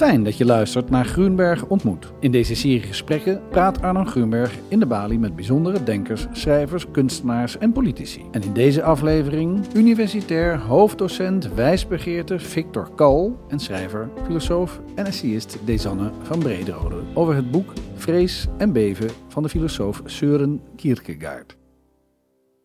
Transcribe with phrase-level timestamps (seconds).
[0.00, 2.12] Fijn dat je luistert naar Groenberg ontmoet.
[2.20, 7.58] In deze serie gesprekken praat Arno Groenberg in de Bali met bijzondere denkers, schrijvers, kunstenaars
[7.58, 8.24] en politici.
[8.30, 16.12] En in deze aflevering universitair hoofddocent wijsbegeerte Victor Kal en schrijver, filosoof en essayist Desanne
[16.22, 21.56] van Brederode over het boek Vrees en Beven van de filosoof Søren Kierkegaard.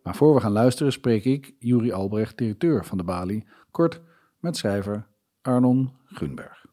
[0.03, 4.01] Maar voor we gaan luisteren spreek ik, Juri Albrecht, directeur van de Bali, kort
[4.39, 5.07] met schrijver
[5.41, 6.64] Arnon Groenberg.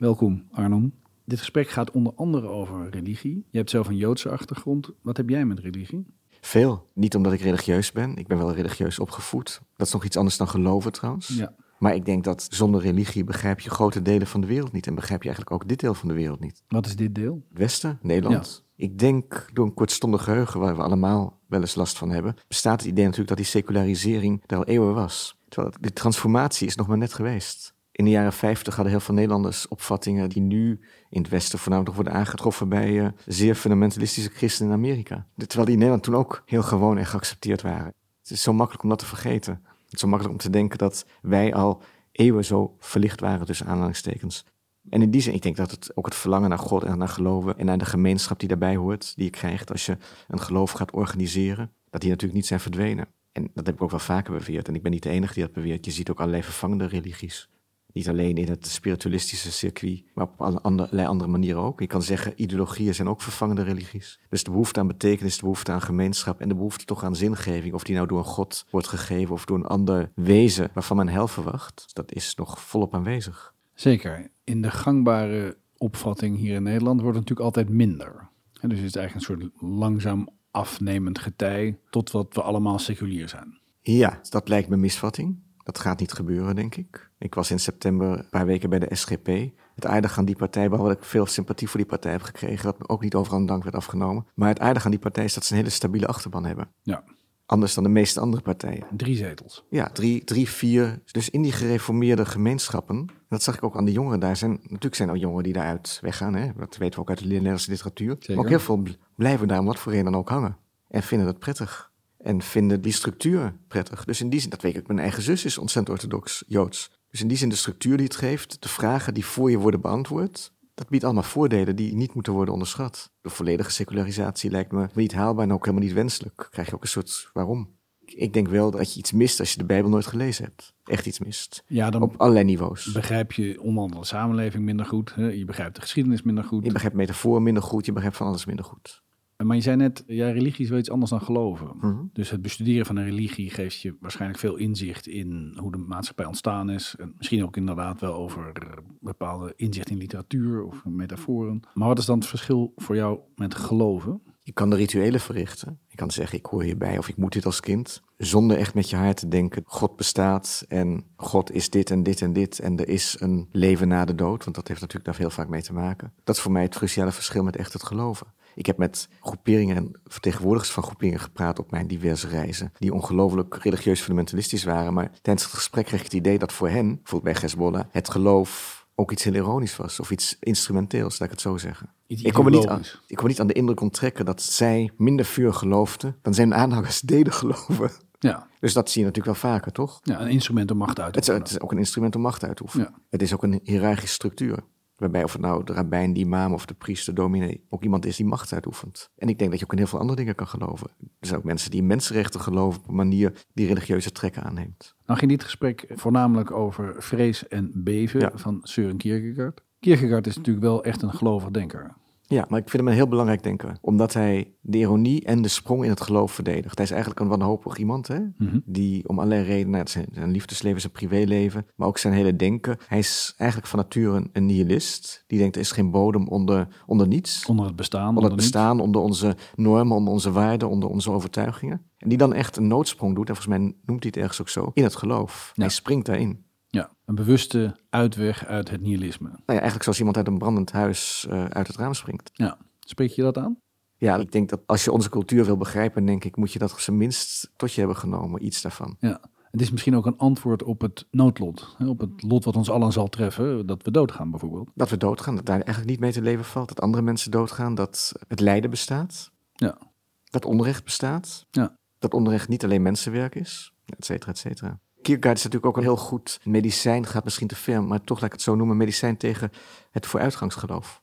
[0.00, 0.94] Welkom Arnon.
[1.24, 3.46] Dit gesprek gaat onder andere over religie.
[3.50, 4.90] Je hebt zelf een Joodse achtergrond.
[5.02, 6.06] Wat heb jij met religie?
[6.40, 6.88] Veel.
[6.94, 8.16] Niet omdat ik religieus ben.
[8.16, 9.60] Ik ben wel religieus opgevoed.
[9.76, 11.28] Dat is nog iets anders dan geloven trouwens.
[11.28, 11.54] Ja.
[11.78, 14.86] Maar ik denk dat zonder religie begrijp je grote delen van de wereld niet.
[14.86, 16.62] En begrijp je eigenlijk ook dit deel van de wereld niet.
[16.68, 17.42] Wat is dit deel?
[17.48, 18.64] Westen, Nederland.
[18.76, 22.80] Ik denk door een kortstondig geheugen waar we allemaal wel eens last van hebben, bestaat
[22.80, 25.38] het idee natuurlijk dat die secularisering er al eeuwen was.
[25.48, 27.74] Terwijl de transformatie is nog maar net geweest.
[27.92, 31.94] In de jaren 50 hadden heel veel Nederlanders opvattingen die nu in het Westen voornamelijk
[31.94, 35.26] worden aangetroffen bij uh, zeer fundamentalistische christenen in Amerika.
[35.36, 37.94] Terwijl die in Nederland toen ook heel gewoon en geaccepteerd waren.
[38.20, 39.62] Het is zo makkelijk om dat te vergeten.
[39.84, 43.66] Het is zo makkelijk om te denken dat wij al eeuwen zo verlicht waren tussen
[43.66, 44.44] aanhalingstekens.
[44.88, 47.08] En in die zin, ik denk dat het ook het verlangen naar God en naar
[47.08, 49.96] geloven en naar de gemeenschap die daarbij hoort, die je krijgt als je
[50.28, 53.08] een geloof gaat organiseren, dat die natuurlijk niet zijn verdwenen.
[53.32, 54.68] En dat heb ik ook wel vaker beweerd.
[54.68, 55.84] En ik ben niet de enige die dat beweert.
[55.84, 57.48] Je ziet ook allerlei vervangende religies.
[57.92, 61.80] Niet alleen in het spiritualistische circuit, maar op allerlei andere manieren ook.
[61.80, 64.20] Je kan zeggen, ideologieën zijn ook vervangende religies.
[64.28, 67.74] Dus de behoefte aan betekenis, de behoefte aan gemeenschap en de behoefte toch aan zingeving,
[67.74, 71.08] of die nou door een God wordt gegeven of door een ander wezen waarvan men
[71.08, 73.54] hel verwacht, dat is nog volop aanwezig.
[73.74, 74.30] Zeker.
[74.44, 78.28] In de gangbare opvatting hier in Nederland wordt het natuurlijk altijd minder.
[78.52, 83.58] dus het is eigenlijk een soort langzaam afnemend getij tot wat we allemaal seculier zijn.
[83.82, 85.38] Ja, dat lijkt me misvatting.
[85.62, 87.10] Dat gaat niet gebeuren, denk ik.
[87.18, 89.26] Ik was in september een paar weken bij de SGP.
[89.74, 92.64] Het aardige aan die partij, behalve dat ik veel sympathie voor die partij heb gekregen,
[92.64, 94.26] dat me ook niet overal een dank werd afgenomen.
[94.34, 96.68] Maar het aardige aan die partij is dat ze een hele stabiele achterban hebben.
[96.82, 97.04] Ja.
[97.46, 98.86] Anders dan de meeste andere partijen.
[98.96, 99.64] Drie zetels.
[99.70, 101.02] Ja, drie, drie, vier.
[101.04, 104.36] Dus in die gereformeerde gemeenschappen, dat zag ik ook aan de jongeren daar.
[104.36, 106.50] Zijn, natuurlijk zijn er jongeren die daaruit weggaan, hè?
[106.56, 108.10] dat weten we ook uit de Nederlandse literatuur.
[108.18, 108.34] Zeker.
[108.34, 108.82] Maar ook heel veel
[109.16, 110.56] blijven daar om wat voor reden dan ook hangen.
[110.88, 111.89] En vinden het prettig
[112.22, 114.04] en vinden die structuur prettig.
[114.04, 116.90] Dus in die zin, dat weet ik, mijn eigen zus is ontzettend orthodox Joods.
[117.10, 119.80] Dus in die zin de structuur die het geeft, de vragen die voor je worden
[119.80, 123.10] beantwoord, dat biedt allemaal voordelen die niet moeten worden onderschat.
[123.20, 126.48] De volledige secularisatie lijkt me niet haalbaar en ook helemaal niet wenselijk.
[126.50, 127.78] Krijg je ook een soort waarom?
[128.04, 130.74] Ik denk wel dat je iets mist als je de Bijbel nooit gelezen hebt.
[130.84, 131.62] Echt iets mist.
[131.66, 132.92] Ja, dan Op allerlei niveaus.
[132.92, 135.14] begrijp je onder andere de samenleving minder goed.
[135.14, 135.26] Hè?
[135.26, 136.64] Je begrijpt de geschiedenis minder goed.
[136.64, 139.02] Je begrijpt metaforen minder goed, je begrijpt van alles minder goed.
[139.42, 141.70] Maar je zei net, ja, religie is wel iets anders dan geloven.
[141.80, 142.04] Mhm.
[142.12, 146.26] Dus het bestuderen van een religie geeft je waarschijnlijk veel inzicht in hoe de maatschappij
[146.26, 146.94] ontstaan is.
[146.98, 148.52] En misschien ook inderdaad wel over
[149.00, 151.60] bepaalde inzicht in literatuur of metaforen.
[151.74, 154.20] Maar wat is dan het verschil voor jou met geloven?
[154.42, 155.78] Je kan de rituelen verrichten.
[155.86, 158.02] Je kan zeggen, ik hoor hierbij of ik moet dit als kind.
[158.16, 162.22] Zonder echt met je hart te denken, God bestaat en God is dit en dit
[162.22, 162.58] en dit.
[162.58, 165.48] En er is een leven na de dood, want dat heeft natuurlijk daar heel vaak
[165.48, 166.12] mee te maken.
[166.24, 168.26] Dat is voor mij het cruciale verschil met echt het geloven.
[168.60, 172.72] Ik heb met groeperingen en vertegenwoordigers van groeperingen gepraat op mijn diverse reizen.
[172.78, 174.94] Die ongelooflijk religieus fundamentalistisch waren.
[174.94, 178.10] Maar tijdens het gesprek kreeg ik het idee dat voor hen, bijvoorbeeld bij Hezbollah, het
[178.10, 180.00] geloof ook iets heel ironisch was.
[180.00, 181.94] Of iets instrumenteels, laat ik het zo zeggen.
[182.06, 184.90] Iets Ik kon, me niet aan, ik kon niet aan de indruk onttrekken dat zij
[184.96, 187.90] minder vuur geloofden dan zijn aanhangers deden geloven.
[188.18, 190.00] Ja, Dus dat zie je natuurlijk wel vaker, toch?
[190.02, 191.42] ja een instrument om macht uit te Het is, oefenen.
[191.48, 192.86] het is ook een instrument om macht uit te oefenen.
[192.92, 193.02] Ja.
[193.10, 194.58] Het is ook een hiërarchische structuur.
[195.00, 198.16] Waarbij of het nou de rabbijn, de imam of de priester, dominee, ook iemand is
[198.16, 199.10] die macht uitoefent.
[199.16, 200.90] En ik denk dat je ook in heel veel andere dingen kan geloven.
[201.20, 204.94] Er zijn ook mensen die in mensenrechten geloven op een manier die religieuze trekken aanneemt.
[205.06, 208.30] Nou ging dit gesprek voornamelijk over vrees en beven Ja.
[208.34, 209.60] van Søren Kierkegaard.
[209.78, 211.94] Kierkegaard is natuurlijk wel echt een gelovig denker.
[212.30, 213.76] Ja, maar ik vind hem een heel belangrijk denker.
[213.80, 216.76] Omdat hij de ironie en de sprong in het geloof verdedigt.
[216.76, 218.18] Hij is eigenlijk een wanhopig iemand, hè?
[218.36, 218.58] Mhm.
[218.64, 222.76] Die om allerlei redenen, het zijn, zijn liefdesleven, zijn privéleven, maar ook zijn hele denken.
[222.86, 225.24] Hij is eigenlijk van nature een, een nihilist.
[225.26, 227.46] Die denkt, er is geen bodem onder, onder niets.
[227.46, 228.08] Onder het bestaan.
[228.08, 228.42] onder het niets.
[228.44, 231.82] bestaan, onder onze normen, onder onze waarden, onder onze overtuigingen.
[231.98, 234.48] En die dan echt een noodsprong doet, en volgens mij noemt hij het ergens ook
[234.48, 235.52] zo, in het geloof.
[235.54, 235.62] Ja.
[235.62, 236.44] Hij springt daarin.
[236.72, 239.28] Ja, een bewuste uitweg uit het nihilisme.
[239.28, 242.30] Nou ja, eigenlijk zoals iemand uit een brandend huis eh, uit het raam springt.
[242.32, 243.58] Ja, spreek je dat aan?
[243.96, 246.72] Ja, ik denk dat als je onze cultuur wil begrijpen, denk ik, moet je dat
[246.72, 248.96] op zijn minst tot je hebben genomen, iets daarvan.
[248.98, 249.20] Ja.
[249.50, 251.74] Het is misschien ook een antwoord op het noodlot.
[251.78, 254.70] hè, Op het lot wat ons allen zal treffen, dat we doodgaan bijvoorbeeld.
[254.74, 257.74] Dat we doodgaan, dat daar eigenlijk niet mee te leven valt, dat andere mensen doodgaan,
[257.74, 259.78] dat het lijden bestaat, Ja.
[260.24, 261.74] dat onrecht bestaat, Ja.
[261.98, 264.80] dat onrecht niet alleen mensenwerk is, et cetera, et cetera.
[265.02, 268.26] Kierkegaard is natuurlijk ook een heel goed medicijn, gaat misschien te ver, maar toch laat
[268.26, 269.50] ik het zo noemen, medicijn tegen
[269.90, 271.02] het vooruitgangsgeloof.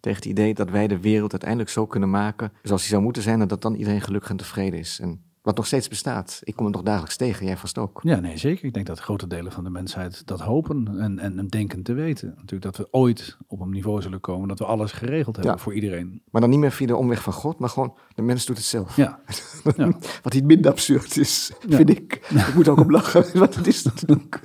[0.00, 3.22] Tegen het idee dat wij de wereld uiteindelijk zo kunnen maken zoals die zou moeten
[3.22, 4.98] zijn en dat dan iedereen gelukkig en tevreden is.
[5.00, 6.40] En wat nog steeds bestaat.
[6.44, 8.00] Ik kom het nog dagelijks tegen, jij vast ook.
[8.02, 8.64] Ja, nee, zeker.
[8.64, 11.92] Ik denk dat grote delen van de mensheid dat hopen en, en, en denken te
[11.92, 12.28] weten.
[12.36, 15.58] Natuurlijk dat we ooit op een niveau zullen komen dat we alles geregeld hebben Ja.
[15.60, 16.22] voor iedereen.
[16.30, 18.66] Maar dan niet meer via de omweg van God, maar gewoon de mens doet het
[18.66, 18.96] zelf.
[18.96, 19.20] Ja,
[19.76, 19.92] Ja.
[20.22, 21.76] Wat niet minder absurd is, Ja.
[21.76, 22.12] vind ik.
[22.48, 24.40] Ik moet ook op lachen, want het is natuurlijk...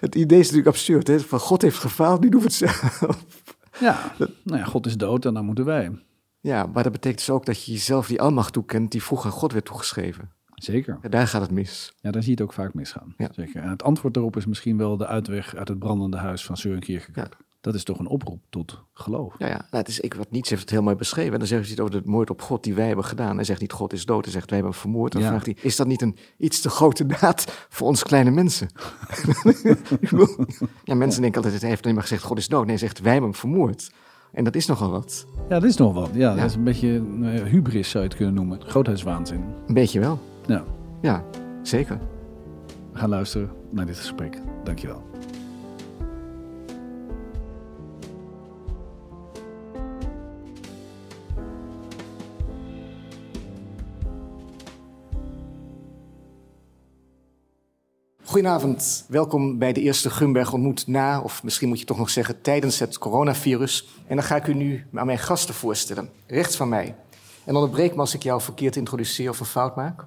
[0.00, 1.20] Het idee is natuurlijk absurd, hè?
[1.20, 3.00] Van God heeft gefaald, nu doen we het zelf.
[3.80, 4.12] ja.
[4.42, 5.90] Nou ja, God is dood en dan moeten wij.
[6.40, 9.52] Ja, maar dat betekent dus ook dat je jezelf die almacht toekent die vroeger God
[9.52, 10.30] werd toegeschreven.
[10.54, 10.98] Zeker.
[11.02, 11.92] Ja, daar gaat het mis.
[12.00, 13.14] Ja, daar zie je het ook vaak misgaan.
[13.16, 13.28] Ja.
[13.32, 13.62] Zeker.
[13.62, 16.78] En het antwoord daarop is misschien wel de uitweg uit het brandende huis van Søren
[16.78, 17.36] Kierkegaard.
[17.60, 19.34] Dat is toch een oproep tot geloof.
[19.38, 19.56] Ja, ja.
[19.56, 21.32] Nou, het is, ik, wat Nietzsche heeft het heel mooi beschreven.
[21.32, 23.36] En dan zegt hij het over de moord op God die wij hebben gedaan.
[23.36, 25.12] Hij zegt niet God is dood, hij zegt wij hebben hem vermoord.
[25.12, 25.28] Dan Ja.
[25.28, 28.68] vraagt hij, is dat niet een iets te grote daad voor ons kleine mensen?
[30.84, 32.60] Ja, mensen denken altijd, hij heeft alleen maar gezegd God is dood.
[32.66, 33.90] Nee, hij zegt wij hebben hem vermoord.
[34.32, 35.26] En dat is nogal wat.
[35.48, 36.10] Ja, dat is nog wat.
[36.12, 36.34] Ja, Ja.
[36.36, 38.58] dat is een beetje eh, hubris zou je het kunnen noemen.
[38.62, 39.40] Grootheidswaanzin.
[39.66, 40.18] Een beetje wel.
[40.46, 40.64] Ja,
[41.02, 41.24] Ja,
[41.62, 41.98] zeker.
[42.92, 44.40] we gaan luisteren naar dit gesprek.
[44.64, 45.02] Dankjewel.
[58.28, 62.40] Goedenavond, welkom bij de eerste Gumberg ontmoet na, of misschien moet je toch nog zeggen
[62.40, 63.88] tijdens het coronavirus.
[64.06, 66.10] En dan ga ik u nu aan mijn gasten voorstellen.
[66.26, 66.94] Rechts van mij,
[67.44, 70.04] en onderbreek me als ik jou verkeerd introduceer of een fout maak.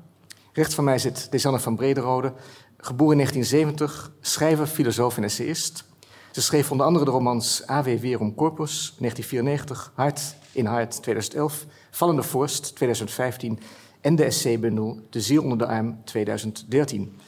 [0.53, 2.33] Rechts van mij zit Desanne van Brederode,
[2.77, 5.83] geboren in 1970, schrijver, filosoof en essayist.
[6.31, 7.99] Ze schreef onder andere de romans A.W.
[7.99, 13.59] Weerom Corpus, 1994, Hart in Hart, 2011, Vallende Vorst, 2015
[14.01, 17.19] en de essaybundel De Ziel onder de Arm, 2013.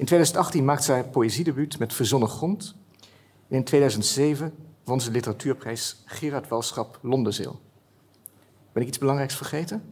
[0.00, 2.74] In 2018 maakte zij haar poëziedebuut met Verzonnen Grond.
[3.48, 4.54] En in 2007
[4.84, 7.60] won ze de literatuurprijs Gerard Walschap Londenzeel.
[8.72, 9.82] Ben ik iets belangrijks vergeten?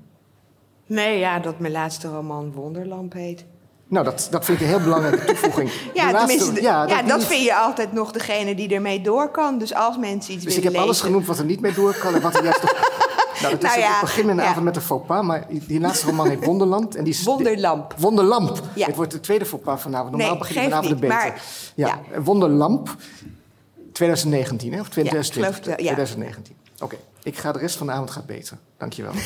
[0.86, 3.44] Nee, ja, dat mijn laatste roman Wonderlamp heet.
[3.88, 5.70] Nou, dat, dat vind ik een heel belangrijke toevoeging.
[5.94, 9.58] Ja, De laatste- tenminste, ja, dat vind je altijd nog degene die ermee door kan.
[9.58, 11.94] Dus als mensen iets Dus ik willen heb alles genoemd wat er niet mee door
[11.94, 13.16] kan en wat er juist toch...
[13.40, 14.44] Nou, dat is Nou ja, ik begin een ja.
[14.44, 16.94] avond met een faux pas, maar die, laatste roman heet Wonderland.
[16.94, 17.94] En die is, Wonderlamp.
[17.98, 18.62] Wonderlamp.
[18.74, 20.10] Het wordt de tweede faux pas vanavond.
[20.10, 21.16] Normaal Nee, begin ik vanavond niet, de beter.
[21.16, 21.42] maar-
[21.74, 22.20] ja.
[22.22, 22.96] Wonderlamp
[23.92, 24.80] 2019, hè?
[24.80, 25.34] Of 2020?
[25.42, 25.92] geloof het wel, ja.
[25.94, 26.54] 2019.
[26.80, 28.58] Oké, ik ga de rest van de avond gaat beter.
[28.78, 29.12] Dankjewel.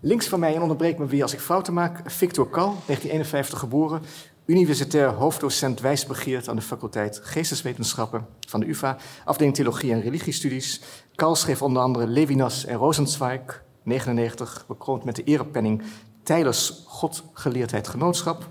[0.00, 4.02] Links van mij, en onderbreek me weer als ik fouten maak, Victor Kal, 1951 geboren,
[4.46, 10.80] universitair hoofddocent wijsbegeerd aan de faculteit Geesteswetenschappen van de UvA, afdeling Theologie en Religiestudies.
[11.16, 15.82] Kal schreef onder andere Levinas en Rosenzweig, 99, bekroond met de erepenning
[16.22, 18.48] Tijdens Godgeleerdheid Genootschap.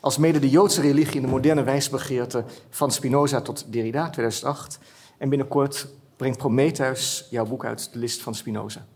[0.00, 4.78] Als mede de Joodse religie in de moderne wijsbegeerte van Spinoza tot Derrida, 2008.
[5.18, 8.86] En binnenkort brengt Prometheus jouw boek uit, de list van Spinoza.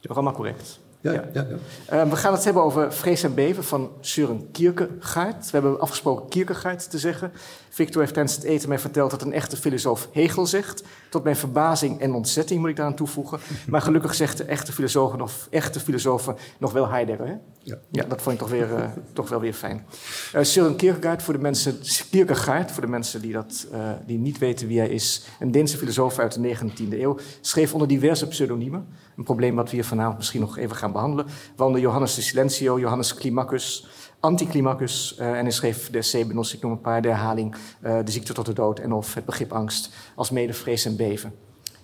[0.00, 0.80] Nog allemaal correct.
[1.02, 1.24] Ja, Ja.
[1.32, 1.46] ja.
[1.48, 1.56] ja,
[1.86, 5.44] Eh, we gaan het hebben over Vrees en Beven van Søren Kierkegaard.
[5.44, 7.32] We hebben afgesproken Kierkegaard te zeggen.
[7.70, 10.82] Victor heeft tijdens het eten mij verteld dat een echte filosoof Hegel zegt.
[11.10, 13.38] Tot mijn verbazing en ontzetting moet ik daaraan toevoegen.
[13.68, 17.26] Maar gelukkig zegt de echte filosofen of echte filosofen nog wel Heidegger.
[17.26, 17.34] Hè?
[17.58, 17.78] Ja.
[17.90, 19.86] Ja, dat vond ik toch, weer, eh, toch wel weer fijn.
[20.32, 21.78] Eh Søren Kierkegaard, voor de mensen,
[22.10, 23.66] Kierkegaard, voor de mensen die, dat,
[24.06, 27.88] die niet weten wie hij is, een Deense filosoof uit de 19e eeuw, schreef onder
[27.88, 28.86] diverse pseudoniemen.
[29.16, 31.26] Een probleem wat we hier vanavond misschien nog even gaan behandelen.
[31.56, 33.86] Waaronder Johannes de Silentio, Johannes Climacus,
[34.20, 35.16] Anticlimacus.
[35.16, 38.32] eh, en hij schreef de Sebeno's, ik noem een paar, de herhaling, eh, de ziekte
[38.32, 41.34] tot de dood en of het begrip angst, als mede vrees en beven.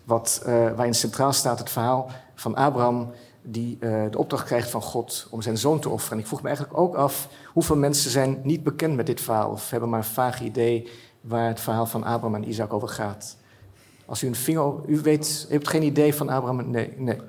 [0.05, 3.11] Wat, eh, waarin centraal staat het verhaal van Abraham
[3.43, 3.79] die
[4.11, 6.13] de opdracht krijgt van God om zijn zoon te offeren.
[6.13, 9.51] En ik vroeg me eigenlijk ook af hoeveel mensen zijn niet bekend met dit verhaal
[9.51, 10.89] of hebben maar een vaag idee
[11.21, 13.37] waar het verhaal van Abraham en Isaac over gaat.
[14.07, 16.71] Als u een vinger, u weet, u hebt geen idee van Abraham?
[16.71, 17.21] Nee, nee.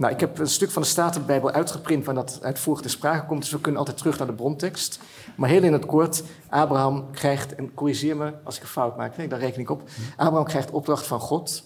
[0.00, 3.40] Nou, ik heb een stuk van de Statenbijbel uitgeprint waar dat uitvoerig te sprake komt,
[3.40, 5.00] dus we kunnen altijd terug naar de brontekst.
[5.36, 9.16] Maar heel in het kort, Abraham krijgt, en corrigeer me als ik een fout maak,
[9.16, 9.82] nee, daar reken ik op.
[10.16, 11.64] Abraham krijgt opdracht van God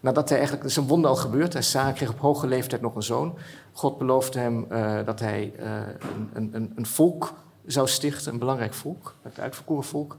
[0.00, 1.70] Nadat hij eigenlijk, zijn wonder al gebeurd, is.
[1.70, 3.38] Sarah kreeg op hoge leeftijd nog een zoon.
[3.72, 5.66] God beloofde hem eh, dat hij eh,
[6.32, 7.32] een, een, een volk
[7.66, 10.16] zou stichten, een belangrijk volk, het uitverkoren volk.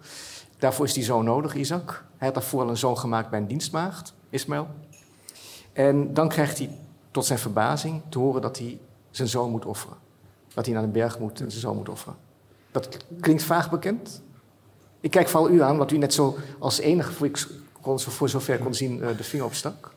[0.57, 2.05] Daarvoor is die zoon nodig, Isaac.
[2.17, 4.67] Hij had daarvoor al een zoon gemaakt bij een dienstmaagd, Ismaël.
[5.74, 6.69] En dan krijgt hij
[7.15, 8.79] tot zijn verbazing te horen dat hij
[9.12, 9.98] zijn zoon moet offeren.
[10.53, 12.15] Dat hij naar de berg moet en zijn zoon moet offeren.
[12.72, 14.22] Dat klinkt vaag bekend.
[15.00, 17.48] Ik kijk vooral u aan, wat u net zo als enige, voor, ik
[17.81, 19.93] kon, voor zover kon zien, eh, de vinger opstak.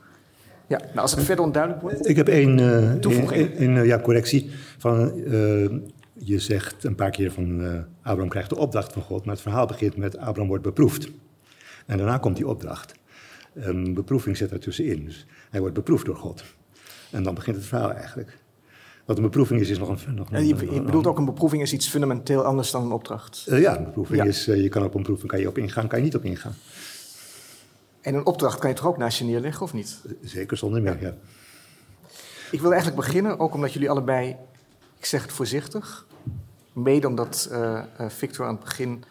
[0.67, 2.09] Ja, nou, als het verder onduidelijk wordt.
[2.09, 4.51] Ik heb één, eh, ja, correctie.
[4.79, 5.13] Van,
[6.13, 9.43] je zegt een paar keer van uh, Abraham krijgt de opdracht van God, maar het
[9.43, 11.09] verhaal begint met Abraham wordt beproefd.
[11.87, 12.95] En daarna komt die opdracht.
[13.55, 15.05] Een beproeving zit er tussenin.
[15.05, 16.45] Dus hij wordt beproefd door God.
[17.11, 18.39] En dan begint het verhaal eigenlijk.
[19.05, 20.15] Wat een beproeving is, is nog een...
[20.15, 23.47] Nog een je, je, bedoelt ook een beproeving is iets fundamenteel anders dan een opdracht?
[23.49, 25.89] Uh, ja, een beproeving is, uh, je kan op een beproeving kan je op ingaan,
[25.89, 26.55] kan je niet op ingaan.
[28.01, 30.01] En een opdracht kan je toch ook naast je neerleggen, of niet?
[30.23, 31.15] Zeker, zonder meer, ja.
[32.51, 34.37] Ik wil eigenlijk beginnen, ook omdat jullie allebei,
[34.99, 36.07] ik zeg het voorzichtig,
[36.73, 39.05] mede omdat uh, Victor aan het begin,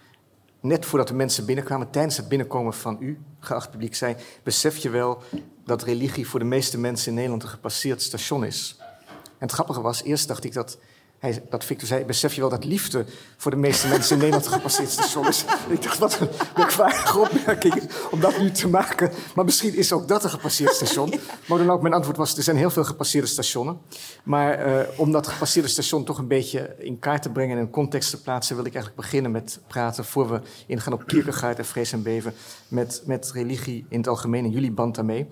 [0.59, 4.89] net voordat de mensen binnenkwamen, tijdens het binnenkomen van u, geacht publiek, zei: Besef je
[4.89, 5.21] wel
[5.67, 8.75] dat religie voor de meeste mensen in Nederland een gepasseerd station is?
[9.17, 10.77] En het grappige was, eerst dacht ik dat
[11.19, 13.05] hij, dat Victor zei, besef je wel dat liefde
[13.37, 15.45] voor de meeste mensen in Nederland gepasseerd station is?
[15.69, 19.11] ik dacht, wat een merkwaardige opmerking om dat nu te maken.
[19.35, 21.13] Maar misschien is ook dat een gepasseerd station.
[21.47, 23.79] Maar dan ook mijn antwoord was, er zijn heel veel gepasseerde stationen.
[24.23, 27.69] Maar uh, om dat gepasseerde station toch een beetje in kaart te brengen en in
[27.69, 31.65] context te plaatsen, wil ik eigenlijk beginnen met praten, voor we ingaan op Kierkegaard en
[31.65, 32.33] Vrees en Beven,
[32.67, 35.27] met, met religie in het algemeen en jullie band daarmee.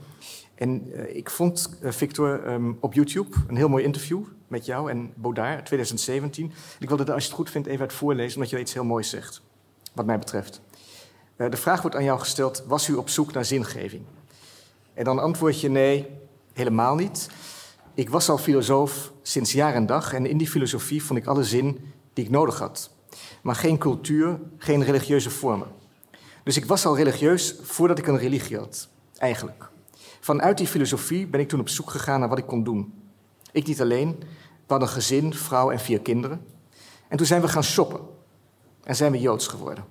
[0.56, 4.90] En uh, ik vond, uh, Victor, um, op YouTube een heel mooi interview met jou
[4.90, 6.52] en Baudard, 2017.
[6.80, 9.10] Ik wilde als je het goed vindt, even uit voorlezen, omdat je iets heel moois
[9.10, 9.42] zegt,
[9.94, 10.62] wat mij betreft.
[11.38, 14.04] Uh, de vraag wordt aan jou gesteld, was u op zoek naar zingeving?
[14.94, 16.08] En dan antwoord je nee,
[16.54, 17.30] helemaal niet.
[17.94, 21.44] Ik was al filosoof sinds jaar en dag en in die filosofie vond ik alle
[21.44, 22.90] zin die ik nodig had.
[23.42, 25.68] Maar geen cultuur, geen religieuze vormen.
[26.44, 29.70] Dus ik was al religieus voordat ik een religie had, eigenlijk.
[30.20, 32.94] Vanuit die filosofie ben ik toen op zoek gegaan naar wat ik kon doen.
[33.56, 34.26] Ik niet alleen, we
[34.68, 36.46] hadden een gezin, vrouw en vier kinderen.
[37.08, 38.00] En toen zijn we gaan shoppen.
[38.84, 39.86] En zijn we joods geworden.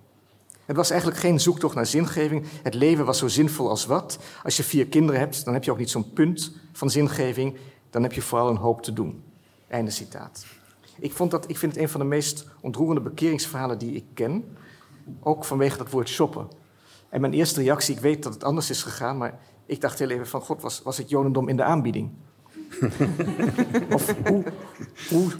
[0.65, 2.47] Het was eigenlijk geen zoektocht naar zingeving.
[2.63, 4.19] Het leven was zo zinvol als wat.
[4.43, 7.57] Als je vier kinderen hebt, dan heb je ook niet zo'n punt van zingeving.
[7.91, 9.23] Dan heb je vooral een hoop te doen.
[9.69, 10.47] Einde citaat.
[10.99, 14.57] Ik, vond dat, ik vind het een van de meest ontroerende bekeringsverhalen die ik ken.
[15.21, 16.49] Ook vanwege dat woord shoppen.
[17.09, 20.11] En mijn eerste reactie, ik weet dat het anders is gegaan, maar ik dacht heel
[20.11, 22.11] even van, god, was, was het Jodendom in de aanbieding?
[23.95, 24.45] of hoe,
[25.09, 25.31] hoe,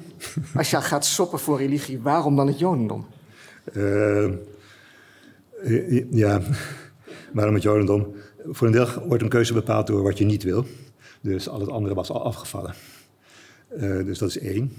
[0.55, 3.07] als je gaat soppen voor religie, waarom dan het Jodendom?
[3.73, 4.33] Uh,
[6.11, 6.41] ja,
[7.33, 8.15] waarom het Jodendom?
[8.47, 10.65] Voor een deel wordt een keuze bepaald door wat je niet wil.
[11.21, 12.75] Dus al het andere was al afgevallen.
[13.77, 14.73] Uh, dus dat is één.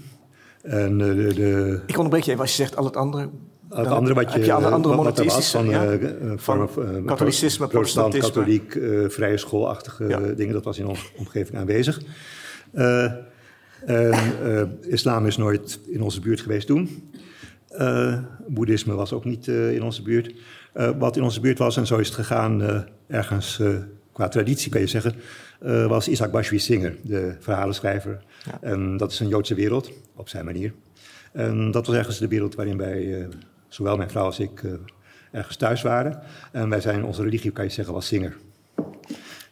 [0.62, 1.80] En, uh, de, de...
[1.86, 3.28] Ik onderbreek je even als je zegt al het andere.
[3.68, 5.98] Het andere wat je, je alle andere monotheïstische, van, ja?
[6.36, 10.18] van, van katholicisme, protestant, katholiek, vrije schoolachtige ja.
[10.18, 12.00] dingen, dat was in onze omgeving aanwezig.
[12.76, 13.12] Uh,
[14.80, 17.10] islam is nooit in onze buurt geweest toen.
[18.48, 20.34] boeddhisme was ook niet in onze buurt.
[20.98, 23.60] wat in onze buurt was, en zo is het gegaan, ergens
[24.12, 25.14] qua traditie kan je zeggen,
[25.88, 28.22] was Isaac Bashevis Singer, de verhalenschrijver.
[28.44, 28.58] Ja.
[28.60, 30.72] En dat is een Joodse wereld, op zijn manier.
[31.32, 33.28] En dat was ergens de wereld waarin wij
[33.68, 34.72] zowel mijn vrouw als ik, uh,
[35.32, 36.22] ergens thuis waren.
[36.52, 38.36] En wij zijn, onze religie kan je zeggen, was Singer.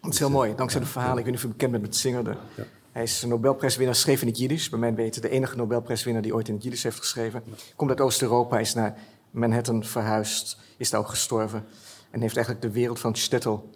[0.00, 1.19] Dat is heel mooi, dankzij de verhalen.
[1.19, 2.25] Ik weet niet of u bekend bent met Singer.
[2.25, 2.64] De, ja.
[2.95, 4.69] Hij is een Nobelprijswinnaar, schreef in het Jiddisch.
[4.69, 7.43] Bij mij weten de enige Nobelprijswinnaar die ooit in het Jiddisch heeft geschreven.
[7.77, 8.99] Komt uit Oost-Europa, is naar
[9.31, 11.65] Manhattan verhuisd, is daar ook gestorven.
[12.11, 13.71] En heeft eigenlijk de wereld van Stettel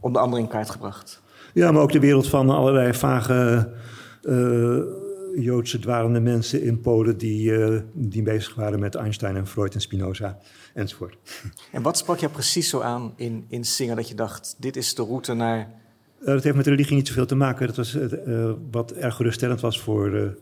[0.00, 1.22] onder andere in kaart gebracht.
[1.54, 3.72] Ja, maar ook de wereld van allerlei vage...
[4.22, 4.78] Uh,
[5.36, 9.80] Joodse dwalende mensen in Polen die, uh, die bezig waren met Einstein en Freud en
[9.80, 10.38] Spinoza
[10.74, 11.16] enzovoort.
[11.72, 14.94] En wat sprak jou precies zo aan in, in Singer dat je dacht, dit is
[14.94, 15.86] de route naar...
[16.20, 17.66] Uh, dat heeft met religie niet zoveel te maken.
[17.66, 20.36] Dat was, uh, wat erg geruststellend was voor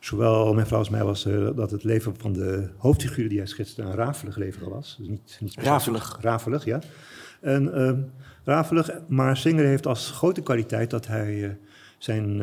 [0.00, 1.22] zowel mijn vrouw als mij, was
[1.54, 4.96] dat het leven van de hoofdfiguur die hij schetste een rafelig leven was.
[4.98, 6.18] Dus niet, niet rafelig.
[6.20, 6.80] Rafelig, ja.
[7.40, 8.00] En ehm,
[8.44, 11.58] rafelig, maar Singer heeft als grote kwaliteit dat hij
[11.98, 12.42] zijn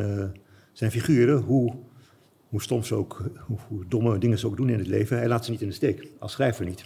[0.71, 1.75] zijn figuren, hoe,
[2.47, 5.27] hoe stom ze ook, hoe, hoe, domme dingen ze ook doen in het leven, hij
[5.27, 6.85] laat ze niet in de steek, als schrijver niet.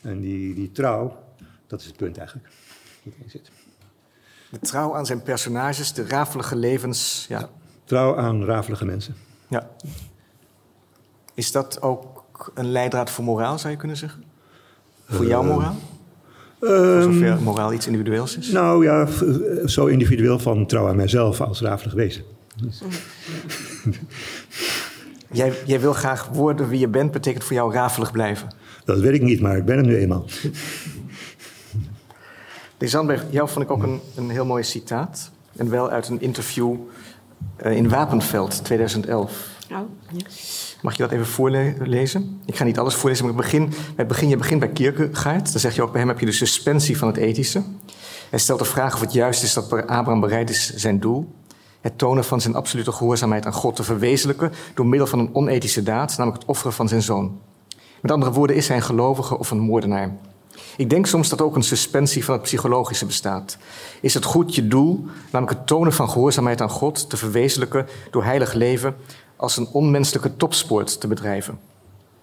[0.00, 1.24] En die, die trouw,
[1.66, 2.48] dat is het punt eigenlijk.
[3.26, 3.50] Zit.
[4.50, 7.26] De trouw aan zijn personages, de rafelige levens.
[7.28, 7.38] Ja.
[7.38, 7.48] ja.
[7.84, 9.14] Trouw aan rafelige mensen.
[9.48, 9.70] Ja.
[11.34, 14.24] Is dat ook een leidraad voor moraal, zou je kunnen zeggen?
[15.08, 15.76] Voor jouw eh, moraal?
[16.60, 18.50] Uh, zover moraal iets individueels is?
[18.50, 19.08] Nou ja,
[19.66, 22.22] zo individueel van trouw aan mijzelf als rafelig wezen.
[25.30, 28.48] jij, jij wil graag worden wie je bent, betekent voor jou rafelig blijven.
[28.84, 30.24] Dat weet ik niet, maar ik ben het nu eenmaal.
[32.78, 35.30] De Zandberg, jou vond ik ook een, een heel mooi citaat.
[35.56, 36.74] En wel uit een interview
[37.64, 39.48] uh, in Wapenveld 2011.
[39.70, 39.78] Oh,
[40.10, 40.22] ja.
[40.82, 42.40] Mag je dat even voorlezen?
[42.44, 45.52] Ik ga niet alles voorlezen, maar ik begin, het begin, je begint bij Kierkegaard.
[45.52, 47.62] Dan zeg je ook, bij hem heb je de suspensie van het ethische.
[48.30, 51.34] Hij stelt de vraag of het juist is dat Abraham bereid is zijn doel.
[51.80, 55.82] Het tonen van zijn absolute gehoorzaamheid aan God te verwezenlijken door middel van een onethische
[55.82, 57.40] daad, namelijk het offeren van zijn zoon.
[58.02, 60.16] Met andere woorden, is hij een gelovige of een moordenaar?
[60.78, 63.58] Ik denk soms dat ook een suspensie van het psychologische bestaat.
[64.00, 68.24] Is het goed je doel, namelijk het tonen van gehoorzaamheid aan God, te verwezenlijken door
[68.24, 68.96] heilig leven
[69.36, 71.58] als een onmenselijke topsport te bedrijven?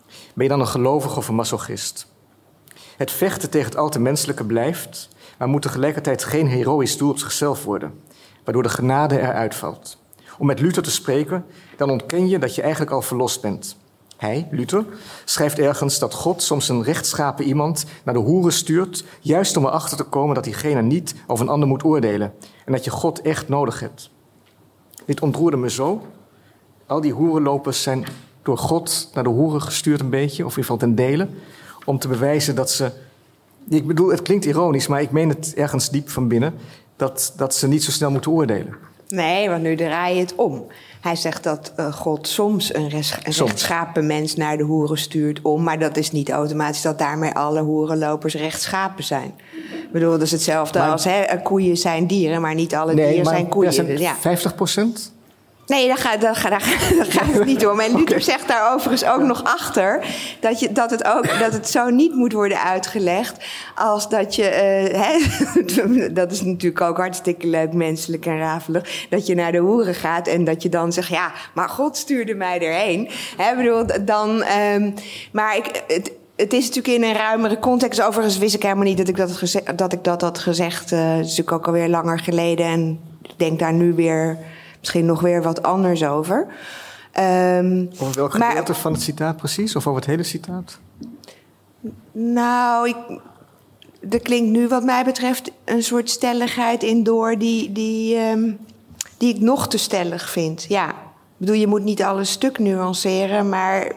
[0.08, 2.08] Ben je dan een gelovige of een masochist?
[2.98, 7.18] Het vechten tegen het al te menselijke blijft, maar moet tegelijkertijd geen heroïsch doel op
[7.18, 7.94] zichzelf worden,
[8.44, 9.98] waardoor de genade eruit valt.
[10.38, 11.46] Om met Luther te spreken,
[11.78, 13.78] dan ontken je dat je eigenlijk al verlost bent.
[14.18, 14.86] Hij, Luther,
[15.26, 19.98] schrijft ergens dat God soms een rechtschapen iemand naar de hoeren stuurt, juist om erachter
[19.98, 22.34] te komen dat diegene niet over een ander moet oordelen
[22.66, 24.10] en dat je God echt nodig hebt.
[25.06, 26.02] Dit ontroerde me zo.
[26.86, 28.06] Al die hoerenlopers zijn
[28.44, 31.28] door God naar de hoeren gestuurd een beetje, of in ieder geval ten dele,
[31.86, 32.92] om te bewijzen dat ze.
[33.70, 36.54] Ik bedoel, het klinkt ironisch, maar ik meen het ergens diep van binnen,
[36.96, 38.76] dat, dat ze niet zo snel moeten oordelen.
[39.08, 40.66] Nee, want nu draai je het om.
[41.06, 43.50] Hij zegt dat uh, God soms een, res, een Soms.
[43.50, 45.64] rechtschapen mens naar de hoeren stuurt om.
[45.64, 49.34] Maar dat is niet automatisch dat daarmee alle hoerenlopers rechtschapen zijn.
[49.56, 52.96] Ik bedoel, dat is hetzelfde Maar- als hè, eh, koeien zijn dieren, maar niet alle
[52.96, 53.70] dieren zijn koeien.
[53.70, 54.16] ja, zijn Dus ja.
[54.16, 55.14] 50 procent?
[55.68, 56.62] Nee, daar gaat, daar, gaat- daar,
[57.06, 57.80] gaat- het niet om.
[57.80, 60.06] En Luther zegt daar overigens ook nog achter
[60.40, 63.38] dat, je, dat, het ook, dat het zo niet moet worden uitgelegd
[63.76, 69.36] als dat je, eh, dat is natuurlijk ook hartstikke leuk, menselijk en rafelig, dat je
[69.36, 73.02] naar de hoeren gaat en dat je dan zegt, ja, maar God stuurde mij erheen.
[73.38, 74.92] Ik bedoel, dan, ehm,
[75.32, 78.02] maar ik, het, het is natuurlijk in een ruimere context.
[78.02, 80.92] Overigens wist ik helemaal niet dat ik dat, dat, ik dat had gezegd.
[80.92, 82.66] Eh, Het is natuurlijk ook alweer langer geleden.
[82.66, 84.38] En ik denk daar nu weer
[84.86, 86.48] misschien nog weer wat anders over.
[87.12, 89.76] Ehm, Over welk Maar- gedeelte van het citaat precies?
[89.76, 90.80] Of over het hele citaat?
[92.12, 92.96] nou, ik,
[94.10, 98.52] er klinkt nu wat mij betreft een soort stelligheid in door die, die, ehm,
[99.18, 100.66] die ik nog te stellig vind.
[100.70, 100.96] Ja, ik
[101.38, 103.92] bedoel, je moet niet alles stuk nuanceren, maar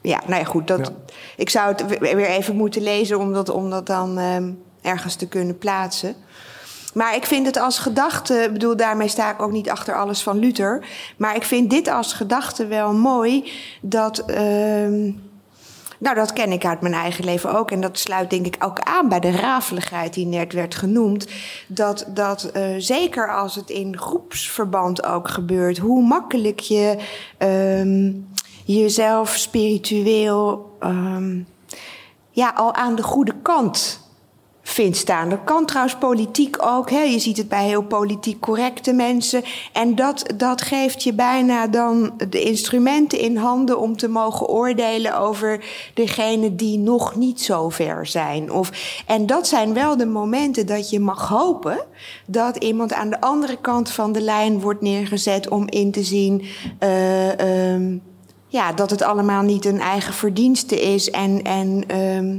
[0.00, 0.66] ja, nou ja, goed.
[0.66, 0.92] Dat, Ja.
[1.36, 4.50] Ik zou het we- weer even moeten lezen om dat, om dat dan ehm,
[4.82, 6.14] ergens te kunnen plaatsen.
[6.96, 10.22] Maar ik vind het als gedachte, ik bedoel, daarmee sta ik ook niet achter alles
[10.22, 10.86] van Luther.
[11.16, 14.18] Maar ik vind dit als gedachte wel mooi dat.
[14.18, 15.10] ehm,
[15.98, 17.70] nou, dat ken ik uit mijn eigen leven ook.
[17.70, 21.26] En dat sluit denk ik ook aan bij de rafeligheid die net werd genoemd.
[21.66, 26.96] Dat, dat eh, zeker als het in groepsverband ook gebeurt, hoe makkelijk je
[27.38, 28.12] ehm,
[28.64, 31.40] jezelf spiritueel ehm,
[32.30, 34.04] ja, al aan de goede kant
[34.68, 35.28] vindt staan.
[35.28, 36.90] Dat kan trouwens politiek ook.
[36.90, 37.00] Hè?
[37.02, 39.42] Je ziet het bij heel politiek correcte mensen.
[39.72, 45.18] En dat, dat geeft je bijna dan de instrumenten in handen om te mogen oordelen
[45.18, 48.52] over degene die nog niet zo ver zijn.
[48.52, 48.70] Of,
[49.06, 51.84] en dat zijn wel de momenten dat je mag hopen
[52.26, 56.44] dat iemand aan de andere kant van de lijn wordt neergezet om in te zien.
[56.78, 57.96] eh, ehm,
[58.48, 61.42] ja, dat het allemaal niet een eigen verdienste is en.
[61.42, 62.38] en ehm,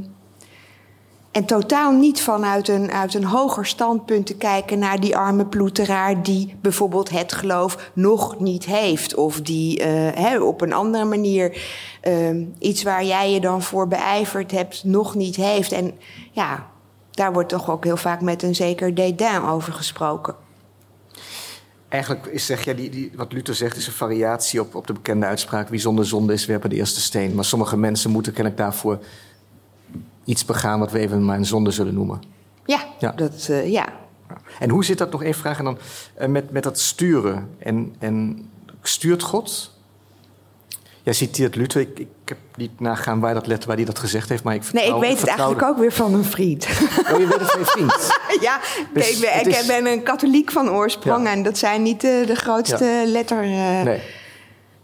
[1.38, 6.24] en totaal niet vanuit een, uit een hoger standpunt te kijken naar die arme ploeteraar
[6.24, 9.16] die bijvoorbeeld het geloof nog niet heeft.
[9.16, 11.62] Of die eh, op een andere manier
[12.02, 12.14] eh,
[12.60, 15.72] iets waar jij je dan voor beijverd hebt nog niet heeft.
[15.72, 15.94] En
[16.32, 16.68] ja,
[17.12, 20.36] daar wordt toch ook heel vaak met een zeker dédain over gesproken.
[21.88, 24.94] Eigenlijk is, zeg je, die, die, wat Luther zegt, is een variatie op, op de
[24.94, 27.36] bekende uitspraak: wie zonder zonde is, werpen de eerste steen.
[27.36, 29.00] Maar sommige mensen moeten kennelijk daarvoor
[30.28, 32.22] iets begaan wat we even maar een zonde zullen noemen.
[32.66, 33.12] Ja, Ja.
[33.12, 33.86] Dat, eh, ja.
[34.30, 34.36] Ja.
[34.60, 35.78] En hoe zit dat nog één vraag en dan
[36.16, 37.50] eh, met, met dat sturen?
[37.60, 38.46] En, en
[38.82, 39.76] stuurt God?
[41.04, 41.82] Jij citeert Luther.
[41.82, 44.74] Ik, ik heb niet nagaan waar dat let waar hij dat gezegd heeft, maar ik
[44.74, 46.66] Nee, ik weet het eigenlijk ook weer van een vriend.
[47.12, 48.10] Oh, je weet het van je vriend.
[48.48, 48.60] ja,
[48.94, 51.32] Dus ik ben, het ik is- ben een katholiek van oorsprong Ja.
[51.32, 53.84] en dat zijn niet eh, de grootste letterkenners.
[53.86, 54.02] Nee.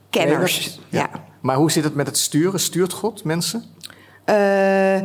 [0.10, 0.80] kenners.
[0.90, 1.10] Nee, ja.
[1.42, 2.60] Maar hoe zit het met het sturen?
[2.60, 3.64] Stuurt God mensen?
[4.26, 5.02] Eh,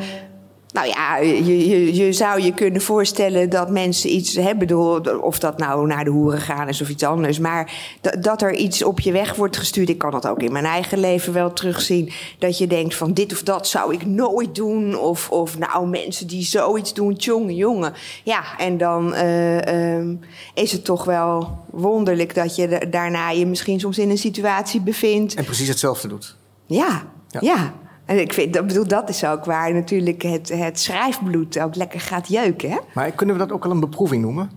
[0.78, 5.38] nou ja, je, je, je zou je kunnen voorstellen dat mensen iets hebben, bedoel, of
[5.38, 7.72] dat nou naar de hoeren gaan is of iets anders, maar
[8.20, 9.88] dat, er iets op je weg wordt gestuurd.
[9.88, 12.12] Ik kan dat ook in mijn eigen leven wel terugzien.
[12.38, 14.98] Dat je denkt van dit of dat zou ik nooit doen.
[14.98, 17.92] Of, of nou, mensen die zoiets doen, jongen, jongen.
[18.24, 20.14] Ja, en dan eh, ehm,
[20.54, 24.80] is het toch wel wonderlijk dat je da- daarna je misschien soms in een situatie
[24.80, 25.34] bevindt.
[25.34, 26.36] En precies hetzelfde doet.
[26.66, 27.40] Ja, Ja.
[27.42, 27.74] ja.
[28.08, 32.00] En ik vind, dat, bedoel, dat is ook waar natuurlijk het, het schrijfbloed ook lekker
[32.00, 32.70] gaat jeuken.
[32.70, 32.78] Hè?
[32.94, 34.50] Maar kunnen we dat ook al een beproeving noemen?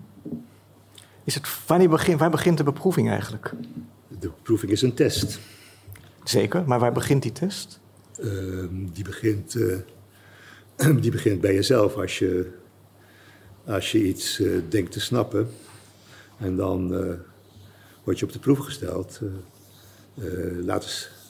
[1.24, 3.54] Is het, wanneer begint, waar begint de beproeving eigenlijk?
[4.08, 5.40] De beproeving is een test.
[6.24, 7.80] Zeker, maar waar begint die test?
[8.20, 12.52] Ehm, die, begint, eh, die begint bij jezelf als je,
[13.66, 15.50] als je iets eh, denkt te snappen.
[16.38, 17.14] En dan eh,
[18.04, 19.22] word je op de proef gesteld.
[20.64, 21.21] laat eens,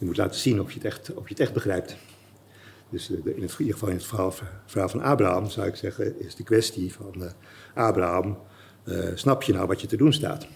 [0.00, 1.96] je moet laten zien of je het echt, of je het echt begrijpt.
[2.90, 6.34] Dus in, het, in ieder geval in het verhaal, van Abraham, zou ik zeggen, is
[6.34, 7.32] de kwestie van
[7.74, 8.38] Abraham,
[9.14, 10.46] snap je nou wat je te doen staat?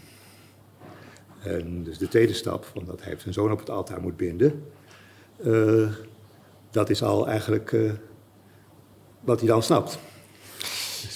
[1.43, 4.65] En dus de tweede stap, van dat hij zijn zoon op het altaar moet binden,
[6.71, 7.77] dat is al eigenlijk
[9.21, 9.99] wat hij dan snapt.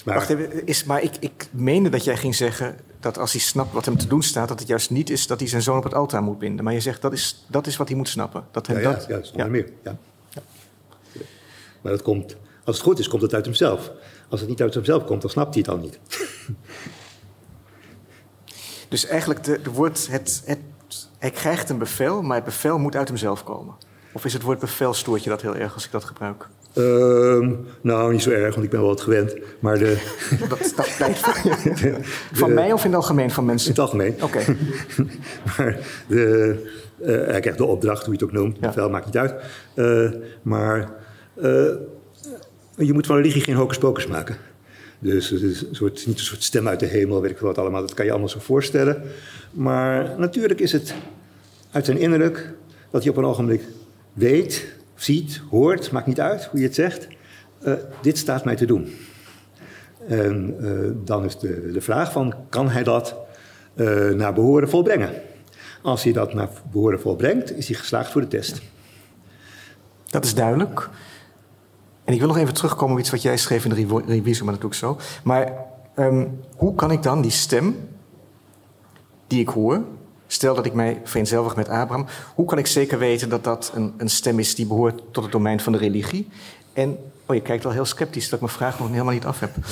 [0.09, 0.17] Maar...
[0.17, 3.73] Wacht even, is, maar ik, ik meende dat jij ging zeggen dat als hij snapt
[3.73, 5.83] wat hem te doen staat, dat het juist niet is dat hij zijn zoon op
[5.83, 6.63] het altaar moet binden.
[6.63, 8.45] Maar je zegt dat is, dat is wat hij moet snappen.
[8.51, 9.05] Dat hem ja, dat...
[9.07, 9.51] ja, zonder ja.
[9.51, 9.69] meer.
[9.83, 9.97] Ja.
[10.29, 10.41] ja.
[11.81, 13.91] Maar dat komt, als het goed is, komt het uit hemzelf.
[14.29, 15.99] Als het niet uit hemzelf komt, dan snapt hij het al niet.
[18.89, 20.59] Dus eigenlijk de, de woord, het, het,
[21.17, 23.75] hij krijgt een bevel, maar het bevel moet uit hemzelf komen.
[24.11, 26.47] Of is het woord bevel stoort je dat heel erg als ik dat gebruik?
[26.73, 27.49] Uh,
[27.81, 29.35] nou, niet zo erg, want ik ben wel wat gewend.
[29.59, 29.97] Maar de...
[30.49, 31.53] dat, dat blijft van,
[32.39, 33.67] van mij of in het algemeen van mensen?
[33.67, 34.15] In het algemeen.
[34.21, 34.39] Oké.
[35.45, 35.77] maar
[36.07, 36.55] de,
[37.01, 38.57] uh, hij krijgt de opdracht, hoe je het ook noemt.
[38.59, 38.67] Ja.
[38.67, 39.33] Bevel maakt niet uit.
[39.75, 40.91] Uh, maar
[41.37, 41.73] uh,
[42.75, 44.37] je moet van religie geen hocus pocus maken.
[44.99, 47.57] Dus het is een soort, niet een soort stem uit de hemel, weet ik wat
[47.57, 47.81] allemaal.
[47.81, 49.01] Dat kan je allemaal zo voorstellen.
[49.51, 50.93] Maar natuurlijk is het
[51.71, 52.53] uit zijn innerlijk
[52.91, 53.63] dat hij op een ogenblik
[54.13, 54.65] weet,
[55.03, 57.07] ziet, hoort, maakt niet uit hoe je het zegt.
[57.61, 58.95] Uh, dit staat mij te doen.
[60.07, 63.15] En uh, dan is de, de vraag van, kan hij dat
[63.75, 65.09] uh, naar behoren volbrengen?
[65.81, 68.61] Als hij dat naar behoren volbrengt, is hij geslaagd voor de test.
[70.05, 70.89] Dat is duidelijk.
[72.03, 74.53] En ik wil nog even terugkomen op iets wat jij schreef in de revisie, maar
[74.53, 74.97] dat doe ik zo.
[75.23, 75.53] Maar
[75.95, 77.75] um, hoe kan ik dan die stem
[79.27, 79.83] die ik hoor,
[80.31, 83.93] stel dat ik mij vereenzelvig met Abraham, hoe kan ik zeker weten dat dat een,
[83.97, 86.29] een stem is die behoort tot het domein van de religie?
[86.73, 89.39] En, oh je kijkt wel heel sceptisch dat ik mijn vraag nog helemaal niet af
[89.39, 89.51] heb.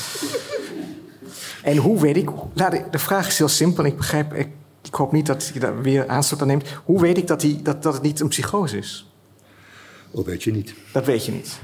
[1.64, 4.50] En hoe weet ik, nou, de, vraag is heel simpel ik begrijp, ik,
[4.84, 6.68] ik hoop niet dat je daar weer aanstoot aan neemt.
[6.86, 9.12] Hoe weet ik dat, die, dat, dat het niet een psychose is?
[10.12, 10.74] Dat weet je niet.
[10.94, 11.60] Dat weet je niet.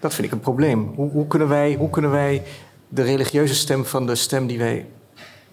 [0.00, 0.92] Dat vind ik een probleem.
[0.94, 2.42] Hoe, hoe, kunnen wij, hoe kunnen wij
[2.88, 4.86] de religieuze stem van de stem die wij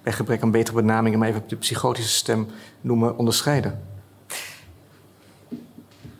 [0.04, 2.48] bij gebrek aan betere benamingen, maar even de psychotische stem
[2.82, 3.82] noemen, onderscheiden?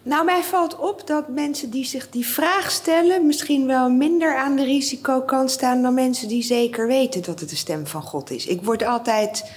[0.04, 4.56] Nou, mij valt op dat mensen die zich die vraag stellen, misschien wel minder aan
[4.56, 8.46] de risicokant staan dan mensen die zeker weten dat het de stem van God is.
[8.46, 9.52] Ik word altijd.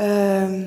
[0.00, 0.60] Uh,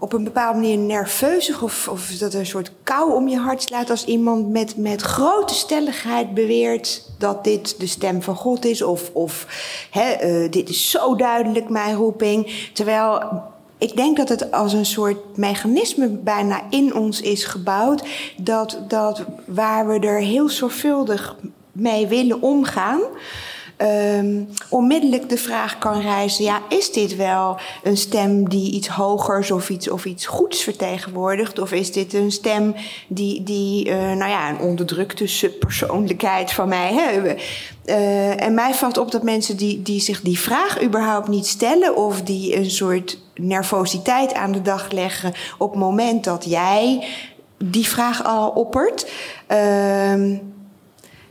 [0.00, 3.62] op een bepaalde manier nerveusig of, of dat er een soort kou om je hart
[3.62, 8.82] slaat als iemand met, met grote stelligheid beweert dat dit de stem van God is
[8.82, 9.46] of, of
[9.90, 12.70] hè, uh, dit is zo duidelijk mijn roeping.
[12.72, 13.22] Terwijl
[13.78, 18.06] ik denk dat het als een soort mechanisme bijna in ons is gebouwd
[18.36, 21.36] dat, dat waar we er heel zorgvuldig
[21.72, 23.00] mee willen omgaan
[23.82, 29.50] um, onmiddellijk de vraag kan reizen: ja, is dit wel een stem die iets hogers
[29.50, 31.58] of iets, of iets goeds vertegenwoordigt?
[31.58, 32.74] Of is dit een stem
[33.08, 37.36] die, die uh, nou ja, een onderdrukte subpersoonlijkheid van mij hebben?
[37.86, 41.96] Uh, en mij valt op dat mensen die, die zich die vraag überhaupt niet stellen,
[41.96, 47.06] of die een soort nervositeit aan de dag leggen op het moment dat jij
[47.64, 49.10] die vraag al oppert.
[49.48, 50.38] Uh,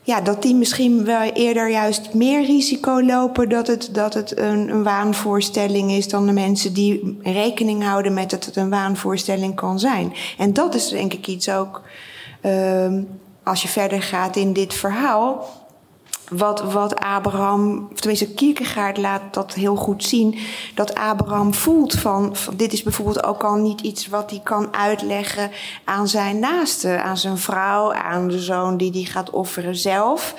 [0.08, 4.70] ja, dat die misschien wel eerder juist meer risico lopen dat het, dat het een,
[4.70, 9.80] een waanvoorstelling is dan de mensen die rekening houden met dat het een waanvoorstelling kan
[9.80, 10.14] zijn.
[10.38, 11.82] En dat is denk ik iets ook,
[12.42, 12.94] uh,
[13.44, 15.50] als je verder gaat in dit verhaal,
[16.30, 20.40] wat, wat Abraham, of tenminste Kierkegaard laat dat heel goed zien,
[20.76, 24.74] dat Abraham voelt van, van, dit is bijvoorbeeld ook al niet iets wat hij kan
[24.74, 25.52] uitleggen
[25.84, 30.36] aan zijn naaste, aan zijn vrouw, aan de zoon die hij gaat offeren zelf.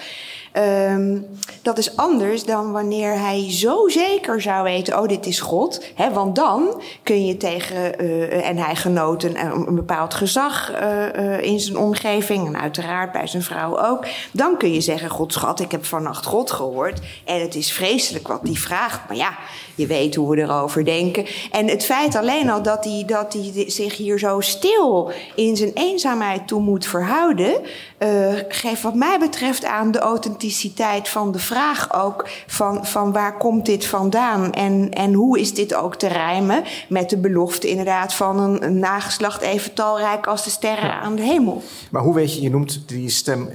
[0.58, 1.26] Um,
[1.62, 5.84] dat is anders dan wanneer hij zo zeker zou weten: oh, dit is God.
[5.94, 8.04] Hè, want dan kun je tegen.
[8.04, 12.46] Uh, en hij genoot een, bepaald gezag uh, in zijn omgeving.
[12.46, 14.06] En uiteraard bij zijn vrouw ook.
[14.32, 17.00] Dan kun je zeggen: God, schat, ik heb vannacht God gehoord.
[17.24, 19.00] En het is vreselijk wat hij vraagt.
[19.08, 19.38] Maar ja,
[19.78, 21.26] je weet hoe we erover denken.
[21.50, 25.70] En het feit alleen al dat hij, dat hij zich hier zo stil in zijn
[25.74, 27.60] eenzaamheid toe moet verhouden.
[27.98, 28.08] Uh,
[28.48, 33.66] geeft wat mij betreft aan de authenticiteit van de vraag ook: van, van waar komt
[33.66, 34.52] dit vandaan?
[34.52, 38.78] En, en hoe is dit ook te rijmen met de belofte inderdaad van een, een
[38.78, 41.62] nageslacht even talrijk als de sterren aan de hemel?
[41.90, 43.48] Maar hoe weet je, je noemt die stem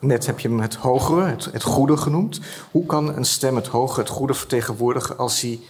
[0.00, 2.40] Net heb je hem het hogere, het, het goede genoemd.
[2.70, 5.60] Hoe kan een stem het hogere, het goede vertegenwoordigen als hij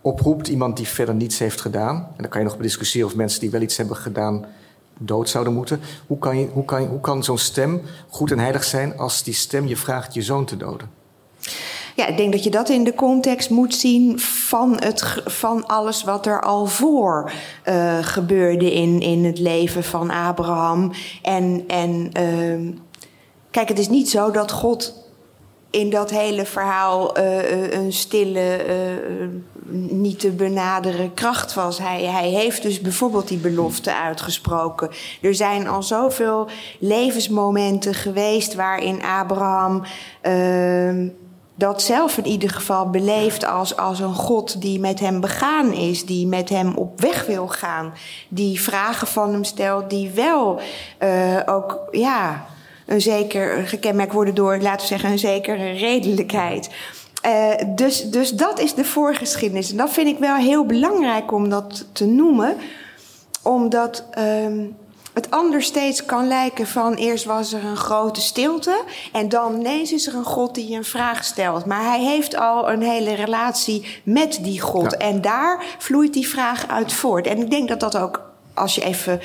[0.00, 1.96] oproept iemand die verder niets heeft gedaan?
[1.96, 4.46] En dan kan je nog bediscussiëren of mensen die wel iets hebben gedaan
[4.98, 5.80] dood zouden moeten.
[6.06, 9.34] Hoe kan, je, hoe kan, hoe kan zo'n stem goed en heilig zijn als die
[9.34, 10.98] stem je vraagt je zoon te doden?
[12.00, 16.04] ja, ik denk dat je dat in de context moet zien van, het, van alles
[16.04, 17.32] wat er al voor
[17.68, 20.92] uh, gebeurde in, in het leven van Abraham.
[21.22, 22.74] En, en uh,
[23.50, 25.00] kijk, het is niet zo dat God
[25.70, 29.28] in dat hele verhaal uh, een stille, uh,
[29.90, 31.78] niet te benaderen kracht was.
[31.78, 34.90] Hij, hij heeft dus bijvoorbeeld die belofte uitgesproken.
[35.22, 39.82] Er zijn al zoveel levensmomenten geweest waarin Abraham.
[40.22, 41.10] Uh,
[41.54, 46.06] dat zelf in ieder geval beleeft als, als een God die met hem begaan is,
[46.06, 47.92] die met hem op weg wil gaan,
[48.28, 50.60] die vragen van hem stelt, die wel
[51.46, 52.46] ook ja,
[52.96, 56.70] zeker gekenmerkt worden door, laten we zeggen, een zekere redelijkheid.
[57.26, 59.70] Uh, dus, dus dat is de voorgeschiedenis.
[59.70, 62.56] En dat vind ik wel heel belangrijk om dat te noemen,
[63.42, 64.04] omdat.
[64.18, 64.64] Uh,
[65.14, 69.92] het anders steeds kan lijken van eerst was er een grote stilte en dan ineens
[69.92, 71.64] is er een God die een vraag stelt.
[71.64, 76.68] Maar hij heeft al een hele relatie met die God en daar vloeit die vraag
[76.68, 77.26] uit voort.
[77.26, 78.22] En ik denk dat dat ook,
[78.54, 79.20] als je even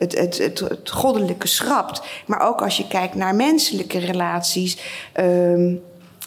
[0.00, 4.78] het, het, het, goddelijke schrapt, maar ook als je kijkt naar menselijke relaties.
[5.20, 5.82] Um,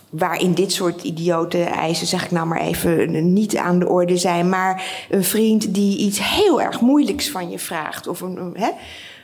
[0.10, 4.50] waarin dit soort idiote eisen, zeg ik nou maar even, niet aan de orde zijn.
[4.50, 8.08] Maar een vriend die iets heel erg moeilijks van je vraagt.
[8.08, 8.58] Of een,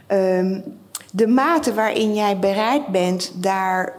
[0.07, 0.63] um,
[1.11, 3.93] de mate waarin jij bereid bent daar,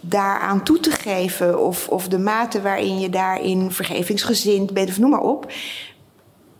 [0.00, 1.64] daaraan toe te geven.
[1.64, 5.52] Of, of de mate waarin je daarin vergevingsgezind bent, of noem maar op.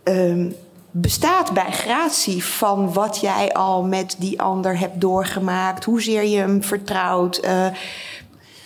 [0.04, 0.54] Um,
[0.90, 5.84] bestaat bij gratie van wat jij al met die ander hebt doorgemaakt.
[5.84, 7.44] Hoezeer je hem vertrouwt.
[7.44, 7.66] Uh,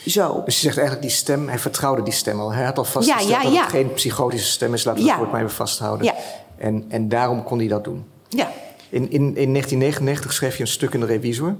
[0.06, 0.42] zo.
[0.44, 2.52] Dus je zegt eigenlijk die stem, hij vertrouwde die stem al.
[2.52, 3.54] Hij had al vastgesteld ja, ja, ja.
[3.54, 4.84] dat het geen psychotische stem is.
[4.84, 6.14] Laten we het woord maar even vasthouden.
[6.58, 8.04] En, en daarom kon hij dat doen.
[8.28, 8.50] Ja.
[8.88, 11.56] In, in, in 1999 schreef je een stuk in de Revisor.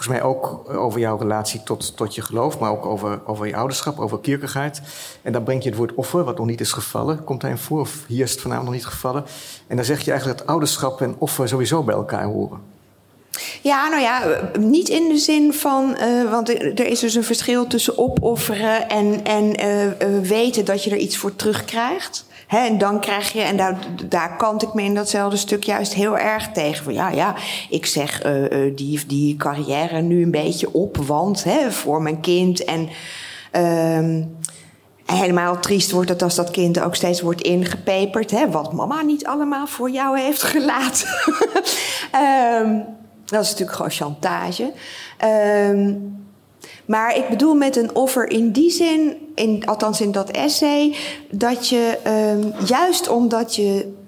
[0.00, 3.56] Volgens mij ook over jouw relatie tot, tot je geloof, maar ook over, over je
[3.56, 4.80] ouderschap, over Kierkegaard.
[5.22, 7.80] En dan breng je het woord offer, wat nog niet is gevallen, komt daarin voor,
[7.80, 9.24] of hier is het vanavond nog niet gevallen.
[9.66, 12.60] En dan zeg je eigenlijk dat ouderschap en offer sowieso bij elkaar horen.
[13.62, 15.96] Ja, nou ja, niet in de zin van.
[16.00, 20.84] Uh, want er is dus een verschil tussen opofferen en, en uh, uh, weten dat
[20.84, 22.24] je er iets voor terugkrijgt.
[22.50, 26.18] En dan krijg je, en daar, daar kant ik me in datzelfde stuk juist heel
[26.18, 26.84] erg tegen.
[26.84, 27.34] Van ja, ja,
[27.70, 28.22] ik zeg
[28.74, 32.64] die, die carrière nu een beetje op, want voor mijn kind.
[32.64, 32.88] En.
[33.52, 34.24] Uh,
[35.10, 38.30] helemaal triest wordt het als dat kind ook steeds wordt ingepeperd.
[38.30, 41.08] Hè, wat mama niet allemaal voor jou heeft gelaten.
[42.62, 42.84] um,
[43.24, 44.72] dat is natuurlijk gewoon chantage.
[45.24, 46.18] Um,
[46.84, 50.96] maar ik bedoel met een offer in die zin, in, althans in dat essay,
[51.30, 53.98] dat je um, juist omdat je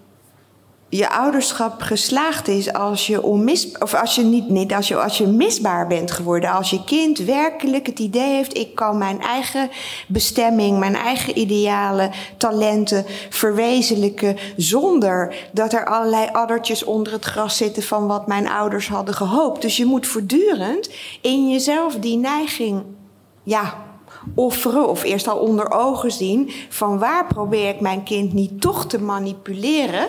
[0.99, 5.19] je ouderschap geslaagd is als je onmis, of als je niet, niet als je, als
[5.19, 6.51] je misbaar bent geworden.
[6.51, 9.71] Als je kind werkelijk het idee heeft: ik kan mijn eigen
[10.09, 14.37] bestemming, mijn eigen idealen, talenten verwezenlijken.
[14.57, 19.63] zonder dat er allerlei addertjes onder het gras zitten van wat mijn ouders hadden gehoopt.
[19.63, 20.91] Dus je moet voortdurend
[21.21, 22.83] in jezelf die neiging,
[23.43, 23.92] ja,
[24.35, 28.87] offeren of eerst al onder ogen zien van waar probeer ik mijn kind niet toch
[28.87, 30.09] te manipuleren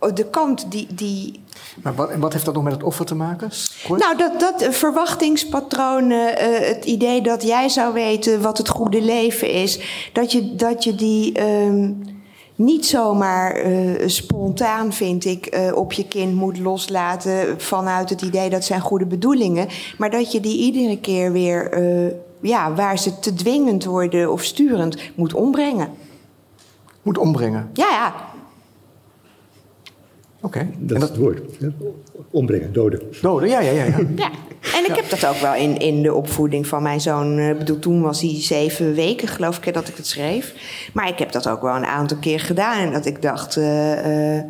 [0.00, 0.86] Oh, de kant die.
[0.94, 1.40] die
[1.82, 3.50] maar wat, wat heeft dat nog met het offer te maken?
[3.88, 9.50] Nou, dat, dat verwachtingspatronen, uh, het idee dat jij zou weten wat het goede leven
[9.50, 9.80] is,
[10.12, 11.40] dat je, dat je die.
[11.40, 11.90] Uh,
[12.54, 18.50] niet zomaar uh, spontaan, vind ik, uh, op je kind moet loslaten vanuit het idee
[18.50, 19.68] dat zijn goede bedoelingen.
[19.98, 21.72] Maar dat je die iedere keer weer,
[22.40, 25.88] ja, waar ze te dwingend worden of sturend, moet ombrengen.
[27.02, 27.70] Moet ombrengen?
[27.72, 28.14] Ja, ja.
[30.40, 30.68] Oké.
[30.78, 31.40] Dat, is het woord.
[32.30, 33.02] Ombrengen, doden.
[33.20, 33.84] Doden, ja, ja, ja.
[33.84, 33.98] ja.
[34.16, 34.30] ja.
[34.74, 37.38] En ik heb dat ook wel in, in de opvoeding van mijn zoon.
[37.38, 40.54] Ik bedoel, toen was hij zeven weken, geloof ik, dat ik het schreef.
[40.92, 42.78] Maar ik heb dat ook wel een aantal keer gedaan.
[42.78, 43.56] En dat ik dacht.
[43.56, 44.42] Uh, uh,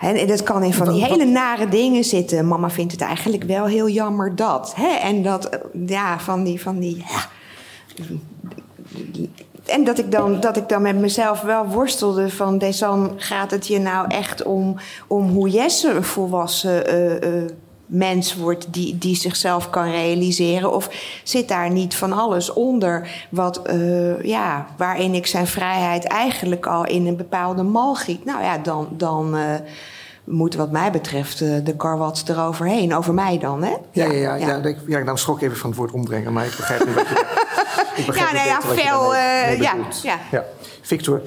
[0.00, 2.48] en dat kan in van die hele nare dingen zitten.
[2.48, 4.72] Mama vindt het eigenlijk wel heel jammer dat.
[4.76, 4.88] Hè?
[4.88, 6.60] En dat, ja, van die.
[6.60, 7.28] Van die ja,
[9.66, 12.58] en dat ik, dan, dat ik dan met mezelf wel worstelde van...
[12.58, 17.50] Desan, gaat het je nou echt om, om hoe Jesse een volwassen uh, uh,
[17.90, 18.72] mens wordt...
[18.72, 20.72] Die, die zichzelf kan realiseren?
[20.72, 20.90] Of
[21.24, 26.86] zit daar niet van alles onder wat, uh, ja, waarin ik zijn vrijheid eigenlijk al
[26.86, 28.24] in een bepaalde mal giet?
[28.24, 28.88] Nou ja, dan...
[28.90, 29.36] dan
[30.24, 32.94] moet wat mij betreft de karwats eroverheen.
[32.94, 33.70] Over mij dan, hè?
[33.70, 34.34] Ja, ja, ja.
[34.34, 34.60] ja, ja.
[34.64, 36.32] ja, ja dan schrok even van het woord ombrengen.
[36.32, 37.24] Maar ik begrijp nu wat je
[38.14, 39.14] ja, nou ja, veel.
[39.14, 40.18] Uh, ja, ja.
[40.30, 40.44] ja.
[40.80, 41.22] Victor,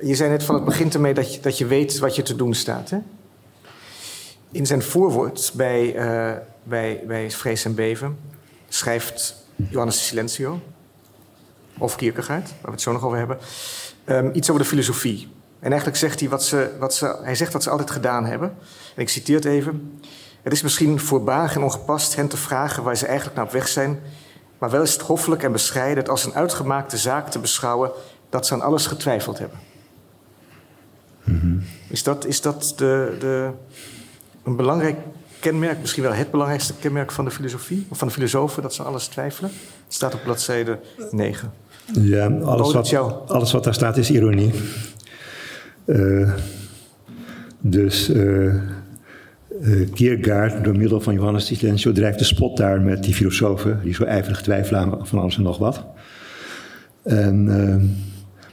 [0.00, 2.36] je zei net van het begint ermee dat je, dat je weet wat je te
[2.36, 2.90] doen staat.
[2.90, 2.98] Hè?
[4.50, 8.18] In zijn voorwoord bij, uh, bij, bij Vrees en Beven
[8.68, 10.60] schrijft Johannes Silencio.
[11.78, 13.38] of Kierkegaard, waar we het zo nog over hebben,
[14.04, 15.28] ehm, iets over de filosofie.
[15.60, 18.54] En eigenlijk zegt hij wat ze, wat ze, hij zegt wat ze altijd gedaan hebben.
[18.94, 20.00] En ik citeer het even.
[20.42, 23.68] Het is misschien voorbaag en ongepast hen te vragen waar ze eigenlijk naar op weg
[23.68, 24.00] zijn,
[24.58, 27.90] maar wel is het hoffelijk en bescheiden het als een uitgemaakte zaak te beschouwen
[28.28, 29.58] dat ze aan alles getwijfeld hebben.
[31.88, 33.50] Is dat, is dat de, de,
[34.48, 34.96] een belangrijk
[35.40, 38.82] kenmerk, misschien wel het belangrijkste kenmerk van de filosofie, of van de filosofen, dat ze
[38.82, 39.50] alles twijfelen?
[39.84, 40.78] Het staat op bladzijde
[41.10, 41.52] 9.
[41.92, 42.94] Ja, alles wat,
[43.28, 44.52] alles wat daar staat is ironie.
[45.84, 46.32] Eh,
[47.60, 48.54] dus eh
[49.62, 53.80] eh, Kierkegaard, door middel van Johannes de Silencio, drijft de spot daar met die filosofen
[53.82, 55.84] die zo ijverig twijfelen aan van alles en nog wat.
[57.02, 57.96] En,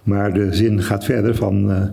[0.04, 1.90] maar de zin gaat verder van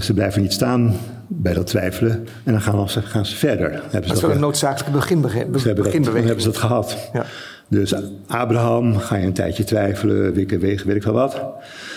[0.00, 0.94] ze blijven niet staan
[1.32, 3.70] bij dat twijfelen en dan gaan ze, gaan ze verder.
[3.70, 6.24] Hebben ze Dat is wel een noodzakelijke begin, ze hebben dat, dan beginbeweging.
[6.24, 7.10] hebben ze dat gehad.
[7.12, 7.26] Ja.
[7.68, 7.94] Dus
[8.26, 11.42] Abraham, ga je een tijdje twijfelen, wikken, wegen, weet ik wel wat.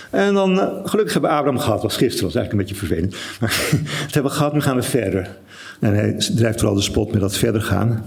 [0.09, 3.15] En dan, eh, gelukkig hebben we Abraham gehad, was gisteren, was eigenlijk een beetje vervelend.
[3.39, 5.29] Maar het hebben we gehad, nu gaan we verder.
[5.79, 8.05] En hij drijft vooral de spot met dat verder gaan.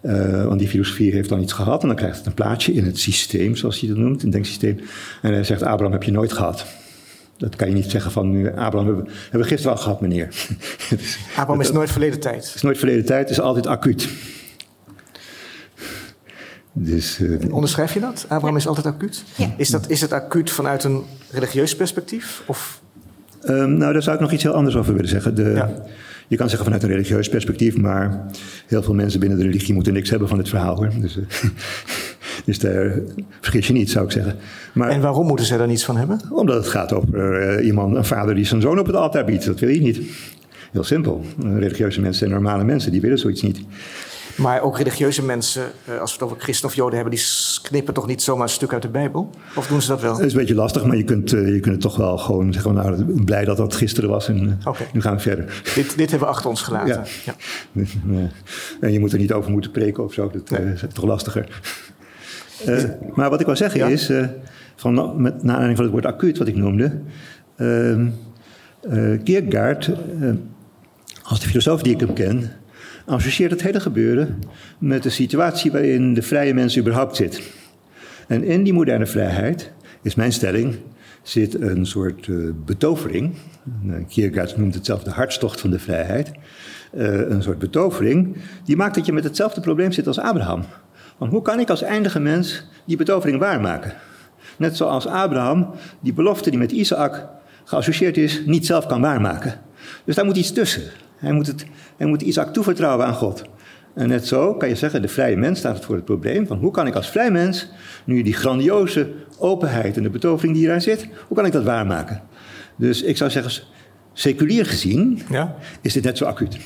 [0.00, 2.84] Eh, want die filosofie heeft dan iets gehad en dan krijgt het een plaatsje in
[2.84, 4.80] het systeem, zoals hij dat noemt, een denksysteem.
[5.22, 6.66] En hij zegt, Abraham heb je nooit gehad.
[7.40, 10.00] Dat kan je niet zeggen van, nu, Abraham hebben, we- hebben we gisteren al gehad,
[10.00, 10.28] meneer.
[11.36, 12.44] Abraham is nooit verleden tijd.
[12.46, 14.08] het is nooit verleden tijd, het is altijd acuut.
[16.72, 18.24] Dus eh, Onderschrijf je dat?
[18.28, 19.24] Abraham is altijd acuut?
[19.36, 19.54] Ja.
[19.56, 22.42] Is, dat, is het acuut vanuit een religieus perspectief?
[22.46, 22.80] Of
[23.40, 25.34] Ehm, nou, daar zou ik nog iets heel anders over willen zeggen.
[25.34, 25.70] De, Ja.
[26.28, 28.26] Je kan zeggen vanuit een religieus perspectief, maar
[28.66, 30.90] heel veel mensen binnen de religie moeten niks hebben van het verhaal hoor.
[31.00, 31.22] Dus, eh,
[32.44, 32.98] dus daar
[33.40, 34.36] vergis je niet, zou ik zeggen.
[34.72, 36.20] Maar En waarom moeten zij daar niets van hebben?
[36.30, 39.46] omdat het gaat over eh, iemand, een vader die zijn zoon op het altaar biedt,
[39.46, 40.00] dat wil je niet.
[40.72, 41.24] Heel simpel.
[41.42, 43.60] Religieuze mensen zijn normale mensen, die willen zoiets niet.
[44.36, 47.24] Maar ook religieuze mensen, eh, als we het over christen of joden hebben, die
[47.62, 49.30] knippen toch niet zomaar een stuk uit de Bijbel?
[49.54, 50.16] Of doen ze dat wel?
[50.16, 52.52] Het is een beetje lastig, maar je kunt, eh, je kunt het toch wel gewoon
[52.52, 54.60] zeggen, nou, blij dat dat gisteren was en
[54.92, 55.62] nu gaan we verder.
[55.74, 57.04] Dit, dit hebben we achter ons gelaten.
[57.24, 57.34] Ja.
[57.72, 57.82] Ja.
[58.80, 61.60] En je moet er niet over moeten preken of zo, dat is toch lastiger.
[62.66, 63.86] Eh, maar wat ik wil zeggen Ja?
[63.86, 64.26] is, eh,
[64.76, 66.92] van, met, naar aanleiding van het woord acuut wat ik noemde,
[67.56, 67.98] eh,
[69.24, 69.90] Kierkegaard,
[71.22, 72.50] als de filosoof die ik hem ken,
[73.06, 74.38] associeert het hele gebeuren
[74.78, 77.42] met de situatie waarin de vrije mens überhaupt zit.
[78.26, 80.76] En in die moderne vrijheid, is mijn stelling,
[81.22, 82.28] zit een soort
[82.64, 83.34] betovering.
[84.08, 86.30] Kierkegaard noemt het zelf de hartstocht van de vrijheid.
[86.92, 90.64] Een soort betovering, die maakt dat je met hetzelfde probleem zit als Abraham.
[91.20, 93.92] Want hoe kan ik als eindige mens die betovering waarmaken?
[94.58, 97.28] Net zoals Abraham die belofte die met Isaac
[97.64, 99.60] geassocieerd is, niet zelf kan waarmaken.
[100.04, 100.82] Dus daar moet iets tussen.
[101.16, 103.42] Hij moet, het, hij moet Isaac toevertrouwen aan God.
[103.94, 106.70] En net zo kan je zeggen, de vrije mens staat voor het probleem van hoe
[106.70, 107.70] kan ik als vrij mens,
[108.04, 112.22] nu die grandioze openheid en de betovering die hierin zit, hoe kan ik dat waarmaken?
[112.76, 113.62] Dus ik zou zeggen,
[114.12, 115.56] seculier gezien Ja?
[115.80, 116.58] is dit net zo acuut.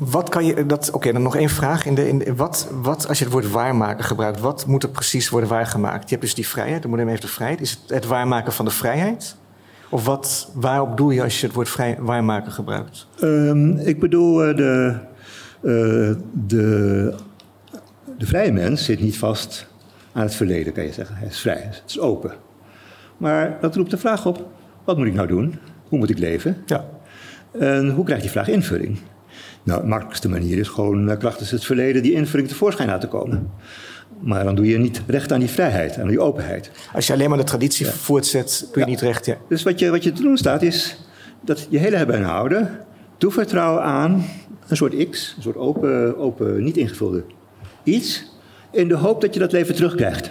[0.00, 1.86] Wat kan je, dat, oké, dan nog één vraag.
[1.86, 5.28] In de, in, wat, wat, als je het woord waarmaken gebruikt, wat moet er precies
[5.28, 6.02] worden waargemaakt?
[6.02, 7.60] Je hebt dus die vrijheid, de modem heeft de vrijheid.
[7.60, 9.36] Is het het waarmaken van de vrijheid?
[9.88, 13.06] Of wat, waarop doe je als je het woord vrij, waarmaken gebruikt?
[13.18, 14.98] Ehm, ik bedoel, eh, de,
[15.62, 17.14] eh, de,
[18.18, 19.66] de vrije mens zit niet vast
[20.12, 21.16] aan het verleden, kan je zeggen.
[21.16, 22.32] Hij is vrij, het is open.
[23.16, 24.46] Maar dat roept de vraag op,
[24.84, 25.58] wat moet ik nou doen?
[25.88, 26.62] Hoe moet ik leven?
[26.66, 26.84] Ja.
[27.58, 28.98] En hoe krijgt die vraag invulling?
[29.62, 33.50] Nou, de makkelijkste manier is gewoon eh, krachtens het verleden die invulling tevoorschijn laten komen.
[34.20, 36.70] Maar dan doe je niet recht aan die vrijheid, aan die openheid.
[36.92, 38.86] Als je alleen maar de traditie voortzet, doe je Ja.
[38.86, 39.26] niet recht.
[39.26, 39.36] Ja.
[39.48, 40.96] Dus wat je, wat je te doen staat is
[41.40, 42.78] dat je hele hebben en houden
[43.18, 44.24] toevertrouwen aan
[44.68, 47.24] een soort X, een soort open, open niet ingevulde
[47.82, 48.24] iets,
[48.72, 50.30] in de hoop dat je dat leven terugkrijgt.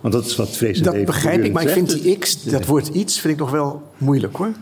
[0.00, 2.18] Want dat is wat vrees en Dat begrijp ik, maar ik vind die.
[2.18, 4.52] X, dat woord iets, vind ik nog wel moeilijk hoor.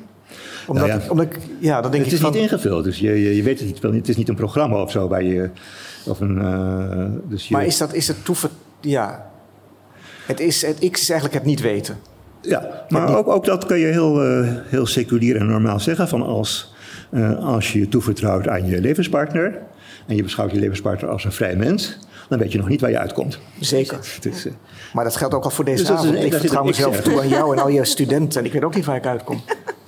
[0.66, 1.10] Omdat, Nou ja.
[1.10, 3.42] omdat ik, ja, dan denk Het ik is van, niet ingevuld, dus je, je, je
[3.42, 3.82] weet het niet.
[3.82, 5.50] Het is niet een programma of zo waar je.
[6.06, 8.50] Of een, eh, dus je Maar is dat is het toever...
[8.80, 9.30] Ja.
[10.26, 11.98] Het, is, het X is eigenlijk het niet weten.
[12.40, 16.08] Ja, maar ook, ook dat kan je heel, eh, heel seculier en normaal zeggen.
[16.08, 16.74] Van als,
[17.10, 19.58] eh, als je je toevertrouwt aan je levenspartner.
[20.06, 21.98] en je beschouwt je levenspartner als een vrij mens.
[22.28, 23.38] dan weet je nog niet waar je uitkomt.
[23.60, 23.98] Zeker.
[24.20, 24.46] Dus,
[24.92, 26.24] Maar dat geldt ook al voor deze Dus dat is avond.
[26.24, 28.40] ik vertrouw mezelf toe aan jou en al je studenten.
[28.40, 29.40] En ik weet ook niet waar ik uitkom.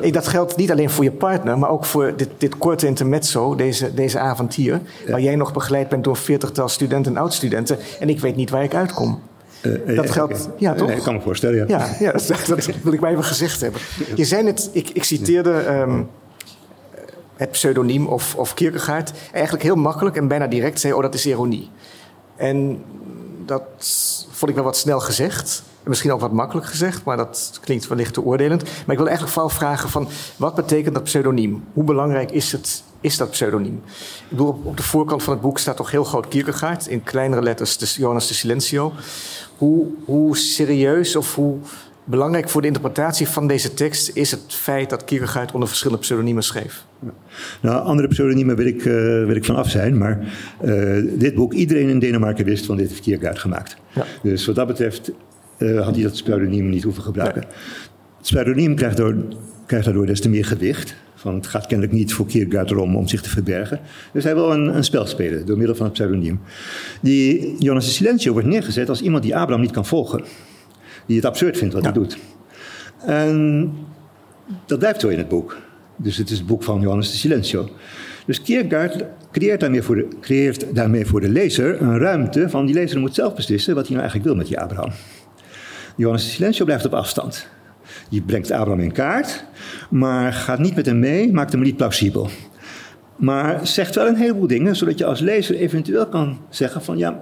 [0.00, 3.54] Ik, dat geldt niet alleen voor je partner, maar ook voor dit, dit korte intermezzo,
[3.54, 4.80] deze, deze avond hier.
[5.08, 7.78] Waar jij nog begeleid bent door veertigtal studenten en oud-studenten.
[8.00, 9.20] En ik weet niet waar ik uitkom.
[9.60, 10.88] eh, eh, Dat eh, geldt- ja, toch?
[10.88, 11.64] Nee, ik kan me voorstellen, ja.
[11.78, 13.80] Ja, ja dat, dat wil ik maar even gezegd hebben.
[14.14, 16.02] Je zei net, ik, ik citeerde ehm,
[17.36, 19.12] het pseudoniem of, of Kierkegaard.
[19.32, 21.70] Eigenlijk heel makkelijk en bijna direct zei, oh dat is ironie.
[22.36, 22.82] En
[23.46, 23.62] dat
[24.30, 25.62] vond ik wel wat snel gezegd.
[25.88, 28.62] Misschien ook wat makkelijk gezegd, maar dat klinkt wellicht te oordelend.
[28.62, 31.64] Maar ik wil eigenlijk vooral vragen van, wat betekent dat pseudoniem?
[31.72, 33.82] Hoe belangrijk is, het, is dat pseudoniem?
[34.22, 36.86] Ik bedoel, op, de voorkant van het boek staat toch heel groot Kierkegaard...
[36.86, 38.92] in kleinere letters de, Jonas de Silencio.
[39.56, 41.56] Hoe, hoe serieus of hoe
[42.04, 44.10] belangrijk voor de interpretatie van deze tekst...
[44.14, 46.84] is het feit dat Kierkegaard onder verschillende pseudoniemen schreef?
[47.60, 48.94] Nou, andere pseudoniemen wil ik, uh,
[49.26, 49.98] wil ik van af zijn.
[49.98, 50.18] Maar
[50.64, 53.76] uh, dit boek, iedereen in Denemarken wist van dit heeft Kierkegaard gemaakt.
[53.92, 54.04] Ja.
[54.22, 55.10] Dus wat dat betreft
[55.58, 57.40] uh, had hij dat pseudoniem niet hoeven gebruiken.
[58.16, 59.16] Het pseudoniem krijgt, door,
[59.66, 60.94] krijgt daardoor des te meer gewicht.
[61.14, 63.80] Van het gaat kennelijk niet voor Kierkegaard erom om zich te verbergen.
[64.12, 66.40] Dus hij wil een, een spel spelen door middel van het pseudoniem.
[67.00, 70.24] Die Jonas de Silencio wordt neergezet als iemand die Abraham niet kan volgen.
[71.06, 72.18] Die het absurd vindt wat hij doet.
[73.06, 73.72] En
[74.66, 75.56] dat blijft zo in het boek.
[75.96, 77.68] Dus het is het boek van Johannes de Silencio.
[78.26, 82.74] Dus Kierkegaard creëert daarmee, voor de, creëert daarmee voor de lezer een ruimte van die
[82.74, 84.90] lezer moet zelf beslissen wat hij nou eigenlijk wil met die Abraham.
[85.98, 87.48] Johannes de Silencio blijft op afstand.
[88.08, 89.44] Je brengt Abraham in kaart,
[89.90, 92.28] maar gaat niet met hem mee, maakt hem niet plausibel.
[93.16, 97.20] Maar zegt wel een heleboel dingen, zodat je als lezer eventueel kan zeggen van ja,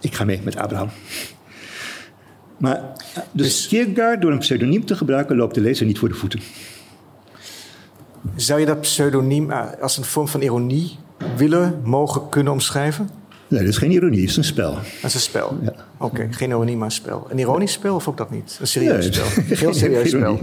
[0.00, 0.88] ik ga mee met Abraham.
[2.56, 2.92] Maar
[3.32, 6.40] dus, dus Kierkegaard, door een pseudoniem te gebruiken, loopt de lezer niet voor de voeten.
[8.36, 10.98] Zou je dat pseudoniem eh, als een vorm van ironie
[11.36, 13.10] willen, mogen, kunnen omschrijven?
[13.48, 14.72] Nee, dat is geen ironie, het is een spel.
[14.72, 15.58] Dat is een spel?
[15.62, 15.72] Ja.
[15.98, 17.26] Oké, geen ironie, maar een spel.
[17.30, 18.58] Een ironisch spel of ook dat niet?
[18.60, 19.26] Een serieus spel?
[19.48, 20.38] Een heel serieus spel.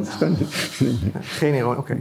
[1.39, 1.97] geen ironie, oké.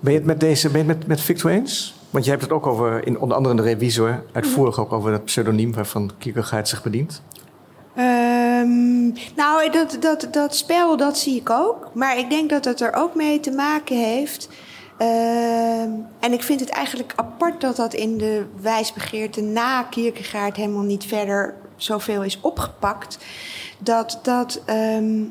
[0.00, 1.94] Ben je het met deze, ben je het met, met Victor eens?
[2.10, 5.10] Want je hebt het ook over, in, onder andere in de revisor, uitvoerig ook over
[5.10, 7.22] dat pseudoniem waarvan Kierkegaard zich bedient.
[7.98, 11.90] Um, nou, dat, dat, dat spel, dat zie ik ook.
[11.94, 14.48] Maar ik denk dat het er ook mee te maken heeft
[14.98, 15.90] Ehm,
[16.20, 21.04] en ik vind het eigenlijk apart dat dat in de wijsbegeerte na Kierkegaard helemaal niet
[21.04, 23.18] verder zoveel is opgepakt.
[23.78, 25.24] Dat, dat ehm,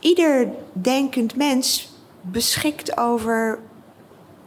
[0.00, 3.58] ieder denkend mens beschikt over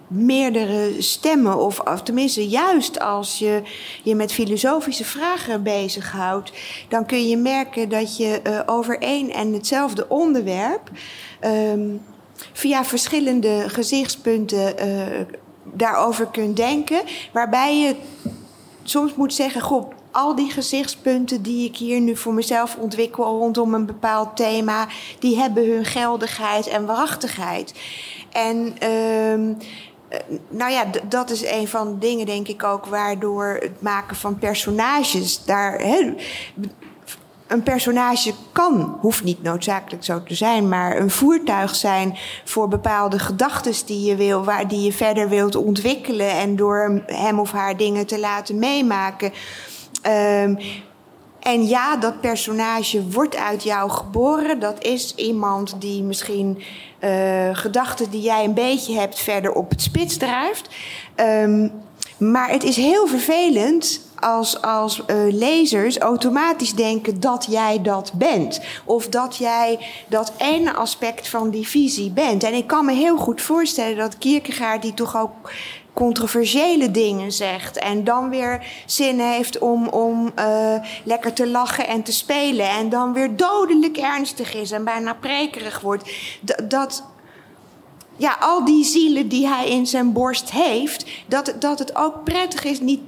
[0.08, 1.58] meerdere stemmen.
[1.58, 3.62] Of, of, tenminste, juist als je
[4.04, 6.52] je met filosofische vragen bezighoudt,
[6.90, 10.90] dan kun je merken dat je uh, over één en hetzelfde onderwerp.
[11.46, 12.02] Um,
[12.56, 15.26] via verschillende gezichtspunten uh,
[15.64, 17.02] daarover kunt denken.
[17.34, 17.96] Waarbij je
[18.84, 23.74] soms moet zeggen: Goh, al die gezichtspunten die ik hier nu voor mezelf ontwikkel rondom
[23.74, 24.88] een bepaald thema,
[25.20, 27.74] die hebben hun geldigheid en waarachtigheid.
[28.32, 28.76] En.
[28.84, 29.56] Uh,
[30.50, 34.40] nou ja, dat is een van de dingen, denk ik ook, waardoor het maken van
[34.40, 35.82] personages daar
[37.56, 43.20] een personage kan, hoeft niet noodzakelijk zo te zijn, maar een voertuig zijn voor bepaalde
[43.20, 47.78] gedachten die je wil, waar die je verder wilt ontwikkelen en door hem of haar
[47.78, 49.32] dingen te laten meemaken.
[50.08, 50.58] Um,
[51.40, 54.60] en ja, dat personage wordt uit jou geboren.
[54.60, 56.64] Dat is iemand die misschien
[57.00, 60.70] uh, gedachten die jij een beetje hebt verder op het spits drijft.
[61.16, 61.72] Um,
[62.18, 68.62] maar het is heel vervelend als, als uh, lezers automatisch denken dat jij dat bent.
[68.86, 72.44] Of dat jij dat ene aspect van die visie bent.
[72.44, 75.52] En ik kan me heel goed voorstellen dat Kierkegaard, die toch ook
[75.94, 77.78] controversiële dingen zegt.
[77.78, 82.70] En dan weer zin heeft om, om uh, lekker te lachen en te spelen.
[82.70, 86.12] En dan weer dodelijk ernstig is en bijna prekerig wordt.
[86.64, 87.04] Dat
[88.18, 92.64] ja, al die zielen die hij in zijn borst heeft, dat, dat het ook prettig
[92.64, 93.02] is, niet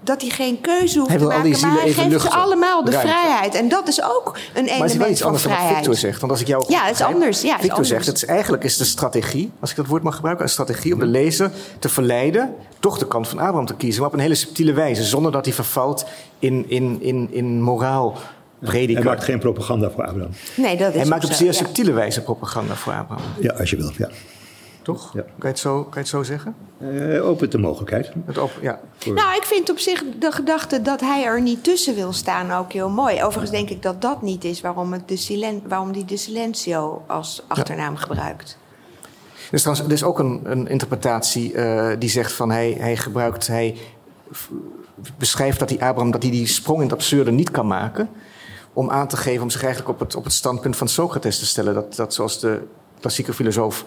[0.00, 3.54] dat hij geen keuze hoeft te maken, maar hij geeft ze allemaal de vrijheid.
[3.54, 4.78] En dat is ook een element van vrijheid.
[4.78, 6.20] Maar het is wel iets anders dan wat Victor zegt.
[6.20, 7.40] Want als ik jou ja, het is anders.
[7.40, 10.44] Ja, Victor zegt, het is eigenlijk is de strategie, als ik dat woord mag gebruiken,
[10.44, 14.10] een strategie om de lezer te verleiden toch de kant van Abraham te kiezen, maar
[14.10, 16.06] op een hele subtiele wijze, zonder dat hij vervalt
[16.38, 18.18] in, in, in, in moraal.
[18.58, 19.02] Prediker.
[19.02, 20.30] Hij maakt geen propaganda voor Abraham.
[20.56, 23.24] Nee, dat is Hij maakt op zeer subtiele wijze propaganda voor Abraham.
[23.40, 24.08] Ja, als je wilt, ja.
[24.82, 25.12] Toch?
[25.12, 25.20] Ja.
[25.20, 26.54] Kan, je het zo, kan je het zo zeggen?
[26.78, 28.12] Uh, opent de mogelijkheid.
[28.24, 28.80] Het open, ja.
[29.04, 32.72] Nou, ik vind op zich de gedachte dat hij er niet tussen wil staan ook
[32.72, 33.22] heel mooi.
[33.22, 37.02] Overigens denk ik dat dat niet is waarom, het de silen, waarom hij de silencio
[37.06, 38.58] als achternaam gebruikt.
[39.50, 43.76] Dus er is ook een, een interpretatie uh, die zegt van hij, hij gebruikt, hij
[45.18, 48.08] beschrijft dat die Abraham dat hij die sprong in het absurde niet kan maken.
[48.72, 51.46] Om aan te geven, om zich eigenlijk op het, op het standpunt van Socrates te
[51.46, 51.74] stellen.
[51.74, 52.62] Dat, dat zoals de
[53.00, 53.84] klassieke filosoof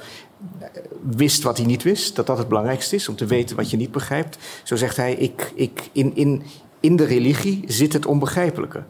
[1.10, 3.78] wist wat hij niet wist, dat dat het belangrijkste is, om te weten wat je
[3.78, 4.38] niet begrijpt.
[4.64, 6.44] Zo zegt hij, ik, ik, in, in,
[6.80, 8.84] in de religie zit het onbegrijpelijke.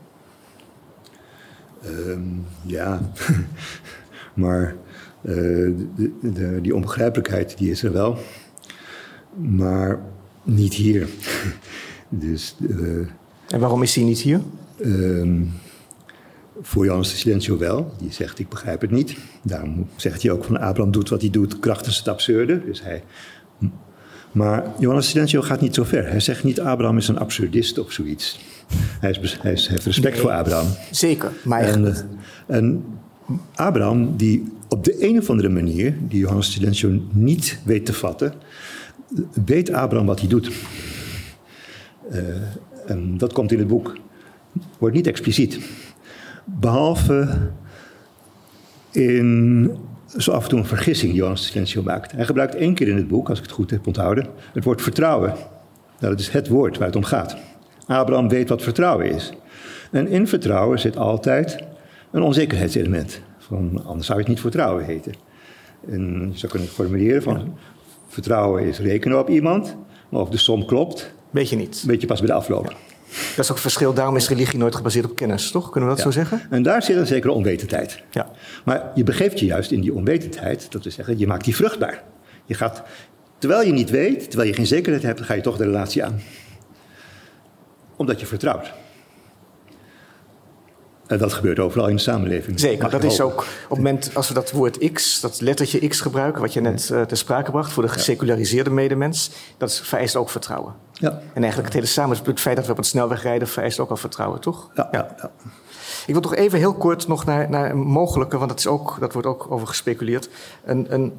[1.85, 3.11] Um, ja,
[4.33, 4.75] maar
[5.21, 5.35] uh,
[5.95, 8.17] de, de, die onbegrijpelijkheid die is er wel,
[9.35, 9.99] maar
[10.43, 11.07] niet hier.
[12.09, 13.07] dus uh,
[13.47, 14.41] En waarom is hij niet hier?
[14.77, 15.41] Ehm,
[16.61, 17.93] voor Johannes de Silencio wel.
[17.97, 19.17] Die zegt, ik begrijp het niet.
[19.43, 22.65] Daarom zegt hij ook van Abraham doet wat hij doet, krachtens het absurde.
[22.65, 23.03] Dus hij...
[24.31, 26.09] Maar Johannes de Silencio gaat niet zo ver.
[26.09, 28.39] Hij zegt niet Abraham is een absurdist of zoiets.
[28.99, 30.67] Hij, is, hij heeft respect voor Abraham.
[30.91, 31.61] Zeker, maar...
[31.61, 31.97] En, eh,
[32.57, 32.83] en
[33.55, 37.93] Abraham, die op de een of andere manier, die Johannes de Silencio niet weet te
[37.93, 38.33] vatten,
[39.45, 40.51] weet Abraham wat hij doet.
[42.11, 42.19] Uh,
[42.85, 43.97] en dat komt in het boek.
[44.77, 45.59] Wordt niet expliciet.
[46.43, 47.49] Behalve
[48.91, 49.77] in
[50.17, 52.11] zo af en toe een vergissing die Johannes Silencio maakt.
[52.11, 54.81] Hij gebruikt één keer in het boek, als ik het goed heb onthouden, het woord
[54.81, 55.29] vertrouwen.
[55.99, 57.37] Nou, dat is het woord waar het om gaat.
[57.85, 59.33] Abraham weet wat vertrouwen is.
[59.91, 61.63] En in vertrouwen zit altijd
[62.11, 63.21] een onzekerheidselement.
[63.37, 65.13] Van, anders zou je het niet vertrouwen heten.
[65.87, 67.57] En je zou kunnen formuleren van...
[68.07, 69.75] vertrouwen is rekenen op iemand,
[70.09, 71.13] maar of de som klopt...
[71.33, 71.83] Weet je niet.
[71.85, 72.75] Weet je pas bij de afloop.
[73.35, 73.93] Dat is ook het verschil.
[73.93, 75.69] Daarom is religie nooit gebaseerd op kennis, toch?
[75.69, 76.41] Kunnen we dat zo zeggen?
[76.49, 77.99] En daar zit een zekere onwetendheid.
[78.11, 78.31] Ja.
[78.65, 80.71] Maar je begeeft je juist in die onwetendheid.
[80.71, 82.03] Dat wil zeggen, je maakt die vruchtbaar.
[82.45, 82.83] Je gaat,
[83.37, 86.21] terwijl je niet weet, terwijl je geen zekerheid hebt, ga je toch de relatie aan.
[87.95, 88.71] Omdat je vertrouwt.
[91.07, 92.59] En dat gebeurt overal in de samenleving.
[92.59, 96.01] Zeker, dat is ook op het moment als we dat woord X, dat lettertje X
[96.01, 100.29] gebruiken, wat je net uh, ter sprake bracht voor de geseculariseerde medemens, dat vereist ook
[100.29, 100.73] vertrouwen.
[100.93, 101.09] Ja.
[101.09, 103.89] En eigenlijk het hele samen, het feit dat we op een snelweg rijden, vereist ook
[103.89, 104.69] al vertrouwen, toch?
[104.75, 104.87] Ja.
[104.91, 105.15] ja.
[105.17, 105.31] ja.
[106.05, 108.97] Ik wil toch even heel kort nog naar, naar een mogelijke, want dat, is ook,
[108.99, 110.29] dat wordt ook over gespeculeerd,
[110.63, 111.13] een, een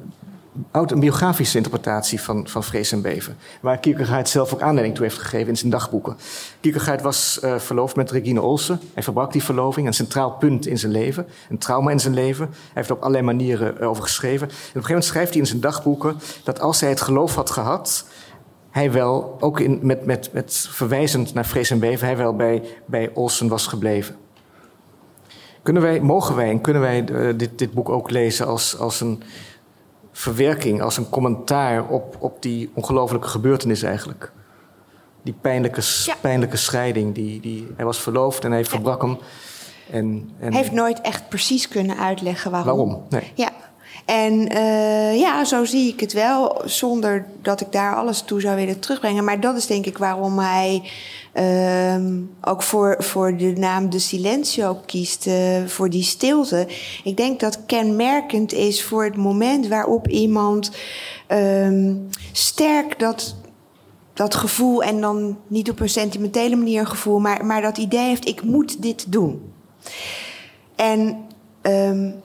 [0.71, 3.37] een biografische interpretatie van, van vrees en beven.
[3.61, 6.17] Waar Kierkegaard zelf ook aanleiding toe heeft gegeven in zijn dagboeken.
[6.59, 8.79] Kierkegaard was uh, verloofd met Regine Olsen.
[8.93, 11.27] Hij verbrak die verloving, een centraal punt in zijn leven.
[11.49, 12.45] Een trauma in zijn leven.
[12.45, 14.47] Hij heeft er op allerlei manieren over geschreven.
[14.47, 16.17] En op een gegeven moment schrijft hij in zijn dagboeken...
[16.43, 18.05] dat als hij het geloof had gehad...
[18.69, 22.07] hij wel, ook in, met, met, met verwijzend naar vrees en beven...
[22.07, 24.15] hij wel bij, bij Olsen was gebleven.
[25.63, 29.01] Kunnen wij, mogen wij en kunnen wij uh, dit, dit boek ook lezen als, als
[29.01, 29.23] een
[30.17, 34.31] verwerking, als een commentaar op, op die ongelofelijke gebeurtenis eigenlijk.
[35.23, 36.15] Die pijnlijke, ja.
[36.21, 37.15] pijnlijke scheiding.
[37.15, 39.17] Die, die, hij was verloofd en hij verbrak hem.
[39.91, 40.53] En, en...
[40.53, 42.77] Heeft nooit echt precies kunnen uitleggen waarom.
[42.77, 43.05] Waarom?
[43.09, 43.31] Nee.
[43.33, 43.51] Ja.
[44.05, 48.55] En uh, ja, zo zie ik het wel, zonder dat ik daar alles toe zou
[48.55, 49.23] willen terugbrengen.
[49.23, 50.91] Maar dat is denk ik waarom hij
[51.33, 51.95] uh,
[52.41, 56.67] ook voor, voor de naam de Silencio kiest, uh, voor die stilte.
[57.03, 60.71] Ik denk dat kenmerkend is voor het moment waarop iemand
[61.27, 63.35] um, sterk dat,
[64.13, 68.07] dat gevoel, en dan niet op een sentimentele manier een gevoel, maar, maar dat idee
[68.07, 69.53] heeft: ik moet dit doen.
[70.75, 71.17] En
[71.61, 72.23] um,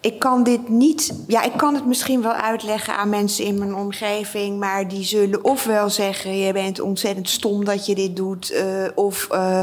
[0.00, 1.12] ik kan dit niet.
[1.26, 5.44] Ja, ik kan het misschien wel uitleggen aan mensen in mijn omgeving, maar die zullen
[5.44, 9.60] ofwel zeggen: je bent ontzettend stom dat je dit doet, uh, of uh,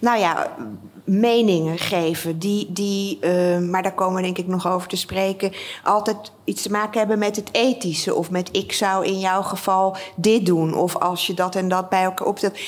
[0.00, 0.56] nou ja,
[1.04, 5.52] meningen geven die, die uh, maar daar komen we denk ik nog over te spreken,
[5.84, 9.96] altijd iets te maken hebben met het ethische, of met ik zou in jouw geval
[10.16, 12.58] dit doen, of als je dat en dat bij elkaar opstelt.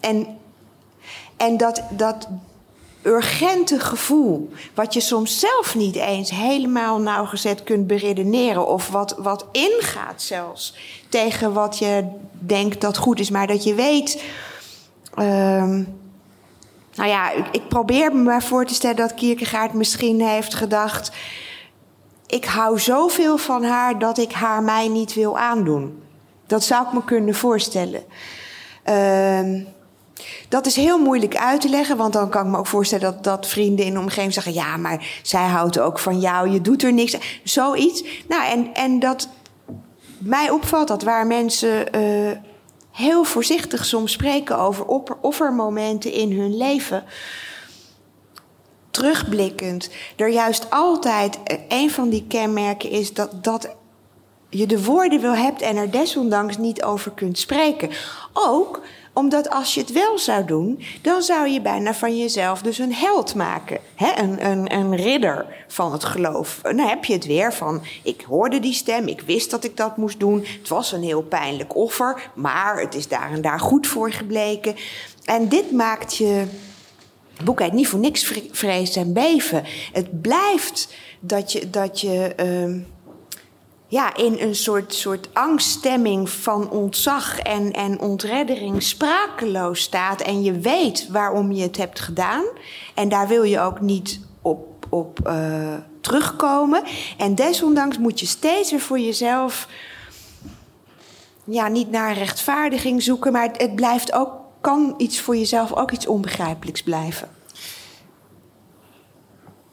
[0.00, 0.26] En,
[1.36, 2.28] en dat, dat
[3.06, 9.46] urgente gevoel, wat je soms zelf niet eens helemaal nauwgezet kunt beredeneren, of wat, wat
[9.52, 10.74] ingaat zelfs
[11.08, 14.22] tegen wat je denkt dat goed is, maar dat je weet.
[15.18, 15.24] Uh,
[16.94, 21.10] nou ja, ik, ik probeer me maar voor te stellen dat Kierkegaard misschien heeft gedacht:
[22.26, 26.02] ik hou zoveel van haar dat ik haar mij niet wil aandoen.
[26.46, 28.04] Dat zou ik me kunnen voorstellen.
[28.88, 29.66] Uh,
[30.48, 33.24] dat is heel moeilijk uit te leggen, want dan kan ik me ook voorstellen dat,
[33.24, 36.82] dat vrienden in de omgeving zeggen: ja, maar zij houdt ook van jou, je doet
[36.82, 37.16] er niks.
[37.44, 38.04] Zoiets.
[38.28, 39.28] Nou, en, en dat
[40.18, 42.30] mij opvalt dat waar mensen uh,
[42.92, 44.86] heel voorzichtig soms spreken over
[45.20, 47.04] offermomenten in hun leven.
[48.90, 53.74] Terugblikkend, er juist altijd eh, een van die kenmerken is dat, dat
[54.50, 57.90] je de woorden wil hebt en er desondanks niet over kunt spreken.
[58.32, 58.82] Ook
[59.16, 62.94] omdat als je het wel zou doen, dan zou je bijna van jezelf dus een
[62.94, 63.78] held maken.
[63.94, 64.22] Hè?
[64.22, 66.60] Een, een, een ridder van het geloof.
[66.62, 69.96] dan heb je het weer van, ik hoorde die stem, ik wist dat ik dat
[69.96, 70.44] moest doen.
[70.58, 74.74] Het was een heel pijnlijk offer, maar het is daar en daar goed voor gebleken.
[75.24, 76.44] En dit maakt je
[77.44, 79.64] boek heet niet voor niks vrees en beven.
[79.92, 81.70] Het blijft dat je...
[81.70, 82.82] Dat je uh,
[83.88, 90.20] ja, in een soort, soort angststemming van ontzag en, en ontreddering sprakeloos staat.
[90.20, 92.44] En je weet waarom je het hebt gedaan.
[92.94, 96.82] En daar wil je ook niet op, op uh, terugkomen.
[97.18, 99.68] En desondanks moet je steeds weer voor jezelf.
[101.44, 104.30] Ja, niet naar rechtvaardiging zoeken, maar het, het blijft ook
[104.60, 107.35] kan iets voor jezelf ook iets onbegrijpelijks blijven.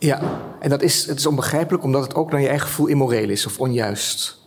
[0.04, 0.20] Ja,
[0.60, 3.46] en dat is, het is onbegrijpelijk omdat het ook naar je eigen gevoel immoreel is
[3.46, 4.38] of onjuist.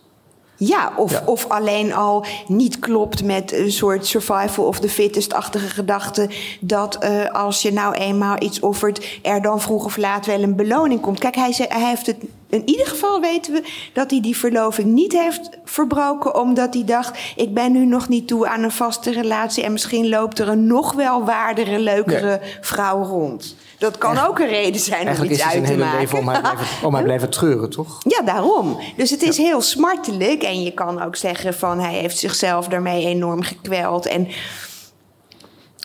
[0.56, 6.30] Ja of, of alleen al niet klopt met een soort survival of the fittest-achtige gedachte.
[6.60, 10.56] Dat uh, als je nou eenmaal iets offert, er dan vroeg of laat wel een
[10.56, 11.18] beloning komt.
[11.18, 12.16] Kijk, hij, zei, hij heeft het.
[12.48, 16.34] In ieder geval weten we dat hij die verloving niet heeft verbroken.
[16.34, 19.64] Omdat hij dacht: ik ben nu nog niet toe aan een vaste relatie.
[19.64, 23.56] En misschien loopt er een nog wel waardere, leukere vrouw rond.
[23.78, 25.62] Dat kan ook een reden zijn om iets uit te maken.
[25.62, 28.00] Eigenlijk is het een hele leven om maar blijven, om blijven treuren, toch?
[28.08, 28.78] Ja, daarom.
[28.96, 30.42] Dus het is heel smartelijk.
[30.42, 34.06] En je kan ook zeggen van hij heeft zichzelf daarmee enorm gekweld.
[34.06, 34.28] En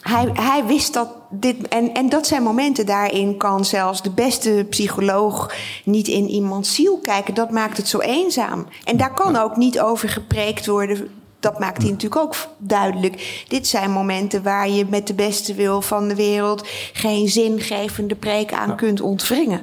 [0.01, 1.67] hij, hij wist dat dit.
[1.67, 6.99] En, en dat zijn momenten daarin kan zelfs de beste psycholoog niet in iemands ziel
[7.01, 7.33] kijken.
[7.33, 8.67] Dat maakt het zo eenzaam.
[8.83, 13.43] En daar kan ook niet over gepreekt worden dat maakt hij natuurlijk ook duidelijk.
[13.47, 18.53] Dit zijn momenten waar je met de beste wil van de wereld geen zingevende preek
[18.53, 19.61] aan kunt ontwringen.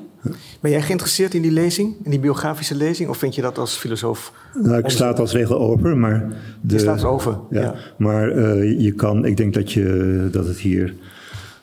[0.61, 3.74] Ben jij geïnteresseerd in die lezing, in die biografische lezing, of vind je dat als
[3.74, 4.33] filosoof?
[4.55, 6.29] Nou, ik sta het als regel over, maar.
[6.61, 7.39] De, je staat over.
[7.51, 10.95] Ja, Maar uh, je kan, ik denk dat, je, dat het hier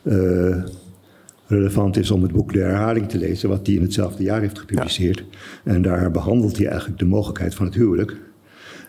[0.04, 0.56] uh,
[1.48, 4.60] relevant is om het boek De Herhaling te lezen, wat hij in hetzelfde jaar heeft
[4.60, 5.18] gepubliceerd.
[5.18, 5.72] Ja.
[5.72, 8.18] En daar behandelt hij eigenlijk de mogelijkheid van het huwelijk.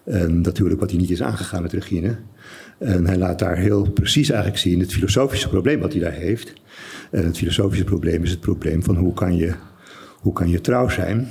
[0.07, 2.17] En natuurlijk wat hij niet is aangegaan met Regine.
[2.79, 6.53] En hij laat daar heel precies eigenlijk zien het filosofische probleem wat hij daar heeft.
[7.11, 9.55] En het filosofische probleem is het probleem van hoe kan je,
[10.21, 11.29] hoe kan je trouw zijn.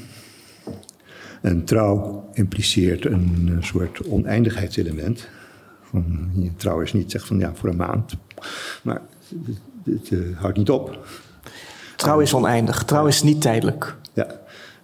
[1.42, 5.30] En trouw impliceert een, soort oneindigheidselement.
[5.82, 8.16] Van, trouw is niet zeg van ja voor een maand,
[8.84, 9.02] maar
[9.84, 11.08] het, het houdt niet op.
[11.96, 13.96] Trouw is oneindig, trouw is niet tijdelijk.
[14.14, 14.28] Ja.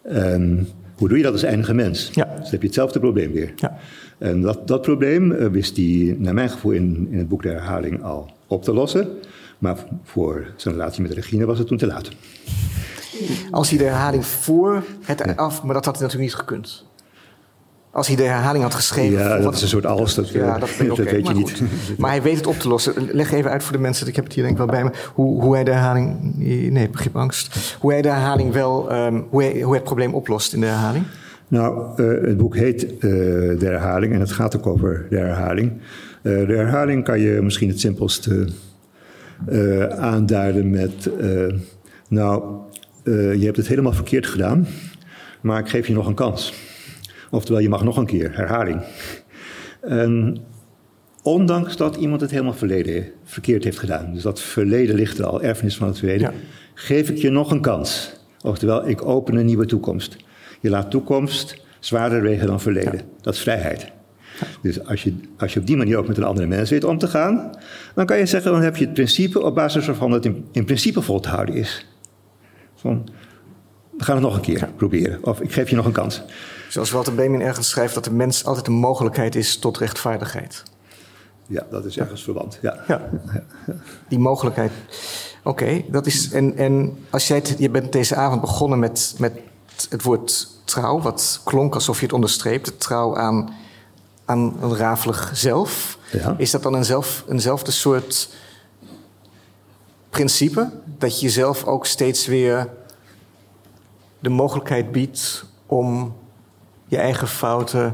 [0.02, 0.68] En
[1.02, 2.10] hoe doe je dat als eindige mens?
[2.14, 2.26] Ja.
[2.26, 3.54] Dus dan heb je hetzelfde probleem weer.
[3.56, 3.78] Ja.
[4.18, 7.49] En dat, dat probleem uh, wist hij, naar mijn gevoel, in, in het boek de
[7.49, 9.08] herhaling al op te lossen.
[9.58, 12.10] Maar voor zijn relatie met Regine was het toen te laat.
[13.52, 16.86] Als hij de herhaling voor het af, maar dat had hij natuurlijk niet gekund.
[17.92, 19.20] Als hij de herhaling had geschreven.
[19.20, 20.16] Ja, dat is een soort alles.
[20.16, 21.62] Dat, ja, dat, dat weet je niet.
[21.98, 22.94] Maar hij weet het op te lossen.
[23.12, 24.92] Leg even uit voor de mensen, ik heb het hier denk ik wel bij me.
[25.14, 26.36] Hoe, hoe hij de herhaling.
[26.72, 27.76] Nee, begrip angst.
[27.80, 28.94] Hoe hij de herhaling wel.
[28.94, 31.06] Um, hoe, hij, hoe hij het probleem oplost in de herhaling.
[31.48, 35.72] Nou, uh, het boek heet uh, De Herhaling en het gaat ook over de herhaling.
[36.22, 38.30] Uh, de herhaling kan je misschien het simpelst
[39.98, 41.10] aanduiden met.
[42.08, 42.44] nou,
[43.04, 44.68] je hebt het helemaal verkeerd gedaan,
[45.42, 46.54] maar ik geef je nog een kans.
[47.32, 48.82] Oftewel, je mag nog een keer, herhaling.
[49.82, 50.38] En
[51.24, 55.42] ondanks dat iemand het helemaal verleden verkeerd heeft gedaan, dus dat verleden ligt er al,
[55.42, 56.34] erfenis van het verleden,
[56.74, 58.14] geef ik je nog een kans.
[58.42, 60.18] Oftewel, ik open een nieuwe toekomst.
[60.60, 63.02] Je laat toekomst zwaarder wegen dan verleden.
[63.22, 63.92] Dat is vrijheid.
[64.62, 66.98] Dus als je, als je op die manier ook met een andere mens weet om
[66.98, 67.50] te gaan,
[67.96, 70.66] dan kan je zeggen, dan heb je het principe op basis waarvan het in, in
[70.66, 71.86] principe vol te houden is.
[72.76, 73.10] Van,
[74.02, 75.20] we gaan het nog een keer proberen.
[75.24, 76.22] Of ik geef je nog een kans.
[76.70, 80.64] Zoals Walter Benjamin ergens schrijft dat de mens altijd een mogelijkheid is tot rechtvaardigheid.
[81.47, 82.60] Ja, dat is ergens verwant.
[82.62, 82.84] Ja.
[82.88, 83.10] ja.
[84.08, 84.72] Die mogelijkheid.
[85.43, 86.32] Oké, dat is.
[86.32, 89.34] En, en als jij het, je bent deze avond begonnen met, met
[89.89, 93.54] het woord trouw, wat klonk alsof je het onderstreept, het trouw aan,
[94.26, 95.97] aan een rafelig zelf.
[96.12, 96.36] Ja.
[96.38, 98.30] Is dat dan een zelf, eenzelfde soort
[100.10, 100.70] principe?
[100.97, 102.68] Dat je jezelf ook steeds weer
[104.22, 106.15] de mogelijkheid biedt om
[106.88, 107.93] je eigen fouten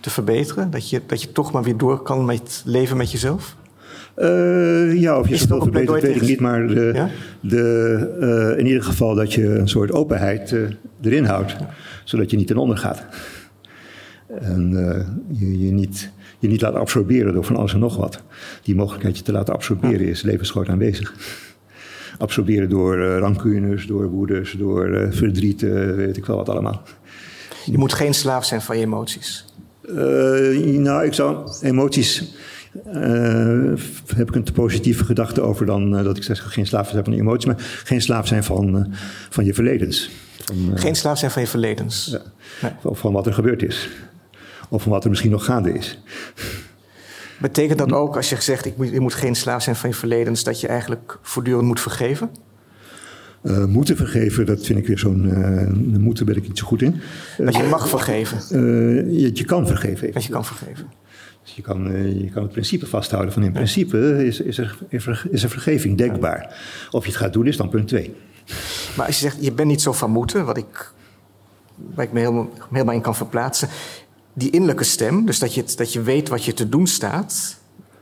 [0.00, 0.70] te verbeteren?
[0.70, 3.56] Dat je, dat je toch maar weer door kan met leven met jezelf?
[4.16, 6.40] Uh, ja, of je het verbetert, weet ik niet.
[6.40, 7.06] Maar de,
[7.40, 10.68] de, uh, in ieder geval dat je een soort openheid uh,
[11.02, 11.56] erin houdt.
[12.04, 13.04] Zodat je niet ten onder gaat.
[14.40, 14.70] En
[15.28, 18.22] je, je, niet, je niet laat absorberen door van alles en nog wat.
[18.62, 21.14] Die mogelijkheid je te laten absorberen is levensgroot aanwezig.
[22.18, 26.82] Absorberen door rancunes, door woedes, door verdrieten, weet ik wel wat allemaal.
[27.64, 29.44] Je moet geen slaaf zijn van je emoties.
[29.88, 32.34] Uh, nou, ik zou emoties.
[32.86, 33.72] Uh,
[34.16, 37.04] heb ik een te positieve gedachte over dan uh, dat ik zeg geen slaaf zijn
[37.04, 38.94] van je emoties, maar geen slaaf zijn van,
[39.30, 40.10] van je verledens.
[40.44, 42.08] Van, geen slaaf zijn van je verledens.
[42.10, 42.22] Ja,
[42.62, 42.72] nee.
[42.82, 43.88] Of van wat er gebeurd is.
[44.68, 45.98] Of van wat er misschien nog gaande is.
[47.38, 49.94] Betekent dat ook, als je zegt, ik moet, je moet geen slaaf zijn van je
[49.94, 52.30] verledens, dat je eigenlijk voortdurend moet vergeven?
[53.42, 55.24] Uh, moeten vergeven, dat vind ik weer zo'n.
[55.24, 57.00] Uh, moeten ben ik niet zo goed in.
[57.38, 58.38] dat je mag vergeven.
[59.12, 60.12] Je, je, kan vergeven.
[60.12, 60.86] Dat je kan vergeven.
[61.42, 64.78] Dus je kan, je kan het principe vasthouden van in principe is, is, er,
[65.30, 66.56] is er vergeving denkbaar.
[66.90, 68.14] Of je het gaat doen is dan punt twee.
[68.96, 70.92] Maar als je zegt, je bent niet zo van moeten, wat ik,
[71.94, 73.68] waar ik me helemaal, helemaal in kan verplaatsen.
[74.32, 77.56] Die innerlijke stem, dus dat je, dat je weet wat je te doen staat,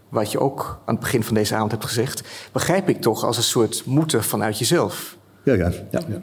[0.09, 2.23] wat je ook aan het begin van deze avond hebt gezegd,
[2.53, 5.17] begrijp ik toch als een soort moeten vanuit jezelf.
[5.45, 6.01] Ja, ja, ja.
[6.09, 6.23] ja.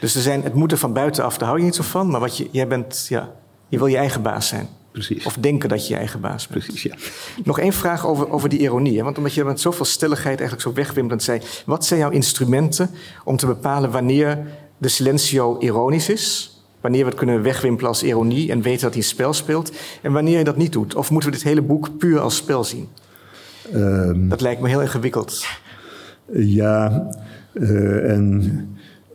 [0.00, 2.36] Dus er zijn het moeten van buitenaf, daar hou je niet zo van, maar wat
[2.36, 3.34] je, jij bent, ja,
[3.68, 4.68] je wil je eigen baas zijn.
[4.92, 5.24] Precies.
[5.24, 6.64] Of denken dat je je eigen baas bent.
[6.64, 6.96] Precies, ja.
[7.44, 8.96] Nog één vraag over, over die ironie.
[8.96, 9.04] Hè?
[9.04, 11.40] Want omdat je met zoveel stelligheid eigenlijk zo wegwimperend zei.
[11.66, 12.90] Wat zijn jouw instrumenten
[13.24, 14.46] om te bepalen wanneer
[14.78, 16.57] de silencio ironisch is?
[16.80, 19.72] Wanneer we het kunnen wegwimpelen als ironie en weten dat hij een spel speelt?
[20.02, 20.94] En wanneer je dat niet doet?
[20.94, 22.88] Of moeten we dit hele boek puur als spel zien?
[23.72, 25.46] Ehm, Dat lijkt me heel ingewikkeld.
[26.32, 27.08] ja,
[27.52, 28.42] eh, en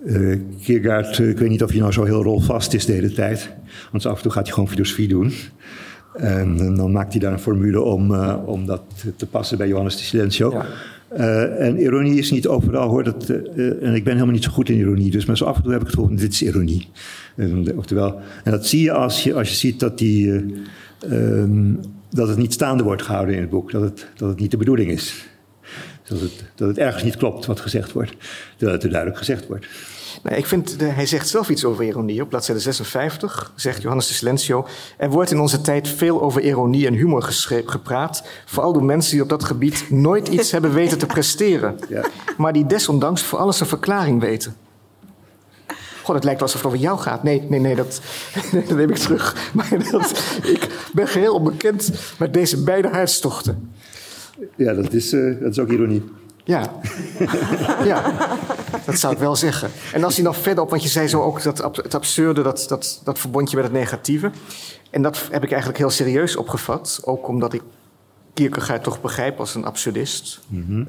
[0.05, 3.11] eh Kierkegaard, eh, ik weet niet of hij nou zo heel rolvast is de hele
[3.11, 3.49] tijd.
[3.91, 5.34] Want af en toe gaat hij gewoon filosofie doen.
[6.14, 8.82] En, dan maakt hij daar een formule om, om dat
[9.16, 10.51] te passen bij Johannes de Silencio.
[10.51, 10.66] Ja.
[11.16, 13.03] Eh, en ironie is niet overal hoor.
[13.03, 15.11] Dat, eh, en ik ben helemaal niet zo goed in ironie.
[15.11, 16.88] Dus maar zo af en toe heb ik het gevoel, dit is ironie.
[17.36, 21.74] Eh, oftewel, en dat zie je als je, als je ziet dat, die, eh, ehm,
[22.09, 23.72] dat het niet staande wordt gehouden in het boek.
[23.72, 25.28] Dat het, dat het niet de bedoeling is.
[26.07, 28.16] Dat het, dat het ergens niet klopt wat gezegd wordt.
[28.49, 29.68] Terwijl het er duidelijk gezegd wordt.
[30.24, 32.22] Nee, ik vind, de, hij zegt zelf iets over ironie.
[32.22, 34.68] Op bladzijde 56 zegt Johannes de Silencio...
[34.97, 37.24] er wordt in onze tijd veel over ironie en humor
[37.66, 38.24] gepraat...
[38.45, 41.76] vooral door mensen die op dat gebied nooit iets hebben weten te presteren...
[41.89, 42.05] Ja.
[42.38, 44.55] maar die desondanks voor alles een verklaring weten.
[46.03, 47.24] God, het lijkt wel alsof het over jou gaat.
[47.24, 48.01] Nee, nee, nee, dat,
[48.68, 49.36] dat neem ik terug.
[49.53, 53.72] Maar dat, ik ben geheel onbekend met deze beide hartstochten.
[54.55, 56.03] Ja, dat is, eh, dat is ook ironie.
[56.44, 56.72] Ja.
[57.86, 58.12] ja,
[58.86, 59.72] dat zou ik wel zeggen.
[59.94, 62.66] En als hij dan verder op, want je zei zo ook dat het absurde, dat,
[62.68, 64.32] dat, dat verbond je met het negatieve.
[64.89, 67.02] En dat heb ik eigenlijk heel serieus opgevat.
[67.04, 67.62] Ook omdat ik
[68.34, 70.39] Kierkegaard toch begrijp als een absurdist.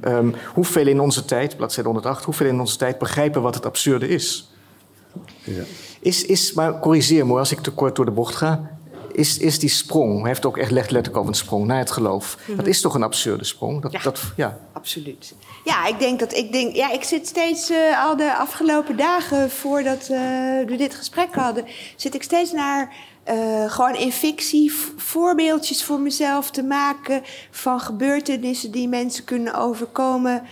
[0.01, 4.09] Ehm, hoeveel in onze tijd, bladzijde 108, hoeveel in onze tijd begrijpen wat het absurde
[4.09, 4.51] is?
[5.45, 5.63] Ja.
[6.01, 8.71] Is, is maar corrigeer me als ik te kort door de bocht ga.
[9.15, 12.39] Is, is die sprong, hij heeft ook echt letterlijk over een sprong naar het geloof.
[12.57, 13.83] Dat is toch een absurde sprong?
[13.83, 14.01] Dat, Ja.
[14.03, 14.59] Dat, ja.
[14.73, 15.35] Absoluut.
[15.65, 16.75] Ja, ik denk dat ik denk.
[16.75, 20.19] Ja, ik zit steeds eh, al de afgelopen dagen voordat eh,
[20.67, 21.65] we dit gesprek hadden,
[21.97, 28.71] zit ik steeds naar eh, gewoon in fictie voorbeeldjes voor mezelf te maken van gebeurtenissen
[28.71, 30.43] die mensen kunnen overkomen.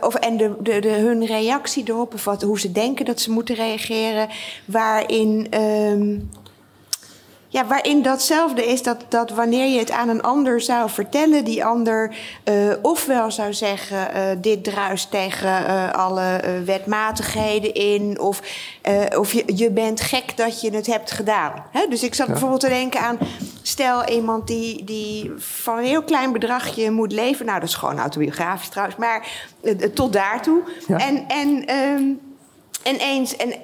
[0.00, 3.30] of, en de, de, de, hun reactie erop, of wat, hoe ze denken dat ze
[3.30, 4.28] moeten reageren.
[4.64, 6.16] Waarin ehm,
[7.50, 11.64] ja, waarin datzelfde is dat, dat wanneer je het aan een ander zou vertellen, die
[11.64, 18.40] ander eh, ofwel zou zeggen: eh, dit druist tegen eh, alle wetmatigheden in, of,
[19.16, 21.52] of je, je bent gek dat je het hebt gedaan.
[21.70, 21.86] Hè?
[21.88, 23.18] Dus ik zat bijvoorbeeld te denken aan:
[23.62, 27.46] stel iemand die, die van een heel klein bedragje moet leven.
[27.46, 29.26] Nou, dat is gewoon autobiografisch trouwens, maar
[29.94, 30.60] tot daartoe.
[30.86, 30.98] Ja.
[30.98, 32.04] En, en, ehm,
[32.82, 33.54] en eens en,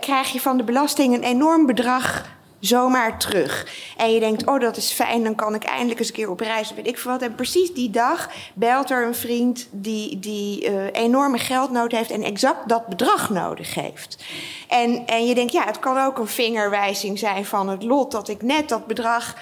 [0.00, 2.30] krijg je van de belasting een enorm bedrag
[2.62, 3.66] zomaar terug.
[3.96, 6.40] En je denkt, oh, dat is fijn, dan kan ik eindelijk eens een keer op
[6.40, 7.22] reis, weet ik veel wat.
[7.22, 12.22] En precies die dag belt er een vriend die, die eh, enorme geldnood heeft en
[12.22, 14.24] exact dat bedrag nodig heeft.
[14.68, 18.28] En, en je denkt, ja, het kan ook een vingerwijzing zijn van het lot dat
[18.28, 19.36] ik net dat bedrag.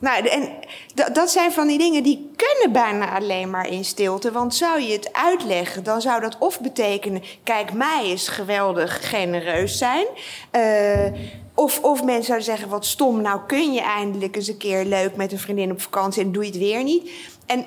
[0.00, 0.48] Nou, en
[0.94, 4.32] dat, dat zijn van die dingen die kunnen bijna alleen maar in stilte.
[4.32, 7.22] Want zou je het uitleggen, dan zou dat of betekenen...
[7.42, 10.06] kijk, mij is geweldig genereus zijn.
[10.50, 11.06] Eh,
[11.58, 15.16] of, of mensen zouden zeggen, wat stom, nou kun je eindelijk eens een keer leuk
[15.16, 16.22] met een vriendin op vakantie...
[16.22, 17.10] en doe je het weer niet.
[17.46, 17.66] En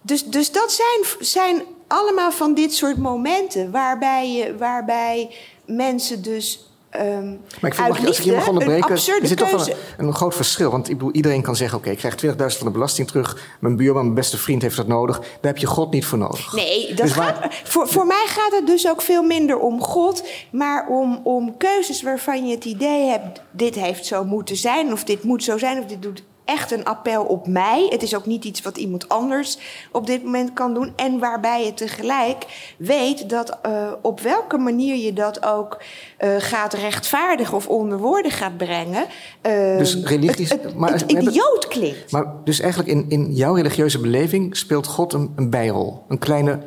[0.00, 3.70] dus, dus dat zijn, zijn allemaal van dit soort momenten...
[3.70, 5.34] waarbij, je, waarbij
[5.64, 6.69] mensen dus...
[6.90, 7.28] ehm
[7.60, 9.74] Maar ik vind, mag, als ik je mag onderbreken, er zit toch wel een,
[10.06, 10.70] een groot verschil.
[10.70, 13.56] Want ik bedoel, iedereen kan zeggen, oké, ik krijg 20.000 van de belasting terug.
[13.60, 15.18] Mijn buurman, mijn beste vriend heeft dat nodig.
[15.18, 16.52] Daar heb je God niet voor nodig.
[16.52, 19.82] Nee, dat Dus gaat, waar- voor, voor mij gaat het dus ook veel minder om
[19.82, 24.92] God, maar om, om keuzes waarvan je het idee hebt: dit heeft zo moeten zijn,
[24.92, 27.86] of dit moet zo zijn, of dit doet echt een appel op mij.
[27.90, 29.58] Het is ook niet iets wat iemand anders
[29.92, 30.92] op dit moment kan doen.
[30.96, 35.82] En waarbij je tegelijk weet dat eh, op welke manier je dat ook
[36.16, 39.06] eh, gaat rechtvaardigen of onder woorden gaat brengen.
[39.40, 42.12] eh, Dus religie is- het, het, maar het idioot klinkt.
[42.12, 46.04] Maar dus eigenlijk in, in jouw religieuze beleving speelt God een, een bijrol.
[46.08, 46.58] Een kleine,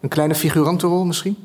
[0.00, 1.36] een kleine figurantenrol misschien?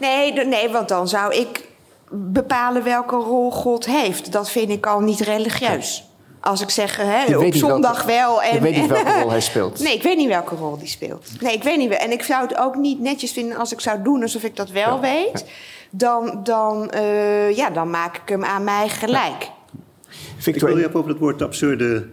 [0.00, 1.68] Nee, nee, want dan zou ik
[2.10, 4.32] bepalen welke rol God heeft.
[4.32, 6.04] Dat vind ik al niet religieus.
[6.44, 8.42] Als ik zeg, hè, op zondag welke- wel.
[8.42, 9.78] En, je weet niet welke rol hij speelt.
[9.80, 11.26] Nee, ik weet niet welke rol die speelt.
[11.40, 11.88] Nee, ik weet niet.
[11.88, 11.98] wel.
[11.98, 14.70] En ik zou het ook niet netjes vinden als ik zou doen alsof ik dat
[14.70, 15.44] wel weet.
[15.90, 19.42] Dan, dan, eh, ja, dan maak ik hem aan mij gelijk.
[19.42, 22.06] Ik Victor, wil je even over het woord absurde.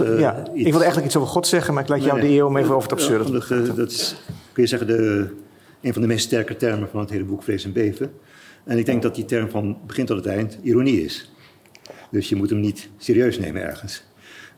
[0.00, 2.34] eh, ja, ik wilde eigenlijk iets over God zeggen, maar ik laat jou Nee, de
[2.34, 4.16] eer om even over het absurde Ja, te Dat is,
[4.52, 5.30] kun je zeggen, de,
[5.82, 8.12] een van de meest sterke termen van het hele boek Vrees en Beven.
[8.64, 11.30] En ik denk dat die term van begin tot het eind ironie is.
[12.10, 14.04] Dus je moet hem niet serieus nemen ergens.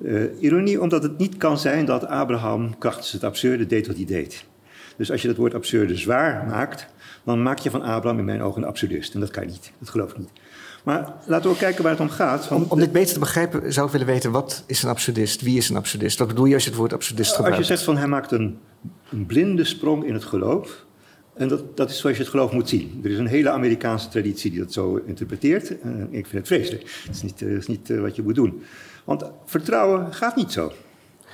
[0.00, 4.04] Uh, ironie omdat het niet kan zijn dat Abraham krachtens het absurde deed wat hij
[4.04, 4.44] deed.
[4.96, 6.86] Dus als je dat woord absurde zwaar maakt,
[7.24, 9.14] dan maak je van Abraham in mijn ogen een absurdist.
[9.14, 10.30] En dat kan niet, dat geloof ik niet.
[10.84, 12.50] Maar laten we ook kijken waar het om gaat.
[12.50, 15.42] Om, om, dit beter te begrijpen zou ik willen weten, wat is een absurdist?
[15.42, 16.18] Wie is een absurdist?
[16.18, 17.58] Wat bedoel je als je het woord absurdist gebruikt?
[17.58, 18.58] Als je zegt van hij maakt een,
[19.10, 20.86] een blinde sprong in het geloof...
[21.38, 23.00] En dat, dat, is zoals je het geloof moet zien.
[23.04, 25.80] Er is een hele Amerikaanse traditie die dat zo interpreteert.
[25.80, 26.82] En ik vind het vreselijk.
[27.06, 28.62] Het is niet, uh, is niet uh, wat je moet doen.
[29.04, 30.72] Want vertrouwen gaat niet zo.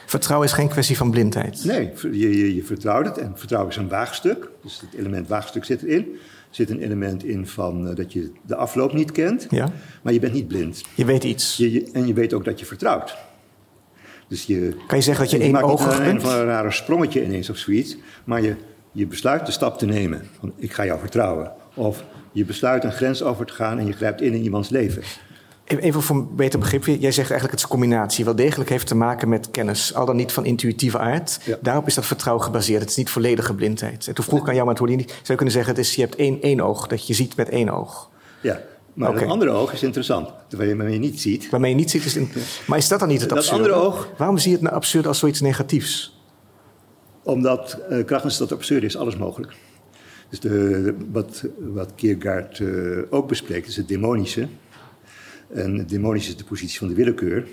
[0.06, 1.64] Vertrouwen is geen kwestie van blindheid.
[1.64, 3.18] Nee, je, je, je vertrouwt het.
[3.18, 4.50] En vertrouwen is een waagstuk.
[4.62, 6.18] Dus het element waagstuk zit erin.
[6.48, 9.46] Er zit een element in van uh, dat je de afloop niet kent.
[9.50, 9.72] Ja.
[10.02, 10.82] Maar je bent niet blind.
[10.94, 11.56] Je weet iets.
[11.56, 13.16] Je, je, en je weet ook dat je vertrouwt.
[14.28, 16.00] Dus je, kan je zeggen dat je, je één oog bent?
[16.00, 17.96] een, een, een rare sprongetje ineens of zoiets.
[18.24, 18.54] Maar je,
[18.94, 20.28] je besluit de stap te nemen.
[20.38, 21.52] Van ik ga jou vertrouwen.
[21.74, 25.02] Of je besluit een grens over te gaan en je grijpt in in iemands leven.
[25.64, 28.24] Even voor een beter begrip, jij zegt eigenlijk het is een combinatie.
[28.24, 31.40] Wel degelijk heeft te maken met kennis, al dan niet van intuïtieve aard.
[31.44, 31.56] Ja.
[31.62, 32.80] Daarop is dat vertrouwen gebaseerd.
[32.80, 34.08] Het is niet volledige blindheid.
[34.08, 35.10] En toen vroeg ik aan jou, maar het niet.
[35.10, 37.48] Zou je kunnen zeggen, het is, je hebt één, één oog, dat je ziet met
[37.48, 38.10] één oog.
[38.40, 38.60] Ja,
[38.94, 39.20] maar okay.
[39.20, 40.28] het andere oog is interessant.
[40.50, 41.50] Waarmee je niet ziet.
[41.50, 42.16] Waarmee je niet ziet is...
[42.16, 42.30] In...
[42.66, 43.68] Maar is dat dan niet het absurde?
[43.68, 44.08] Dat andere oog...
[44.16, 46.13] Waarom zie je het nou absurd als zoiets negatiefs?
[47.24, 49.52] Omdat uh, krachtens dat absurde is alles mogelijk.
[50.28, 54.48] Dus de, wat, wat Kierkegaard uh, ook bespreekt, is het demonische.
[55.52, 57.46] En demonisch is de positie van de willekeur.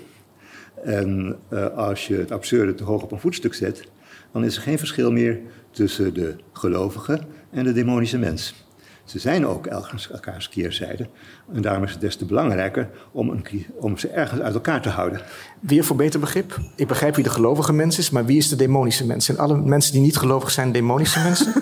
[0.84, 3.84] En uh, als je het absurde te hoog op een voetstuk zet,
[4.32, 7.20] dan is er geen verschil meer tussen de gelovige
[7.50, 8.66] en de demonische mens.
[9.04, 11.08] Ze zijn ook elkaars keerzijde.
[11.52, 14.88] En daarom is het des te belangrijker om, een, om ze ergens uit elkaar te
[14.88, 15.20] houden.
[15.60, 16.58] Weer voor beter begrip.
[16.76, 19.24] Ik begrijp wie de gelovige mens is, maar wie is de demonische mens?
[19.24, 21.52] Zijn alle mensen die niet gelovig zijn demonische mensen?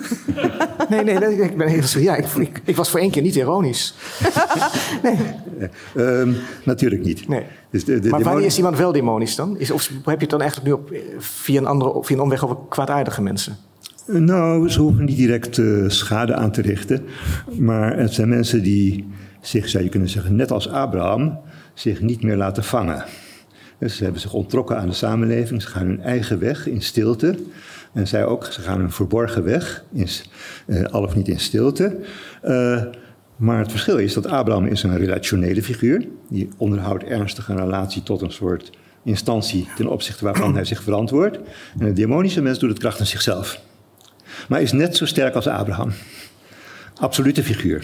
[0.89, 3.35] nee, nee, nee, ik ben heel ja, ik, ik, ik, was voor één keer niet
[3.35, 3.93] ironisch.
[5.03, 5.17] nee.
[5.95, 7.27] Um, natuurlijk niet.
[7.27, 7.45] Nee.
[7.69, 9.57] Dus de, de maar wanneer is iemand wel demonisch dan?
[9.57, 12.43] Is, of heb je het dan eigenlijk nu op, via, een andere, via een omweg
[12.43, 13.57] over kwaadaardige mensen?
[14.05, 17.03] Nou, ze hoeven niet direct uh, schade aan te richten.
[17.57, 19.05] Maar het zijn mensen die
[19.41, 21.39] zich, zou je kunnen zeggen, net als Abraham,
[21.73, 23.03] zich niet meer laten vangen.
[23.79, 27.35] Dus ze hebben zich onttrokken aan de samenleving, ze gaan hun eigen weg in stilte.
[27.93, 30.07] En zij ook, ze gaan een verborgen weg, in,
[30.65, 31.97] uh, al of niet in stilte.
[32.43, 32.83] Uh,
[33.35, 36.07] maar het verschil is dat Abraham is een relationele figuur.
[36.29, 38.69] Die onderhoudt ernstig een relatie tot een soort
[39.03, 41.39] instantie ten opzichte waarvan hij zich verantwoordt.
[41.79, 43.69] En de demonische mens doet het krachtens zichzelf
[44.47, 45.91] maar is net zo sterk als Abraham.
[46.99, 47.83] Absolute figuur.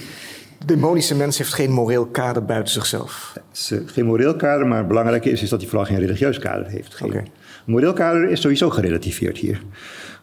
[0.60, 3.38] De demonische mens heeft geen moreel kader buiten zichzelf.
[3.86, 6.96] Geen moreel kader, maar het belangrijke is, is dat hij vooral geen religieus kader heeft.
[6.96, 7.22] Geen, okay.
[7.22, 9.62] Een moreel kader is sowieso gerelativeerd hier.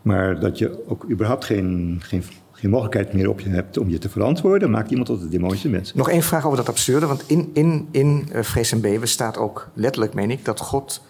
[0.02, 3.98] Maar dat je ook überhaupt geen, geen, geen mogelijkheid meer op je hebt om je
[3.98, 5.94] te verantwoorden, maakt iemand tot een demonische mens.
[5.94, 9.38] Nog één vraag over dat absurde, want in, in, in uh, Vrees en Beven staat
[9.38, 11.02] ook letterlijk, meen ik, dat God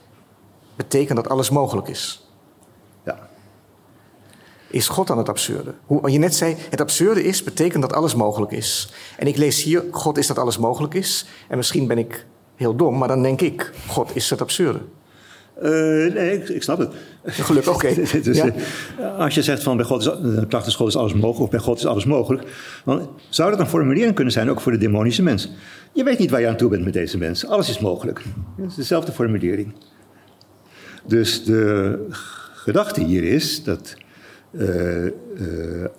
[0.76, 2.23] betekent dat alles mogelijk is
[4.70, 5.74] is God dan het absurde?
[5.86, 8.92] Hoe je net zei, het absurde is, betekent dat alles mogelijk is.
[9.16, 11.26] En ik lees hier, God is dat alles mogelijk is.
[11.48, 14.80] En misschien ben ik heel dom, maar dan denk ik, God is het absurde.
[15.62, 16.92] Uh, nee, ik, ik, snap het.
[17.24, 17.86] Gelukkig, oké.
[17.86, 18.20] Okay.
[18.22, 18.52] dus, ja.
[19.00, 21.58] uh, als je zegt van bij God is, uh, God is alles mogelijk, of bij
[21.58, 22.48] God is alles mogelijk,
[22.84, 25.50] dan zou dat een formulering kunnen zijn ook voor de demonische mens.
[25.92, 27.46] Je weet niet waar je aan toe bent met deze mens.
[27.46, 28.22] Alles is mogelijk.
[28.56, 29.74] Het is dezelfde formulering.
[31.06, 31.98] Dus de
[32.52, 33.94] gedachte hier is dat
[34.56, 35.10] uh, uh,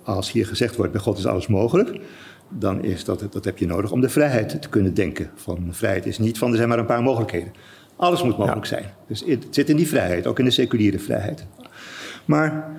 [0.02, 2.00] als hier gezegd wordt, bij God is alles mogelijk,
[2.48, 5.30] dan is dat, dat heb je nodig om de vrijheid te kunnen denken.
[5.34, 7.52] Van vrijheid is niet van er zijn maar een paar mogelijkheden.
[7.96, 8.76] Alles moet mogelijk ja.
[8.76, 8.84] zijn.
[9.06, 11.46] Dus het zit in die vrijheid, ook in de seculiere vrijheid.
[12.24, 12.70] Maar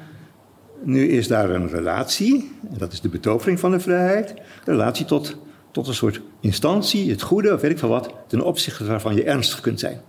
[0.84, 5.05] nu is daar een relatie, en dat is de betovering van de vrijheid, een relatie
[5.05, 5.38] tot,
[5.71, 9.23] tot een soort instantie, het goede of weet ik veel wat, ten opzichte waarvan je
[9.23, 10.01] ernstig kunt zijn.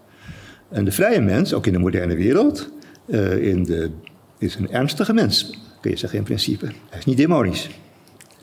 [0.68, 2.70] En de vrije mens, ook in de moderne wereld,
[3.06, 3.90] uh, in de
[4.38, 6.66] is een ernstige mens, kun je zeggen in principe.
[6.66, 7.68] Hij is niet demonisch.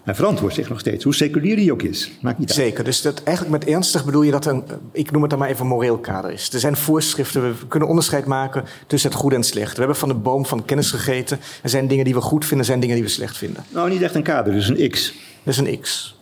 [0.06, 2.12] Hij verantwoordt zich nog steeds, hoe seculier hij ook is.
[2.22, 5.30] Maakt niet Zeker, dus dat, eigenlijk met ernstig bedoel je dat een, ik noem het
[5.30, 6.54] dan maar even moreel kader is.
[6.54, 9.72] Er zijn voorschriften, we kunnen onderscheid maken tussen het goede en het slecht.
[9.72, 11.40] We hebben van de boom van kennis gegeten.
[11.64, 13.64] Er zijn dingen die we goed vinden, er zijn dingen die we slecht vinden.
[13.70, 15.14] Nou, niet echt een kader, dus een x.
[15.44, 16.16] Dus een x.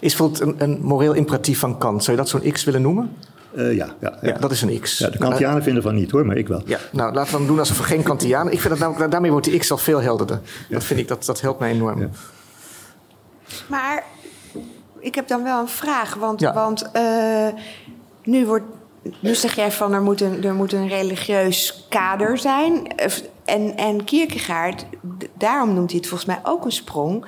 [0.00, 3.10] Is bijvoorbeeld een, een moreel imperatief van Kant, zou je dat zo'n x willen noemen?
[3.56, 4.28] Uh, ja, ja, ja.
[4.28, 4.98] ja, dat is een X.
[4.98, 6.62] Ja, de Kantianen nou, vinden van niet hoor, maar ik wel.
[6.64, 8.52] Ja, nou laten we dan doen alsof we geen Kantianen.
[8.52, 10.40] Ik vind dat namelijk, daarmee wordt die X al veel helderder.
[10.68, 10.74] Ja.
[10.74, 12.00] Dat vind ik, dat, dat helpt mij enorm.
[12.00, 12.08] Ja.
[13.66, 14.04] Maar
[15.00, 17.48] ik heb dan wel een vraag, want, want uh,
[18.24, 18.64] nu wordt.
[19.20, 22.86] Nu zeg jij van er moet een, er moet een religieus kader zijn.
[23.44, 24.86] En, en Kierkegaard,
[25.38, 27.26] daarom noemt hij het volgens mij ook een sprong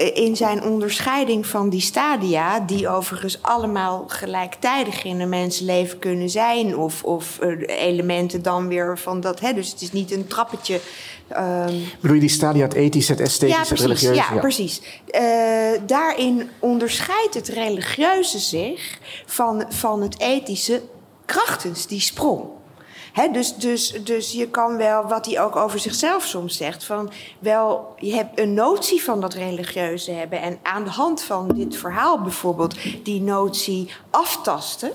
[0.00, 6.76] in zijn onderscheiding van die stadia, die overigens allemaal gelijktijdig in een mensenleven kunnen zijn,
[6.76, 9.40] of, of uh, elementen dan weer van dat.
[9.40, 10.80] Hè, dus het is niet een trappetje.
[11.36, 11.84] Um...
[12.00, 14.14] Bedoel je die stadia, het ethische, het esthetische, ja, het religieuze?
[14.14, 14.40] Ja, ja.
[14.40, 14.80] precies.
[15.14, 15.20] Uh,
[15.86, 20.82] daarin onderscheidt het religieuze zich van, van het ethische
[21.24, 22.58] krachtens die sprong
[23.32, 27.94] dus, dus, dus je kan wel, wat hij ook over zichzelf soms zegt, van wel,
[27.96, 30.40] je hebt een notie van dat religieuze hebben.
[30.40, 34.92] En aan de hand van dit verhaal bijvoorbeeld, die notie aftasten.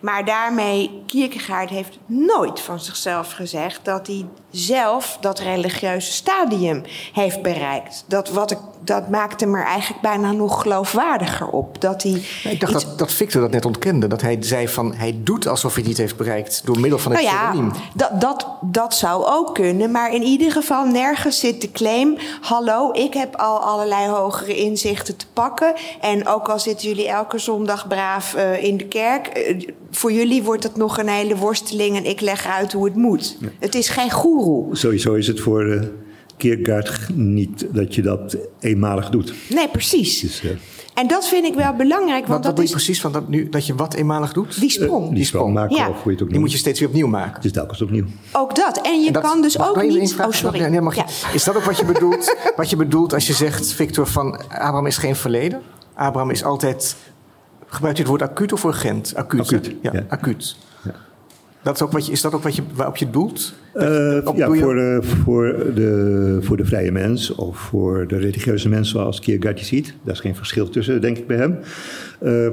[0.00, 6.82] Maar daarmee, Kierkegaard heeft nooit van zichzelf gezegd dat hij zelf dat religieuze stadium
[7.12, 8.04] heeft bereikt.
[8.06, 11.80] Dat, wat ik, dat maakt hem er eigenlijk bijna nog geloofwaardiger op.
[11.80, 14.06] Dat hij ik dacht dat, dat Victor dat net ontkende.
[14.06, 17.12] Dat hij zei van hij doet alsof hij het niet heeft bereikt door middel van
[17.12, 19.90] het nou ja, Dat, dat, dat zou ook kunnen.
[19.90, 22.16] Maar in ieder geval nergens zit de claim...
[22.40, 25.74] hallo, ik heb al allerlei hogere inzichten te pakken.
[26.00, 29.38] En ook al zitten jullie elke zondag braaf uh, in de kerk...
[29.38, 32.94] Uh, voor jullie wordt het nog een hele worsteling en ik leg uit hoe het
[32.94, 33.36] moet.
[33.58, 34.43] Het is geen goeroe.
[34.72, 35.82] Sowieso is het voor uh,
[36.36, 39.34] Kierkegaard niet dat je dat eenmalig doet.
[39.48, 40.20] Nee, precies.
[40.20, 40.50] Dus, uh,
[40.94, 42.26] en dat vind ik wel belangrijk.
[42.26, 42.68] Want wat, dat wat is...
[42.68, 44.60] je precies van dat, nu, dat je wat eenmalig doet?
[44.60, 45.08] Die sprong.
[45.08, 45.88] Uh, die sprong maken, ja.
[45.88, 47.34] of hoe je het ook Die moet je steeds weer opnieuw maken.
[47.34, 48.04] Het is telkens opnieuw.
[48.32, 48.80] Ook dat.
[48.80, 50.20] En je en dat, kan dus ook niet...
[50.20, 50.60] Oh, sorry.
[50.60, 51.04] Nee, mag je.
[51.32, 54.86] Is dat ook wat je, bedoelt, wat je bedoelt als je zegt, Victor, van Abraham
[54.86, 55.60] is geen verleden?
[55.94, 56.96] Abraham is altijd...
[57.66, 59.12] Gebruikt je het woord acuut of urgent?
[59.16, 59.40] Acuut.
[59.40, 59.74] Acuut.
[59.82, 60.04] Ja, ja.
[60.08, 60.56] acuut.
[61.64, 63.54] Dat is, ook wat je, is dat ook wat je, waarop je doelt?
[63.74, 68.68] Uh, op, ja, voor de, voor, de, voor de vrije mens of voor de religieuze
[68.68, 69.94] mens zoals Kierkegaard je ziet.
[70.02, 71.58] Daar is geen verschil tussen, denk ik, bij hem.
[72.22, 72.46] Uh,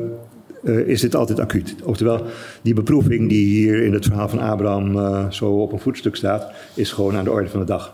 [0.63, 1.75] uh, is dit altijd acuut.
[1.83, 2.25] Oftewel,
[2.61, 6.91] die beproeving die hier in het verhaal van Abraham zo op een voetstuk staat, is
[6.91, 7.93] gewoon aan de orde van de dag.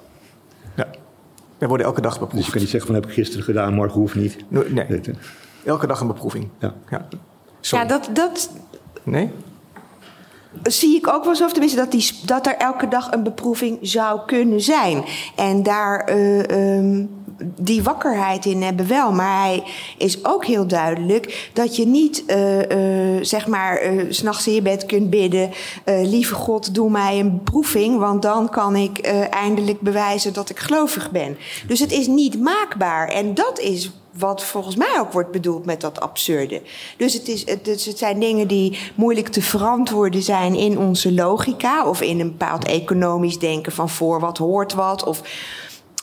[0.76, 0.88] Ja,
[1.58, 2.36] wij worden elke dag beproefd.
[2.36, 4.38] Dus je kan niet zeggen van heb ik gisteren gedaan, morgen hoeft niet.
[4.48, 5.02] Nee, nee.
[5.66, 6.48] elke dag een beproeving.
[6.60, 7.08] Ja, ja.
[7.62, 8.52] ja dat, dat...
[9.04, 9.30] Nee?
[10.64, 14.20] Zie ik ook wel zo, tenminste, dat, die, dat er elke dag een beproeving zou
[14.26, 15.04] kunnen zijn.
[15.36, 17.10] En daar uh, um,
[17.62, 19.12] die wakkerheid in hebben wel.
[19.12, 19.64] Maar hij
[19.98, 24.86] is ook heel duidelijk dat je niet, uh, uh, zeg maar, s'nachts in je bed
[24.86, 25.52] kunt bidden:
[25.86, 31.12] Lieve God, doe mij een beproeving, want dan kan ik eindelijk bewijzen dat ik gelovig
[31.12, 31.38] ben.
[31.68, 33.08] Dus het is niet maakbaar.
[33.08, 36.62] En dat is wat volgens mij ook wordt bedoeld met dat absurde.
[36.98, 41.14] Dus het, is, het, dus het zijn dingen die moeilijk te verantwoorden zijn in onze
[41.14, 45.04] logica of in een bepaald economisch denken van voor wat hoort wat.
[45.04, 45.22] Of,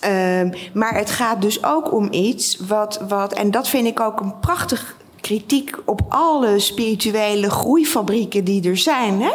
[0.05, 4.21] um, maar het gaat dus ook om iets wat, wat, en dat vind ik ook
[4.21, 9.23] een prachtig kritiek op alle spirituele groeifabrieken die er zijn.
[9.23, 9.31] Hè?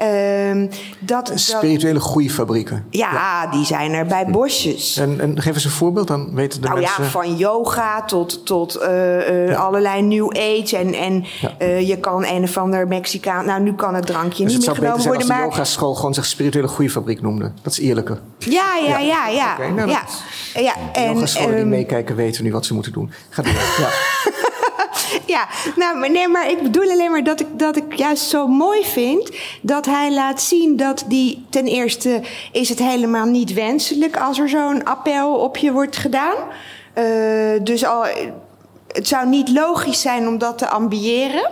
[0.00, 0.68] Uh,
[0.98, 2.84] dat, spirituele dat, groeifabrieken.
[2.90, 4.96] Ja, ja, die zijn er bij bosjes.
[4.96, 7.04] En, en geef eens een voorbeeld, dan weten de nou mensen...
[7.04, 9.54] ja, van yoga tot, tot uh, uh, ja.
[9.54, 10.76] allerlei new age.
[10.76, 11.54] En, en ja.
[11.58, 13.46] uh, je kan een of ander Mexicaan...
[13.46, 15.38] Nou, nu kan het drankje dus niet meer genomen worden, maar...
[15.38, 17.52] de yogaschool gewoon zich spirituele groeifabriek noemde.
[17.62, 18.20] Dat is eerlijker.
[18.38, 19.54] Ja, ja, ja, ja.
[19.54, 20.04] Okay, nou, ja.
[20.92, 23.10] en, die meekijken weten nu wat ze moeten doen.
[23.28, 23.52] Ga door.
[23.52, 23.88] ja.
[25.28, 28.46] ja, nou, maar, nee, maar ik bedoel alleen maar dat ik, dat ik juist zo
[28.46, 29.30] mooi vind
[29.62, 32.20] dat hij laat zien dat die ten eerste
[32.52, 36.36] is het helemaal niet wenselijk als er zo'n appel op je wordt gedaan.
[36.94, 37.04] Uh,
[37.62, 38.04] dus al,
[38.86, 41.50] het zou niet logisch zijn om dat te ambiëren.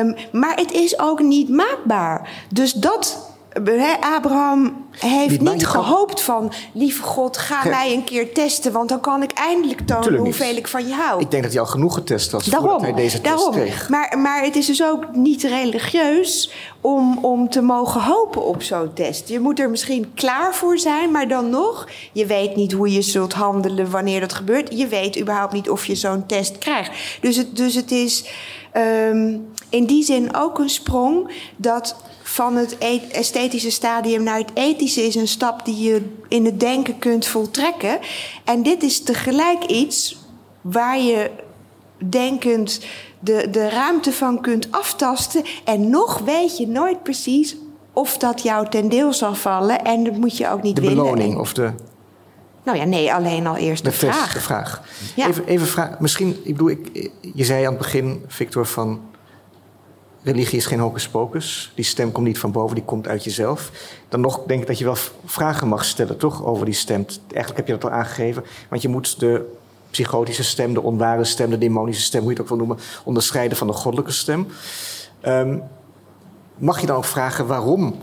[0.00, 2.28] Um, maar het is ook niet maakbaar.
[2.48, 3.29] Dus dat
[4.00, 6.52] Abraham heeft niet gehoopt van...
[6.72, 8.72] lieve God, ga mij een keer testen...
[8.72, 11.20] want dan kan ik eindelijk tonen hoeveel ik van je hou.
[11.20, 13.50] Ik denk dat hij al genoeg getest was daarom, voordat hij deze test daarom.
[13.50, 13.88] kreeg.
[13.88, 18.92] Maar, maar het is dus ook niet religieus om, om te mogen hopen op zo'n
[18.92, 19.28] test.
[19.28, 21.88] Je moet er misschien klaar voor zijn, maar dan nog...
[22.12, 24.78] je weet niet hoe je zult handelen wanneer dat gebeurt.
[24.78, 26.90] Je weet überhaupt niet of je zo'n test krijgt.
[27.20, 28.24] Dus het, dus het is
[28.76, 31.30] um, in die zin ook een sprong...
[31.56, 31.96] dat
[32.30, 32.78] van het
[33.12, 37.98] esthetische stadium naar het ethische is een stap die je in het denken kunt voltrekken.
[38.44, 40.18] En dit is tegelijk iets
[40.60, 41.30] waar je
[41.98, 42.80] denkend
[43.18, 45.44] de, de ruimte van kunt aftasten.
[45.64, 47.56] En nog weet je nooit precies
[47.92, 49.84] of dat jou ten deel zal vallen.
[49.84, 50.96] En dat moet je ook niet de willen.
[50.96, 51.72] De beloning of de...
[52.64, 54.22] Nou ja, nee, alleen al eerst de, de vraag.
[54.22, 54.82] Test, de vraag.
[55.16, 55.28] Ja.
[55.28, 55.98] Even, even vraag.
[55.98, 59.00] Misschien, ik bedoel, ik, je zei aan het begin, Victor, van
[60.22, 61.72] religie is geen hocus pocus.
[61.74, 63.70] Die stem komt niet van boven, die komt uit jezelf.
[64.08, 67.06] Dan nog denk ik dat je wel vragen mag stellen, toch, over die stem.
[67.20, 68.44] Eigenlijk heb je dat al aangegeven.
[68.68, 69.58] Want je moet de
[69.90, 73.58] psychotische stem, de onware stem, de demonische stem, hoe je het ook wil noemen, onderscheiden
[73.58, 74.46] van de goddelijke stem.
[75.22, 75.62] Um,
[76.56, 77.94] mag je dan ook vragen waarom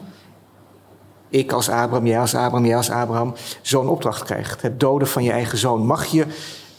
[1.29, 4.61] ik als Abraham, jij als Abraham, jij als Abraham zo'n opdracht krijgt?
[4.61, 5.85] Het doden van je eigen zoon.
[5.85, 6.25] Mag je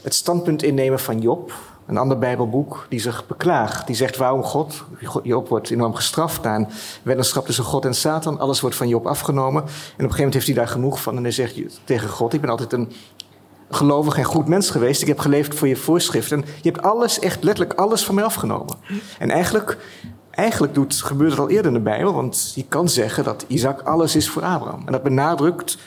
[0.03, 1.53] het standpunt innemen van Job,
[1.89, 3.87] een ander Bijbelboek, die zich beklaagt.
[3.87, 4.85] Die zegt waarom God,
[5.23, 6.69] Job wordt enorm gestraft na een
[7.03, 8.39] weddenschap tussen God en Satan.
[8.39, 9.63] Alles wordt van Job afgenomen.
[9.63, 11.17] En op een gegeven moment heeft hij daar genoeg van.
[11.17, 12.93] En hij zegt tegen God, ik ben altijd een
[13.71, 15.03] gelovig en goed mens geweest.
[15.03, 16.45] Ik heb geleefd voor je voorschriften.
[16.63, 18.77] Je hebt alles, echt letterlijk alles van mij afgenomen.
[19.19, 19.79] En eigenlijk,
[20.31, 22.13] eigenlijk doet, gebeurt het al eerder in de Bijbel.
[22.15, 24.83] Want je kan zeggen dat Isaac alles is voor Abraham.
[24.87, 25.79] En dat benadrukt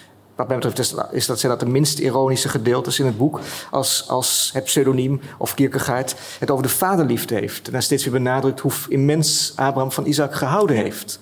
[0.42, 3.40] wat mij betreft is dat, zijn dat de minst ironische gedeeltes in het boek.
[3.72, 7.66] Als, als het pseudoniem of Kierkegaard het over de vaderliefde heeft.
[7.66, 11.20] En dan steeds weer benadrukt hoe immens Abraham van Isaac gehouden heeft.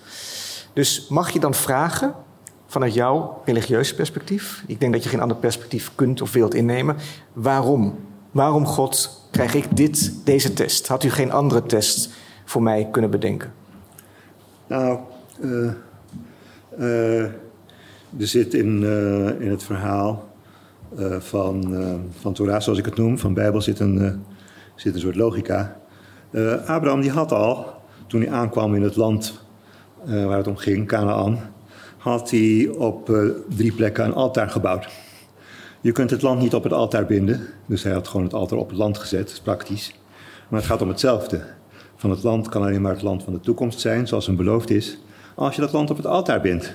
[0.74, 2.14] Dus mag je dan vragen,
[2.68, 4.64] vanuit jouw religieus perspectief...
[4.68, 6.98] ik denk dat je geen ander perspectief kunt of wilt innemen...
[7.34, 8.00] waarom?
[8.32, 10.88] Waarom, God, krijg ik dit, deze test?
[10.88, 12.10] Had u geen andere test
[12.46, 13.54] voor mij kunnen bedenken?
[14.68, 15.00] Nou,
[15.42, 17.28] uh
[18.18, 20.30] er zit in, uh, in het verhaal
[21.00, 24.24] uh, van, uh, van zoals ik het noem, van Bijbel, zit een,
[24.76, 25.78] zit een soort logica.
[26.66, 27.66] Abraham die had al,
[28.08, 29.42] toen hij aankwam in het land
[30.04, 31.40] waar het om ging, Canaan,
[31.98, 33.12] had hij op
[33.56, 34.88] drie plekken een altaar gebouwd.
[35.82, 38.58] Je kunt het land niet op het altaar binden, dus hij had gewoon het altaar
[38.58, 39.96] op het land gezet, dat is praktisch.
[40.48, 41.44] Maar het gaat om hetzelfde.
[41.96, 44.70] Van het land kan alleen maar het land van de toekomst zijn, zoals een beloofd
[44.70, 45.00] is,
[45.36, 46.74] als je dat land op het altaar bindt.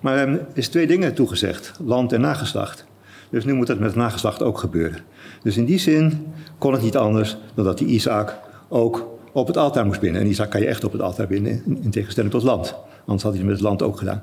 [0.00, 2.84] Maar er is twee dingen toegezegd: land en nageslacht.
[3.30, 5.00] Dus nu moet dat met het nageslacht ook gebeuren.
[5.42, 6.26] Dus in die zin
[6.58, 8.38] kon het niet anders dan dat die Isaac
[8.68, 10.20] ook op het altaar moest binnen.
[10.20, 12.74] En Isaac kan je echt op het altaar binnen, in tegenstelling tot land.
[13.04, 14.22] Anders had hij het met het land ook gedaan.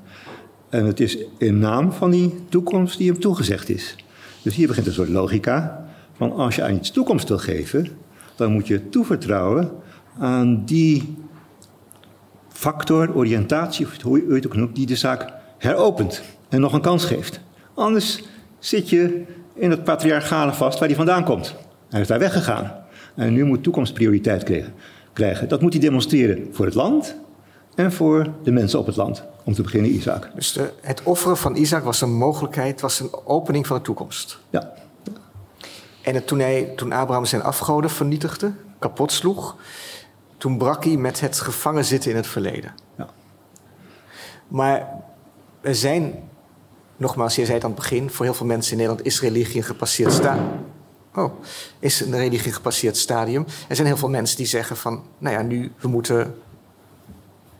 [0.69, 3.95] En het is in naam van die toekomst die hem toegezegd is.
[4.41, 5.85] Dus hier begint een soort logica.
[6.13, 7.87] Van als je aan iets toekomst wil geven,
[8.35, 9.71] dan moet je toevertrouwen
[10.17, 11.15] aan die
[12.49, 17.05] factor, oriëntatie, hoe je het ook noemt, die de zaak heropent en nog een kans
[17.05, 17.39] geeft.
[17.73, 18.23] Anders
[18.59, 21.55] zit je in het patriarchale vast waar hij vandaan komt.
[21.89, 22.85] Hij is daar weggegaan.
[23.15, 24.67] En nu moet toekomst prioriteit
[25.13, 25.47] krijgen.
[25.47, 27.15] Dat moet hij demonstreren voor het land
[27.75, 29.23] en voor de mensen op het land.
[29.43, 30.29] Om te beginnen Isaac.
[30.35, 34.39] Dus de, het offeren van Isaac was een mogelijkheid, was een opening van de toekomst.
[34.49, 34.73] Ja.
[36.01, 39.55] En het, toen, hij, toen Abraham zijn afgoden vernietigde, kapot sloeg,
[40.37, 42.73] toen brak hij met het gevangen zitten in het verleden.
[42.97, 43.07] Ja.
[44.47, 44.87] Maar
[45.67, 46.29] er zijn,
[46.97, 49.57] nogmaals, je zei het aan het begin, voor heel veel mensen in Nederland is religie
[49.57, 50.65] een gepasseerd stadium.
[51.15, 51.31] Oh,
[51.79, 53.45] is een religie gepasseerd stadium.
[53.67, 56.35] Er zijn heel veel mensen die zeggen van, nou ja, nu, we moeten,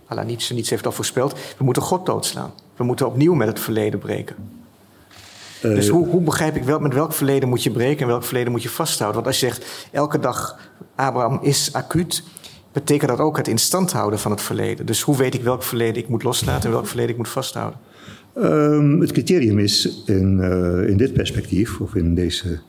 [0.08, 2.53] Allah, niets, niets heeft al voorspeld, we moeten God doodslaan.
[2.76, 4.36] We moeten opnieuw met het verleden breken.
[5.62, 8.24] Uh, dus hoe, hoe, begrijp ik wel, met welk verleden moet je breken en welk
[8.24, 9.24] verleden moet je vasthouden?
[9.24, 10.60] Want als je zegt, elke dag
[10.95, 12.24] Abraham is acuut,
[12.78, 14.86] betekent dat ook het in stand houden van het verleden.
[14.86, 17.80] Dus hoe weet ik welk verleden ik moet loslaten en welk verleden ik moet vasthouden?
[18.38, 22.59] Um, het criterium is in, uh, in dit perspectief, of in deze,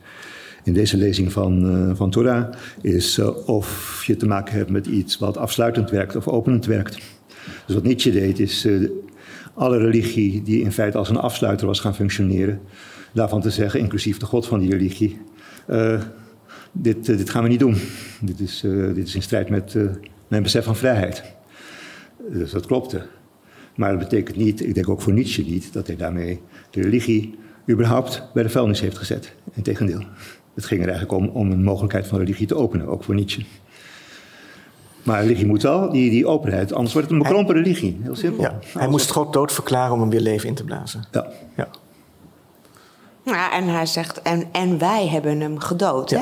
[0.63, 2.51] in deze lezing van, uh, van Torah,
[2.81, 6.97] is uh, of je te maken hebt met iets wat afsluitend werkt of openend werkt.
[7.65, 8.67] Dus wat Nietzsche deed, is
[9.53, 12.59] alle religie die in feite als een afsluiter was gaan functioneren,
[13.13, 15.21] daarvan te zeggen, inclusief de God van die religie,
[16.71, 17.75] dit, dit gaan we niet doen.
[18.21, 18.59] Dit is,
[18.93, 19.75] dit is in strijd met
[20.27, 21.23] mijn besef van vrijheid.
[22.31, 23.05] Dus dat klopte.
[23.75, 27.37] Maar dat betekent niet, ik denk ook voor Nietzsche niet, dat hij daarmee de religie
[27.69, 29.33] überhaupt bij de vuilnis heeft gezet.
[29.53, 30.03] Integendeel.
[30.53, 33.43] Het ging er eigenlijk om, om een mogelijkheid van religie te openen, ook voor Nietzsche.
[35.03, 37.99] Maar religie moet wel, die, die openheid, anders wordt het een bekrompen religie.
[38.01, 38.43] Heel simpel.
[38.43, 41.05] Ja, hij moest God dood verklaren om hem weer leven in te blazen.
[41.11, 41.27] Ja.
[41.55, 41.67] ja.
[43.23, 46.09] Ja, en hij zegt, en, en wij hebben hem gedood.
[46.09, 46.21] Hè?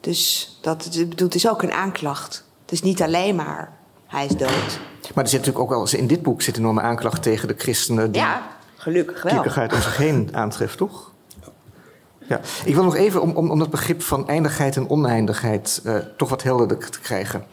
[0.00, 2.44] Dus dat bedoelt, is ook een aanklacht.
[2.62, 4.80] Het is niet alleen maar hij is dood.
[5.14, 7.54] Maar er zit natuurlijk ook wel, in dit boek zit een enorme aanklacht tegen de
[7.58, 8.12] christenen.
[8.12, 8.42] Die ja,
[8.76, 9.32] gelukkig wel.
[9.32, 11.10] Kierkegaard om zich heen aantreft, toch?
[12.28, 12.40] Ja.
[12.64, 16.28] Ik wil nog even, om, om, om dat begrip van eindigheid en oneindigheid uh, toch
[16.28, 17.44] wat helderder te krijgen.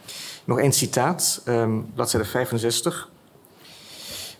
[0.44, 3.08] Nog één citaat, um, bladzijde 65.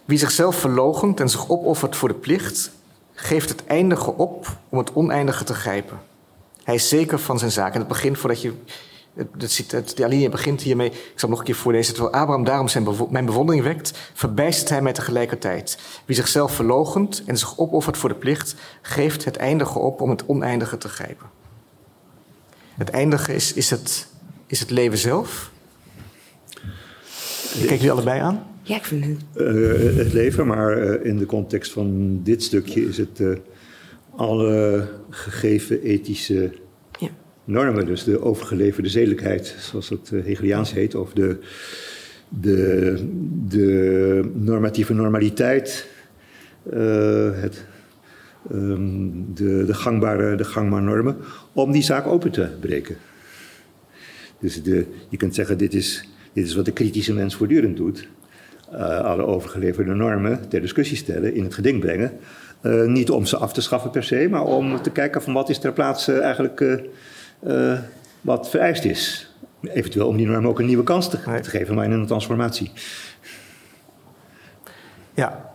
[0.05, 2.71] Wie zichzelf verloochent en zich opoffert voor de plicht,
[3.15, 5.99] geeft het eindige op om het oneindige te grijpen.
[6.69, 7.73] Hij is zeker van zijn zaak.
[7.73, 8.53] En het begint voordat je
[9.71, 11.95] het, de alinea begint hiermee, ik zal nog een keer voorlezen.
[11.95, 15.79] Terwijl Abraham daarom zijn mijn bewondering wekt, verbijstert hij mij tegelijkertijd.
[16.05, 20.27] Wie zichzelf verlogent en zich opoffert voor de plicht, geeft het eindige op om het
[20.27, 21.27] oneindige te grijpen.
[22.77, 24.07] Het eindige is, is, het,
[24.47, 25.51] is het leven zelf.
[27.53, 28.47] Kijk jullie allebei aan?
[28.63, 29.17] Ja, ik vind het.
[29.35, 33.37] Uh, het leven, maar uh, in de context van dit stukje is het uh,
[34.19, 36.51] alle gegeven ethische
[37.45, 41.39] normen, dus de overgeleverde zedelijkheid, zoals het uh, Hegeliaans heet, of de,
[42.29, 42.95] de,
[43.49, 45.89] de normatieve normaliteit,
[46.73, 47.65] uh, het
[48.51, 51.17] ehm, de, de, gangbare, de gangbare normen,
[51.53, 52.97] om die zaak open te breken.
[54.41, 58.09] Dus de, je kunt zeggen, dit is, dit is wat de kritische mens voortdurend doet.
[58.73, 62.13] Uh, alle overgeleverde normen ter discussie stellen, in het geding brengen.
[62.63, 65.49] Uh, niet om ze af te schaffen per se, maar om te kijken van wat
[65.49, 66.61] is ter plaatse eigenlijk
[67.47, 67.79] uh,
[68.21, 69.33] wat vereist is.
[69.63, 72.73] Eventueel om die norm ook een nieuwe kans te, te geven, maar in een transformatie.
[75.15, 75.53] Ja,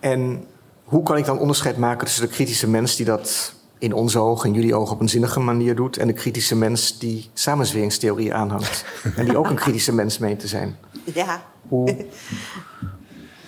[0.00, 0.44] en
[0.84, 4.48] hoe kan ik dan onderscheid maken tussen de kritische mens die dat in onze ogen,
[4.48, 8.84] in jullie ogen op een zinnige manier doet, en de kritische mens die samenzweringstheorie aanhangt
[9.16, 10.76] en die ook een kritische mens meent te zijn?
[11.14, 11.42] Ja.
[11.68, 12.06] Hoe,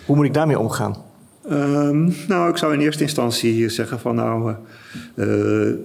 [0.07, 1.05] hoe moet ik daarmee omgaan?
[1.51, 4.57] Um, nou, ik zou in eerste instantie zeggen van nou, uh,
[5.15, 5.79] we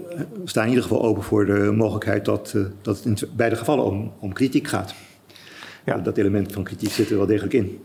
[0.45, 3.85] staan in ieder geval open voor de mogelijkheid dat, uh, dat het in beide gevallen
[3.85, 4.93] om, om kritiek gaat.
[5.85, 5.97] Ja.
[5.97, 7.79] Dat element van kritiek zit er wel degelijk in.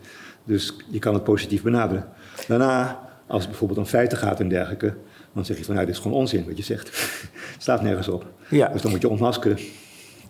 [0.45, 2.09] Dus je kan het positief benaderen.
[2.49, 4.95] Daarna, als het bijvoorbeeld om feiten gaat en dergelijke,
[5.33, 6.89] dan zeg je van nou, dit is gewoon onzin wat je zegt.
[7.53, 8.27] het staat nergens op.
[8.49, 8.69] Ja.
[8.69, 9.59] Dus dan moet je ontmaskeren.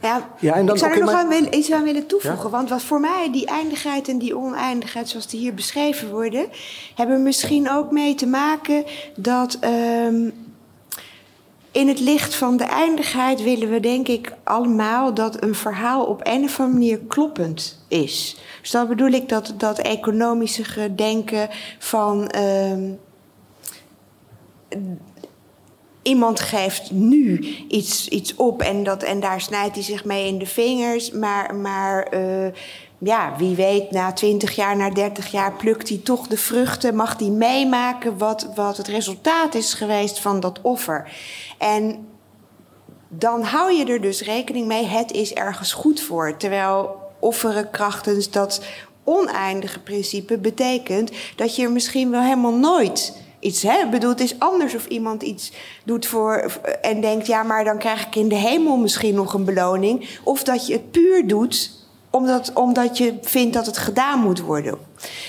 [0.03, 1.37] Ja, ja en dan, ik zou er nog maar...
[1.37, 2.45] aan iets aan willen toevoegen.
[2.45, 2.51] Ja?
[2.51, 6.47] Want wat voor mij die eindigheid en die oneindigheid, zoals die hier beschreven worden,
[6.95, 8.85] hebben misschien ook mee te maken
[9.17, 9.59] dat.
[9.65, 10.45] Um,
[11.71, 16.21] in het licht van de eindigheid willen we, denk ik, allemaal dat een verhaal op
[16.23, 18.37] een of andere manier kloppend is.
[18.61, 21.49] Dus dan bedoel ik dat, dat economische denken
[21.79, 22.31] van.
[22.39, 22.99] Um,
[26.07, 27.39] iemand geeft nu
[27.69, 31.11] iets, iets op en, dat, en daar snijdt hij zich mee in de vingers.
[31.11, 32.47] Maar, maar uh,
[32.99, 36.97] ja, wie weet, na 20 jaar, na 30 jaar plukt hij toch de vruchten.
[36.97, 41.13] Mag hij meemaken wat, wat het resultaat is geweest van dat offer.
[41.59, 42.07] En
[43.09, 46.37] dan hou je er dus rekening mee, het is ergens goed voor.
[46.37, 48.61] Terwijl offeren krachtens dat
[49.05, 53.63] oneindige principe betekent dat je er misschien wel helemaal nooit iets.
[53.63, 53.85] Hè?
[53.85, 55.53] Ik bedoel, het is anders of iemand iets
[55.85, 59.45] doet voor en denkt, ja, maar dan krijg ik in de hemel misschien nog een
[59.45, 60.19] beloning.
[60.23, 64.79] Of dat je het puur doet omdat, omdat je vindt dat het gedaan moet worden.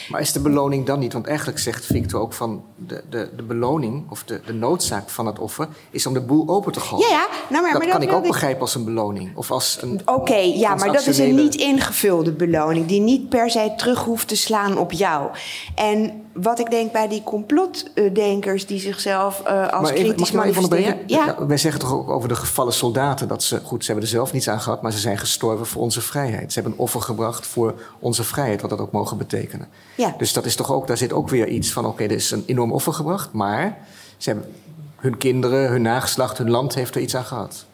[0.09, 1.13] Maar is de beloning dan niet?
[1.13, 5.25] Want eigenlijk zegt Victor ook van de, de, de beloning of de, de noodzaak van
[5.25, 7.07] het offer is om de boel open te gooien.
[7.07, 7.27] Ja, ja.
[7.49, 9.35] Nou, maar, dat maar kan ik ook begrijpen als een beloning.
[9.35, 10.01] Of als een.
[10.05, 14.27] Oké, ja, maar dat is een niet ingevulde beloning die niet per se terug hoeft
[14.27, 15.29] te slaan op jou.
[15.75, 20.43] En wat ik denk bij die complotdenkers die zichzelf uh, als maar even, kritisch mag
[20.43, 20.99] manifesteren.
[21.05, 21.25] Ja?
[21.25, 21.47] ja?
[21.47, 24.33] wij zeggen toch ook over de gevallen soldaten dat ze, goed, ze hebben er zelf
[24.33, 26.53] niets aan gehad, maar ze zijn gestorven voor onze vrijheid.
[26.53, 29.67] Ze hebben een offer gebracht voor onze vrijheid, wat dat ook mogen betekenen.
[29.95, 30.15] Ja.
[30.17, 32.31] Dus dat is toch ook, daar zit ook weer iets van: oké, okay, er is
[32.31, 33.77] een enorm offer gebracht, maar
[34.17, 34.53] ze hebben
[34.95, 37.65] hun kinderen, hun nageslacht, hun land heeft er iets aan gehad.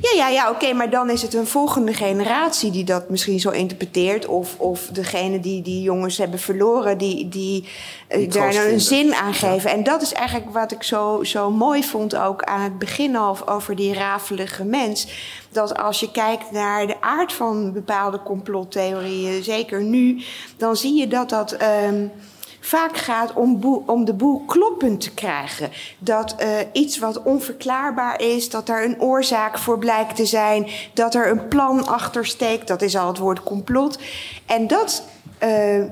[0.00, 3.50] Ja, ja, ja, oké, maar dan is het een volgende generatie die dat misschien zo
[3.50, 4.26] interpreteert.
[4.26, 7.68] Of, of degene die die jongens hebben verloren, die, die,
[8.08, 9.70] die daar nou een zin aan geven.
[9.70, 9.76] Ja.
[9.76, 13.48] En dat is eigenlijk wat ik zo, zo mooi vond ook aan het begin al
[13.48, 15.08] over die rafelige mens.
[15.52, 20.22] Dat als je kijkt naar de aard van bepaalde complottheorieën, zeker nu,
[20.56, 21.56] dan zie je dat dat.
[21.88, 22.12] Um,
[22.60, 25.70] vaak gaat om, om de boel kloppend te krijgen.
[25.98, 31.14] Dat uh, iets wat onverklaarbaar is, dat er een oorzaak voor blijkt te zijn, dat
[31.14, 33.98] er een plan achter steekt, dat is al het woord complot.
[34.46, 35.02] En dat
[35.42, 35.84] uh,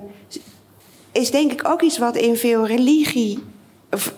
[1.13, 3.45] is denk ik ook iets wat in veel religie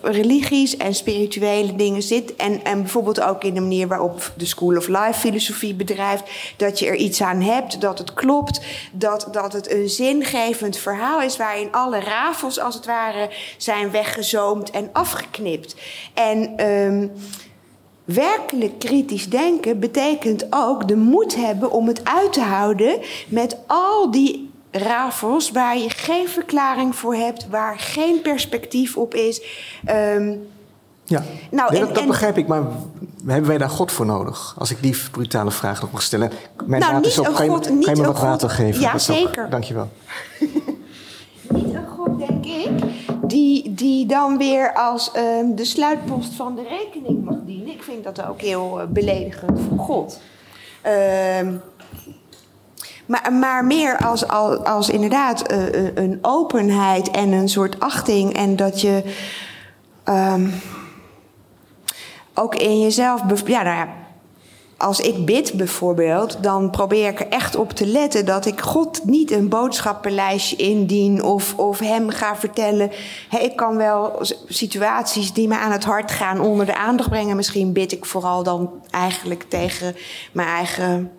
[0.01, 2.35] religies en spirituele dingen zit.
[2.35, 6.23] En, en bijvoorbeeld ook in de manier waarop de School of Life filosofie bedrijft.
[6.57, 8.61] Dat je er iets aan hebt, dat het klopt.
[8.91, 14.69] Dat, dat het een zingevend verhaal is waarin alle rafels als het ware zijn weggezoomd
[14.69, 15.75] en afgeknipt.
[16.13, 16.67] En.
[16.67, 17.11] Um,
[18.13, 24.11] Werkelijk kritisch denken betekent ook de moed hebben om het uit te houden met al
[24.11, 29.41] die rafels waar je geen verklaring voor hebt, waar geen perspectief op is.
[29.89, 30.47] Um,
[31.03, 32.63] ja, nou, en, dat, dat en, begrijp ik, maar
[33.25, 34.55] hebben wij daar God voor nodig?
[34.57, 36.31] Als ik die brutale vraag nog mag stellen.
[36.65, 38.81] Mijn nou, is ook, God, kan je, kan je me wat God, water geven?
[38.81, 39.43] Ja, zeker.
[39.43, 39.89] Ook, dankjewel.
[41.49, 42.69] niet een God, denk ik,
[43.27, 47.73] die, die dan weer als um, de sluitpost van de rekening mag dienen.
[47.73, 50.19] Ik vind dat ook heel uh, beledigend voor God.
[51.41, 51.61] Um,
[53.09, 54.27] maar, maar meer als,
[54.63, 58.33] als, inderdaad uh, een openheid en een soort achting.
[58.33, 59.03] En dat je
[60.05, 60.53] um,
[62.33, 63.21] ook in jezelf.
[63.45, 63.87] Ja, nou ja,
[64.77, 69.05] als ik bid bijvoorbeeld, dan probeer ik er echt op te letten dat ik God
[69.05, 72.91] niet een boodschappenlijstje indien of, of hem ga vertellen.
[73.41, 77.35] Ik kan wel situaties die me aan het hart gaan onder de aandacht brengen.
[77.35, 79.95] Misschien bid ik vooral dan eigenlijk tegen
[80.31, 81.11] mijn eigen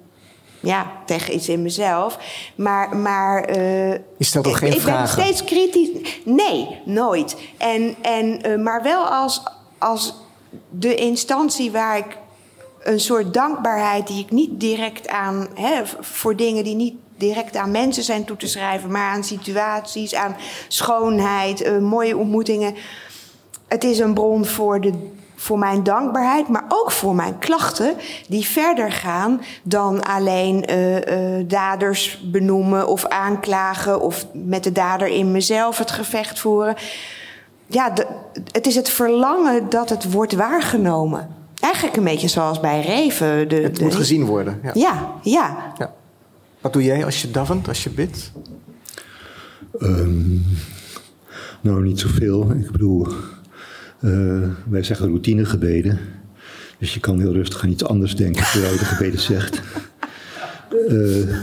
[0.61, 2.19] ja, tegen iets in mezelf.
[2.55, 2.97] Maar.
[2.97, 5.19] maar uh, je stelt toch geen ik, vragen?
[5.23, 6.21] Ik ben steeds kritisch.
[6.25, 7.37] Nee, nooit.
[7.59, 9.43] En, en, uh, maar wel als.
[9.79, 10.15] als
[10.71, 12.19] de instantie waar ik
[12.83, 17.71] een soort dankbaarheid die ik niet direct aan, hè, voor dingen die niet direct aan
[17.71, 20.37] mensen zijn toe te schrijven, maar aan situaties, aan
[20.69, 22.75] schoonheid, uh, mooie ontmoetingen.
[23.69, 25.11] Het is een bron voor, de,
[25.41, 27.95] voor mijn dankbaarheid, maar ook voor mijn klachten,
[28.29, 35.09] die verder gaan dan alleen uh, uh, daders benoemen of aanklagen of met de dader
[35.09, 36.75] in mezelf het gevecht voeren.
[37.67, 38.07] Ja, de,
[38.53, 41.29] het is het verlangen dat het wordt waargenomen.
[41.61, 43.49] Eigenlijk een beetje zoals bij Reven.
[43.49, 44.61] De, het moet gezien worden.
[44.63, 45.13] Ja, ja.
[45.23, 45.73] ja.
[45.79, 45.93] ja.
[46.61, 48.33] Wat doe jij als je davent, als je bidt?
[49.79, 50.47] Um,
[51.61, 52.51] nou, niet zoveel.
[52.51, 53.07] Ik bedoel,
[54.01, 55.99] uh, wij zeggen routinegebeden.
[56.79, 59.61] Dus je kan heel rustig aan iets anders denken terwijl je de gebeden zegt.
[60.89, 61.37] Uh,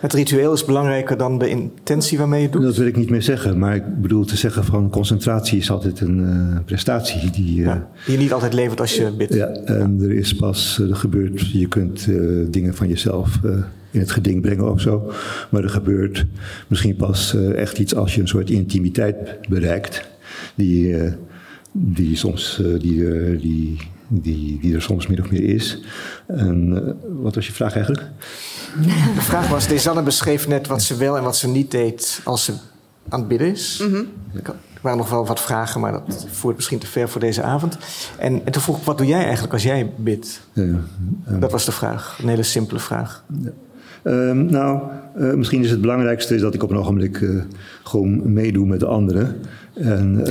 [0.00, 2.62] het ritueel is belangrijker dan de intentie waarmee je het doet?
[2.62, 3.58] Dat wil ik niet meer zeggen.
[3.58, 7.60] Maar ik bedoel te zeggen van concentratie is altijd een uh, prestatie die...
[7.60, 9.34] Ja, die je niet altijd levert als je bidt.
[9.34, 12.08] Ja, en er is pas, er gebeurt, je kunt
[12.50, 13.40] dingen van jezelf
[13.90, 15.12] in het geding brengen of zo.
[15.50, 16.26] Maar er gebeurt
[16.68, 19.16] misschien pas echt iets als je een soort intimiteit
[19.48, 20.08] bereikt.
[20.54, 20.96] Die,
[21.78, 23.76] die, soms, uh, die, die,
[24.08, 25.82] die, die er soms min of meer is.
[26.26, 28.04] En wat was je vraag eigenlijk?
[29.14, 32.44] De vraag was, Desanne beschreef net wat ze wel en wat ze niet deed als
[32.44, 32.52] ze
[33.08, 33.80] aan het bidden is.
[33.82, 34.06] Mm -hmm.
[34.74, 37.78] Er waren nog wel wat vragen, maar dat voert misschien te ver voor deze avond.
[38.18, 40.40] En, en toen vroeg ik, wat doe jij eigenlijk als jij bidt?
[40.52, 40.80] Ja.
[41.38, 43.24] Dat was de vraag, een hele simpele vraag.
[43.42, 43.50] Ja.
[44.02, 44.82] Um, nou,
[45.18, 47.42] uh, misschien is het belangrijkste is dat ik op een ogenblik uh,
[47.82, 49.36] gewoon meedoe met de anderen.
[49.76, 50.24] En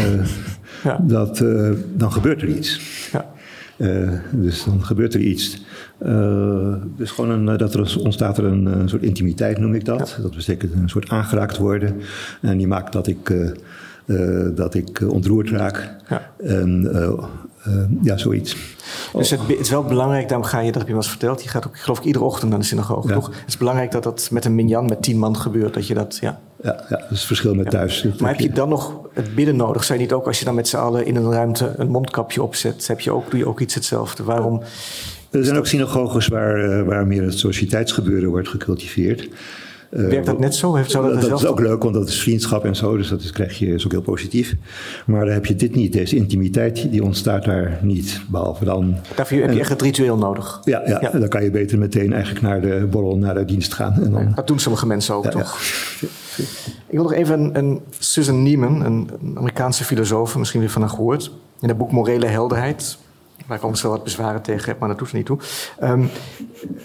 [0.84, 1.00] ja.
[1.02, 1.44] dat,
[1.94, 2.80] dan gebeurt er iets.
[3.12, 3.26] Ja.
[4.32, 5.64] dus dan gebeurt er iets.
[6.98, 10.14] dus gewoon een, dat er ontstaat er een, een, soort intimiteit, noem ik dat.
[10.18, 10.22] Ja.
[10.22, 12.02] Dat betekent een soort aangeraakt worden.
[12.42, 13.54] En die maakt dat ik,
[14.56, 15.96] dat ik ontroerd raak.
[16.10, 16.32] Ja.
[16.38, 16.90] En
[18.02, 18.76] ja, zoiets.
[19.14, 21.44] Dus het, het, is wel belangrijk, daarom ga je, dat heb je wel eens verteld,
[21.44, 23.28] je gaat ook, geloof ik, iedere ochtend naar de synagoge, toch?
[23.28, 26.18] Het is belangrijk dat dat met een minyan, met tien man gebeurt, dat je dat,
[26.22, 26.40] ja.
[26.66, 28.06] Ja, ja dat is het verschil met thuis.
[28.20, 29.88] Maar heb je dan nog het bidden nodig?
[29.88, 32.88] Je niet ook, als je dan met z'n allen in een ruimte een mondkapje opzet,
[32.88, 34.24] heb je ook, doe je ook iets hetzelfde?
[34.24, 34.62] Waarom...
[35.32, 39.30] Er zijn ook synagoges waar, eh, waar meer het sociëteitsgebeuren wordt gecultiveerd.
[39.91, 40.76] Uh, Werkt dat net zo?
[40.76, 43.22] Heeft, zou dat, dat is ook leuk, want dat is vriendschap en zo, dus dat
[43.22, 44.56] is, krijg je, is ook heel positief.
[45.06, 48.22] Maar dan heb je dit niet, deze intimiteit, die ontstaat daar niet.
[48.28, 48.95] Behalve dan.
[49.16, 50.62] Daarvoor heb je echt het ritueel nodig.
[50.64, 51.20] Ja, ja, ja.
[51.20, 53.94] dan kan je beter meteen eigenlijk naar de borrel, naar de dienst gaan.
[54.03, 55.60] En dan, dat doen sommige mensen ook, ja, toch?
[56.88, 60.82] Ik wil nog even een, een Susan Neiman, een, een Amerikaanse filosoof, misschien weer van
[60.82, 61.32] haar gehoord.
[61.62, 62.98] In het boek Morele Helderheid
[63.48, 65.40] waar ik overigens wel wat bezwaren tegen heb, maar dat doet er niet toe.
[65.84, 66.10] Um,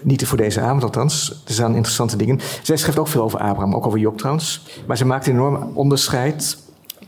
[0.03, 1.43] niet voor deze avond althans.
[1.47, 2.41] Er zijn interessante dingen.
[2.63, 4.67] Zij schrijft ook veel over Abraham, ook over Job trouwens.
[4.87, 6.59] Maar ze maakt een enorm onderscheid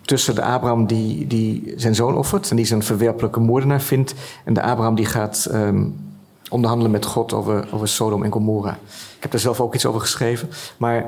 [0.02, 2.50] tussen de Abraham die, die zijn zoon offert...
[2.50, 4.14] en die zijn verwerpelijke moordenaar vindt...
[4.44, 5.96] en de Abraham die gaat um,
[6.50, 8.78] onderhandelen met God over, over Sodom en Gomorra.
[9.16, 10.48] Ik heb daar zelf ook iets over geschreven.
[10.76, 11.06] Maar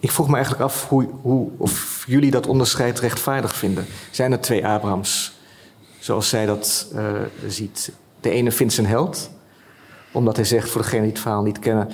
[0.00, 3.86] ik vroeg me eigenlijk af hoe, hoe, of jullie dat onderscheid rechtvaardig vinden.
[4.10, 5.38] Zijn er twee Abrahams
[6.10, 7.12] zoals zij dat uh,
[7.46, 7.92] ziet.
[8.20, 9.30] De ene vindt zijn held,
[10.12, 11.88] omdat hij zegt, voor degenen die het verhaal niet kennen,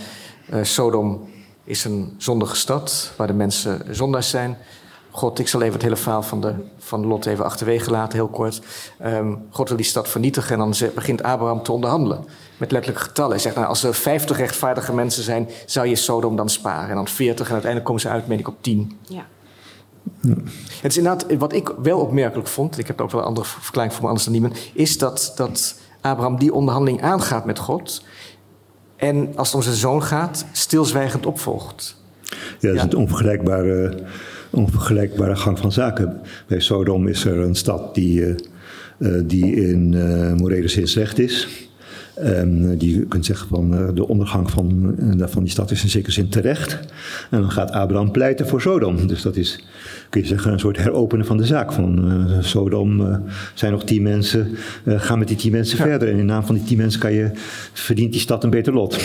[0.50, 1.28] uh, Sodom
[1.64, 4.58] is een zondige stad waar de mensen zondaars zijn.
[5.10, 8.28] God, ik zal even het hele verhaal van, de, van Lot even achterwege laten, heel
[8.28, 8.60] kort.
[9.04, 12.24] Um, God wil die stad vernietigen en dan begint Abraham te onderhandelen.
[12.56, 13.30] Met letterlijke getallen.
[13.30, 16.88] Hij zegt, nou, als er 50 rechtvaardige mensen zijn, zou je Sodom dan sparen.
[16.88, 18.98] En dan 40 en uiteindelijk komen ze uit, meen ik, op 10.
[19.08, 19.26] Ja.
[20.82, 23.92] Het is inderdaad, wat ik wel opmerkelijk vond, ik heb ook wel een andere verklaring
[23.92, 28.04] voor me anders dan niemand, is dat, dat Abraham die onderhandeling aangaat met God
[28.96, 31.96] en als het om zijn zoon gaat, stilzwijgend opvolgt.
[32.60, 33.98] Ja, dat is een onvergelijkbare,
[34.50, 36.20] onvergelijkbare gang van zaken.
[36.46, 38.20] Bij Sodom is er een stad die,
[38.98, 41.48] uh, die in uh, morele zin slecht is.
[42.18, 45.88] Um, die je kunt zeggen van uh, de ondergang van, van die stad is in
[45.88, 46.78] zekere zin terecht.
[47.30, 49.06] En dan gaat Abraham pleiten voor Sodom.
[49.06, 49.66] Dus dat is,
[50.10, 51.72] kun je zeggen, een soort heropenen van de zaak.
[51.72, 53.22] Van uh, Sodom
[53.54, 54.48] zijn nog tien mensen,
[54.86, 56.08] ga met die tien mensen verder.
[56.08, 57.30] En in naam van die tien mensen kan je,
[57.72, 58.98] verdient die stad een beter lot.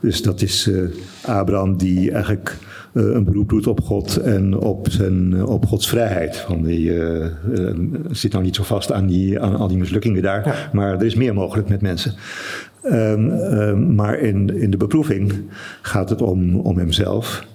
[0.00, 0.70] Dus dat is
[1.22, 2.56] Abraham die eigenlijk
[2.92, 6.36] uh, een beroep doet op God en op, zijn, op Gods vrijheid.
[6.36, 7.70] Van die, uh, uh,
[8.10, 10.54] zit nou niet zo vast aan, die, aan al die mislukkingen daar, ja.
[10.72, 12.14] maar er is meer mogelijk met mensen.
[12.84, 15.32] Um, um, maar in, in de beproeving
[15.82, 17.46] gaat het om, om hemzelf.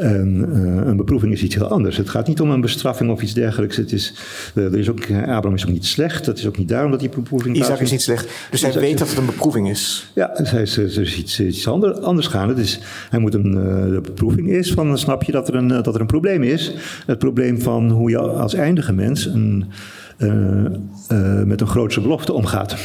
[0.00, 1.96] En uh, een beproeving is iets heel anders.
[1.96, 3.76] Het gaat niet om een bestraffing of iets dergelijks.
[3.76, 4.14] Het is,
[4.54, 6.24] uh, er is ook, Abraham is ook niet slecht.
[6.24, 8.28] Dat is ook niet daarom dat die beproeving Isaac is niet slecht.
[8.50, 10.10] Dus hij weet dat het een beproeving is.
[10.14, 12.58] Ja, dus hij is, er is iets, iets ander, anders gaan.
[12.58, 13.52] is, hij moet een,
[13.92, 16.74] de beproeving is van, dan snap je dat er, een, dat er een probleem is.
[17.06, 19.64] Het probleem van hoe je als eindige mens een
[21.46, 22.76] met een grootse belofte omgaat.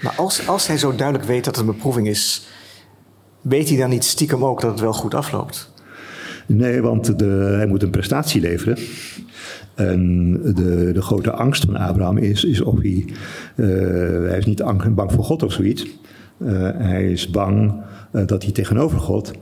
[0.00, 2.46] Maar als, als hij zo duidelijk weet dat het een beproeving is,
[3.40, 5.70] weet hij dan niet stiekem ook dat het wel goed afloopt?
[6.56, 8.78] Nee, want de, hij moet een prestatie leveren.
[9.74, 13.04] En de, de grote angst van Abraham is, is of hij.
[13.56, 13.66] Uh,
[14.28, 14.62] hij is niet
[14.94, 15.86] bang voor God of zoiets.
[16.38, 17.72] Uh, hij is bang
[18.12, 19.32] uh, dat hij tegenover God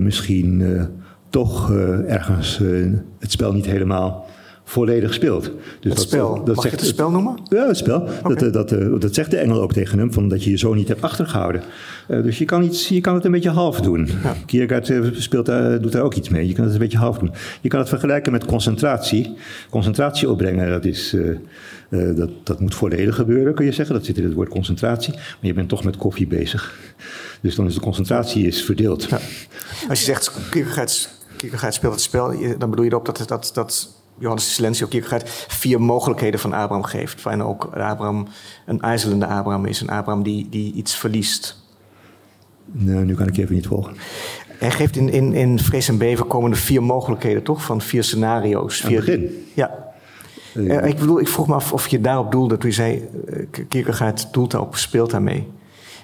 [0.00, 0.64] misschien
[1.30, 1.72] toch
[2.06, 2.60] ergens
[3.18, 4.26] het spel niet helemaal
[4.68, 5.44] volledig speelt.
[5.44, 6.44] Dus het dat, spel?
[6.44, 7.38] Dat Mag zegt, je het spel noemen?
[7.48, 8.08] Ja, het spel.
[8.22, 10.58] Dat, eh, dat, eh, dat, zegt de engel ook tegen hem, van dat je je
[10.58, 11.62] zo niet hebt achtergehouden.
[12.08, 14.08] Uh, dus je kan, iets, je kan het een beetje half doen.
[14.22, 14.34] Ja.
[14.46, 15.46] Kierkegaard speelt,
[15.82, 16.46] doet daar ook iets mee.
[16.46, 17.32] Je kan het een beetje half doen.
[17.60, 19.34] Je kan het vergelijken met concentratie.
[19.70, 21.36] Concentratie opbrengen, dat, is, uh,
[22.16, 23.94] dat, dat moet volledig gebeuren, kun je zeggen.
[23.94, 25.12] Dat zit in het woord concentratie.
[25.14, 26.78] Maar je bent toch met koffie bezig.
[27.40, 29.08] Dus dan is de concentratie is verdeeld.
[29.08, 29.18] Ja.
[29.88, 33.95] Als je zegt, Kierkegaard, Kierkegaard speelt het spel, dan bedoel je erop dat, dat, dat
[34.18, 37.22] Johannes de Silencio Kierkegaard vier mogelijkheden van Abraham geeft.
[37.22, 38.28] Waarin ook Abraham
[38.66, 39.80] een ijzelende Abraham is.
[39.80, 41.64] Een Abraham die, die iets verliest.
[42.72, 43.96] Nee, nu kan ik even niet volgen.
[44.58, 47.64] Hij geeft in, in, in Vrees en Beven komende vier mogelijkheden, toch?
[47.64, 48.80] Van vier scenario's.
[48.80, 49.46] Vier, begin?
[49.54, 49.84] Ja.
[50.54, 53.08] Uh, ik, bedoel, ik vroeg me af of je daarop doelde toen je zei...
[53.30, 55.46] Uh, Kierkegaard doelt daarop, speelt daarmee.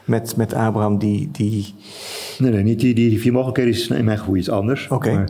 [0.04, 1.74] Met, met Abraham die, die...
[2.38, 4.88] Nee, nee, niet die, die, vier mogelijkheden is in mijn gevoel iets anders.
[4.88, 5.24] Oké.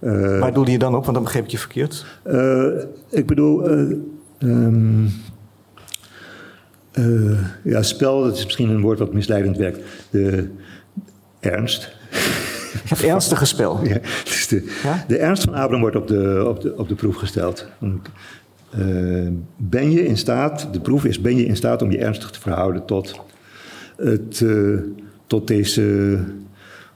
[0.00, 1.02] Waar doelde je dan op?
[1.02, 2.06] Want dan begreep ik je verkeerd.
[2.26, 2.66] Uh,
[3.08, 3.70] ik bedoel,
[4.38, 5.12] um,
[7.64, 9.80] ja, spel, dat is misschien een woord wat misleidend werkt.
[10.10, 10.48] De
[11.40, 11.92] ernst.
[12.88, 13.80] Het ernstige spel.
[13.88, 15.04] Ja, dus de, ja?
[15.08, 17.66] de, ernst van Abraham wordt op de, op de, op de proef gesteld.
[19.56, 22.40] ben je in staat, de proef is, ben je in staat om je ernstig te
[22.40, 23.20] verhouden tot,
[23.96, 24.44] het,
[25.26, 26.18] tot, deze,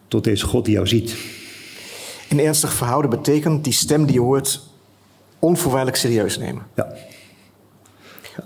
[0.09, 1.38] tot deze God die jou ziet?
[2.29, 4.61] In ernstig verhouden betekent die stem die je hoort
[5.39, 6.63] onvoorwaardelijk serieus nemen.
[6.75, 6.95] Ja.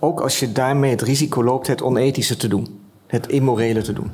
[0.01, 4.13] Ook als je daarmee het risico loopt het onethische te doen, het immorele te doen.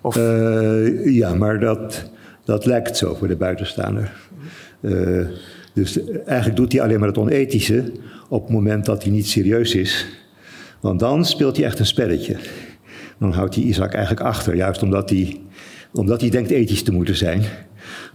[0.00, 0.16] Of...
[0.16, 2.10] Uh, ja, maar dat,
[2.44, 4.12] dat lijkt zo voor de buitenstaander.
[4.80, 5.26] Uh,
[5.72, 7.92] dus eigenlijk doet hij alleen maar het onethische
[8.28, 10.06] op het moment dat hij niet serieus is.
[10.80, 12.36] Want dan speelt hij echt een spelletje.
[13.18, 15.40] Dan houdt hij Isaac eigenlijk achter, juist omdat hij,
[15.92, 17.42] omdat hij denkt ethisch te moeten zijn.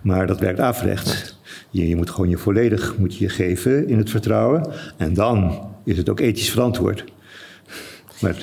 [0.02, 1.40] Maar dat werkt averechts.
[1.70, 4.72] Je, je moet gewoon je volledig moet je geven in het vertrouwen.
[4.98, 7.04] En dan is het ook ethisch verantwoord.
[8.20, 8.36] Maar,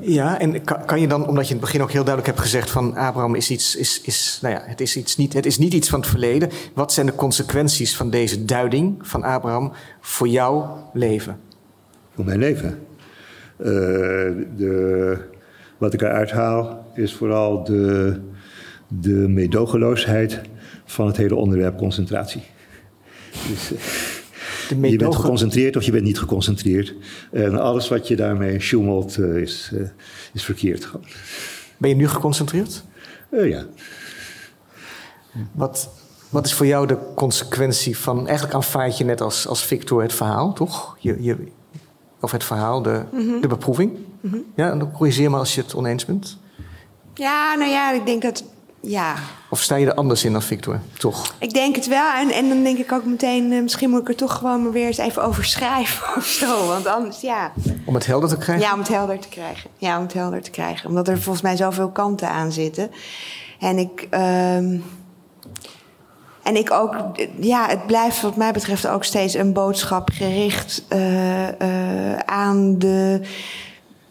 [0.00, 2.48] ja, en kan, kan, je dan, omdat je in het begin ook heel duidelijk hebt
[2.48, 5.58] gezegd van Abraham is iets, is, is, nou ja, het is iets niet, het is
[5.58, 6.50] niet iets van het verleden.
[6.74, 11.40] Wat zijn de consequenties van deze duiding van Abraham voor jouw leven?
[12.14, 12.78] Voor mijn leven?
[13.58, 13.66] Uh,
[14.56, 15.18] de,
[15.78, 18.20] wat ik eruit haal is vooral de,
[18.88, 20.40] de meedogenloosheid
[20.84, 22.42] van het hele onderwerp concentratie.
[23.48, 26.94] Dus, uh, Je bent geconcentreerd of je bent niet geconcentreerd.
[27.32, 29.88] En alles wat je daarmee sjoemelt uh, is, uh,
[30.32, 30.90] is verkeerd.
[31.76, 32.84] Ben je nu geconcentreerd?
[33.30, 33.66] ja.
[35.52, 35.90] Wat,
[36.30, 38.26] wat is voor jou de consequentie van...
[38.26, 40.96] Eigenlijk aanvaard je net als, als Victor het verhaal, toch?
[41.00, 41.36] Je, je,
[42.20, 43.40] of het verhaal, de, mm -hmm.
[43.40, 43.92] de beproeving.
[44.20, 44.44] Mm -hmm.
[44.56, 46.38] Ja, en dan corrigeer me als je het oneens bent.
[47.14, 48.44] Ja, nou ja, ik denk dat
[48.86, 49.14] ja.
[49.50, 51.34] Of sta je er anders in dan Victor, toch?
[51.38, 52.12] Ik denk het wel.
[52.12, 54.72] En, en dan denk ik ook meteen, uh, misschien moet ik er toch gewoon maar
[54.72, 56.66] weer eens even over schrijven of zo.
[56.66, 57.52] Want anders, ja.
[57.84, 58.64] Om het helder te krijgen?
[58.64, 59.70] Ja, om het helder te krijgen.
[59.76, 60.88] Ja, om het helder te krijgen.
[60.88, 62.90] Omdat er volgens mij zoveel kanten aan zitten.
[63.58, 64.06] En ik...
[64.10, 64.56] Uh,
[66.44, 66.96] en ik ook,
[67.40, 73.20] ja, het blijft wat mij betreft ook steeds een boodschap gericht uh, uh, aan de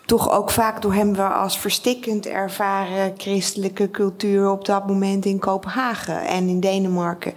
[0.06, 5.40] toch ook vaak door hem wel als verstikkend ervaren christelijke cultuur op dat moment in
[5.40, 7.34] Kopenhagen en in Denemarken.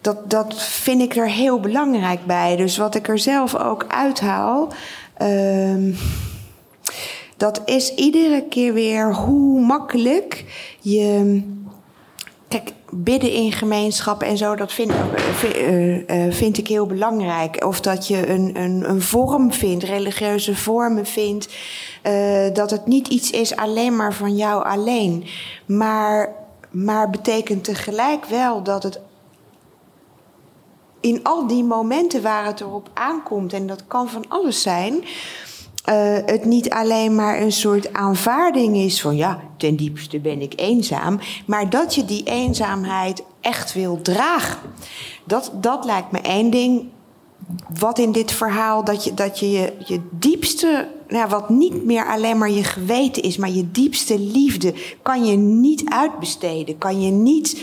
[0.00, 2.56] Dat, dat vind ik er heel belangrijk bij.
[2.56, 4.72] Dus wat ik er zelf ook uithaal.
[5.22, 5.94] Uh,
[7.36, 10.44] dat is iedere keer weer hoe makkelijk
[10.80, 11.42] je.
[12.48, 17.64] Kijk, bidden in gemeenschap en zo, dat vind, uh, vind ik heel belangrijk.
[17.64, 21.48] Of dat je een, een, een vorm vindt, religieuze vormen vindt.
[22.52, 25.24] Dat het niet iets is alleen maar van jou alleen.
[25.66, 26.34] Maar,
[26.70, 29.00] maar betekent tegelijk wel dat het
[31.00, 35.04] in al die momenten waar het erop aankomt, en dat kan van alles zijn
[35.88, 40.52] uh, het niet alleen maar een soort aanvaarding is van ja, ten diepste ben ik
[40.56, 44.58] eenzaam, maar dat je die eenzaamheid echt wil dragen.
[45.24, 46.84] Dat, dat lijkt me één ding
[47.78, 52.06] wat in dit verhaal, dat je dat je, je, je diepste nou, wat niet meer
[52.06, 56.78] alleen maar je geweten is, maar je diepste liefde, kan je niet uitbesteden.
[56.78, 57.62] Kan je niet.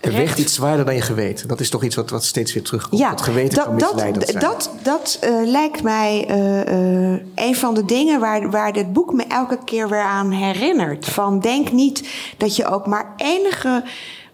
[0.00, 1.48] Er weegt iets zwaarder dan je geweten.
[1.48, 3.00] Dat is toch iets wat, wat steeds weer terugkomt.
[3.00, 4.42] Ja, dat geweten dat, kan misleidend zijn.
[4.42, 9.12] dat, dat eh, lijkt mij eh, eh, een van de dingen waar, waar dit boek
[9.12, 11.06] me elke keer weer aan herinnert.
[11.06, 13.84] Van denk niet dat je ook maar enige.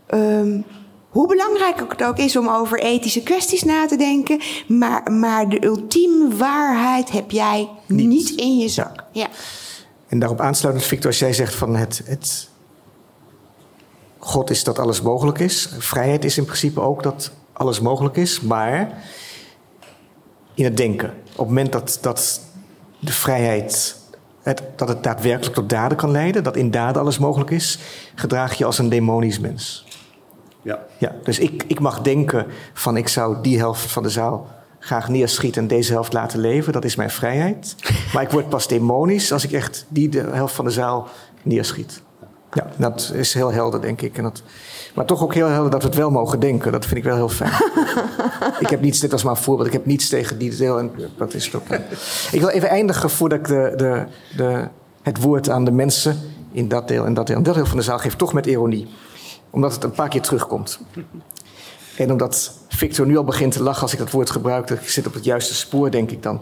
[0.07, 0.61] ehm,
[1.17, 4.41] hoe belangrijk het ook is om over ethische kwesties na te denken.
[4.69, 9.05] Maar, maar de ultieme waarheid heb jij niet, in je zak.
[9.13, 9.27] Ja.
[10.09, 12.49] En daarop aansluitend, Victor, als jij zegt van het, het.
[14.19, 15.69] God is dat alles mogelijk is.
[15.79, 18.41] Vrijheid is in principe ook dat alles mogelijk is.
[18.41, 19.03] Maar
[20.55, 21.09] in het denken.
[21.09, 22.41] Op het moment dat, dat
[22.99, 23.97] de vrijheid.
[24.43, 26.45] Het, dat het daadwerkelijk tot daden kan leiden.
[26.45, 27.79] Dat in daden alles mogelijk is.
[28.15, 29.85] gedraag je als een demonisch mens.
[30.67, 30.79] Ja.
[30.99, 34.49] Ja, dus ik, ik mag denken van ik zou die helft van de zaal
[34.79, 36.73] graag neerschieten en deze helft laten leven.
[36.73, 37.75] Dat is mijn vrijheid.
[38.13, 41.09] Maar ik word pas demonisch als ik echt die de helft van de zaal
[41.43, 42.03] neerschiet.
[42.53, 44.17] Ja, dat is heel helder, denk ik.
[44.17, 44.43] En dat,
[44.95, 46.73] maar toch ook heel helder dat we het wel mogen denken.
[46.73, 47.53] Dat vind ik wel heel fijn.
[48.65, 50.79] ik heb niets, dit was maar een voorbeeld, ik heb niets tegen die deel.
[50.79, 51.63] En dat is ook.
[52.33, 54.07] Ik wil even eindigen voordat ik de, de,
[54.37, 54.69] de,
[55.03, 56.19] het woord aan de mensen
[56.53, 58.47] in dat deel en dat deel en dat deel van de zaal geef, toch met
[58.47, 58.89] ironie
[59.51, 60.81] omdat het een paar keer terugkomt.
[61.97, 64.89] En omdat Victor nu al begint te lachen als ik dat woord gebruik, dat ik
[64.89, 66.41] zit op het juiste spoor, denk ik dan.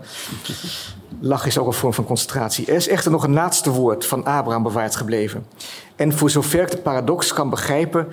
[1.21, 2.67] Lachen is ook een vorm van concentratie.
[2.67, 5.47] Er is echter nog een laatste woord van Abraham bewaard gebleven.
[5.97, 8.07] En voor zover ik de paradox kan begrijpen,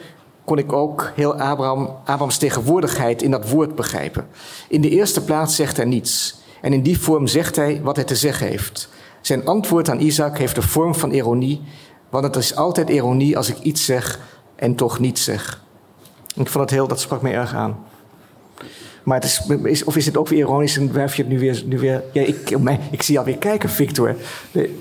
[0.46, 4.28] kon ik ook heel Abraham, Abrahams tegenwoordigheid in dat woord begrijpen.
[4.68, 6.40] In de eerste plaats zegt hij niets.
[6.62, 8.90] En in die vorm zegt hij wat hij te zeggen heeft.
[9.22, 11.62] Zijn antwoord aan Isaac heeft de vorm van ironie,
[12.10, 14.20] want het is altijd ironie als ik iets zeg
[14.62, 15.64] en toch niets zeg.
[16.36, 17.78] Ik vond het heel, dat sprak me erg aan.
[19.04, 21.40] Maar het is, is, of is het ook weer ironisch en werf je het nu
[21.40, 21.64] weer...
[21.66, 24.16] Nu weer ja, ik, mij, ik zie je alweer kijken, Victor.
[24.52, 24.78] Nee.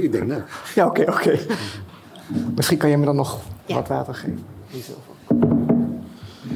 [0.00, 0.42] Ik denk, nou.
[0.74, 1.38] Ja, oké, oké.
[2.54, 4.44] Misschien kan je me dan nog wat water geven.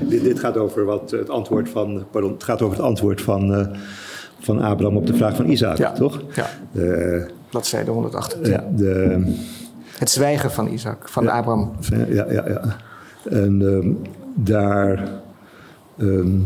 [0.00, 3.54] Dit, dit gaat over wat het antwoord van, pardon, het gaat over het antwoord van,
[3.54, 3.66] eh,
[4.40, 5.92] van Abraham op de vraag van Isaac, Ja.
[5.92, 6.22] toch?
[6.34, 6.50] Ja.
[6.72, 8.52] De, Bladzijde 128.
[8.52, 9.22] ja, de,
[9.98, 11.72] Het zwijgen van Isaac, van Abraham.
[12.08, 12.76] ja, ja, ja.
[13.30, 13.92] En ehm,
[14.34, 15.08] daar,
[15.98, 16.40] ehm,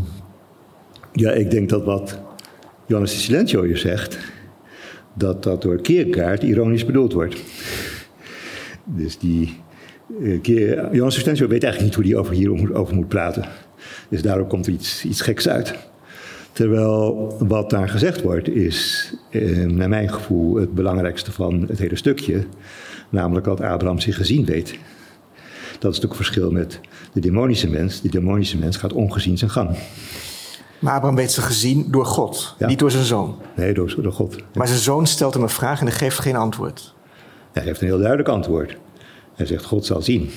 [1.11, 2.19] ja, ik denk dat wat
[2.85, 4.17] Johannes de Silentio hier zegt,
[5.13, 7.43] dat dat door Kierkegaard ironisch bedoeld wordt.
[8.83, 9.59] Dus die,
[10.21, 13.45] eh, Johannes de Silentio weet eigenlijk niet hoe hij over hierover over moet praten.
[14.09, 15.73] Dus daarom komt er iets, iets geks uit.
[16.51, 21.95] Terwijl wat daar gezegd wordt is, eh, naar mijn gevoel, het belangrijkste van het hele
[21.95, 22.43] stukje.
[23.13, 24.69] Namelijk dat Abraham zich gezien weet.
[25.79, 26.79] Dat is natuurlijk een verschil met
[27.13, 28.01] de demonische mens.
[28.01, 29.69] De demonische mens gaat ongezien zijn gang.
[30.79, 32.67] Maar Abraham weet ze gezien door God, Ja.
[32.67, 33.37] niet door zijn zoon.
[33.55, 34.35] Nee, door, door God.
[34.53, 36.93] Maar zijn zoon stelt hem een vraag en hij geeft geen antwoord.
[37.51, 38.77] Hij heeft een heel duidelijk antwoord.
[39.35, 40.29] Hij zegt, God zal zien.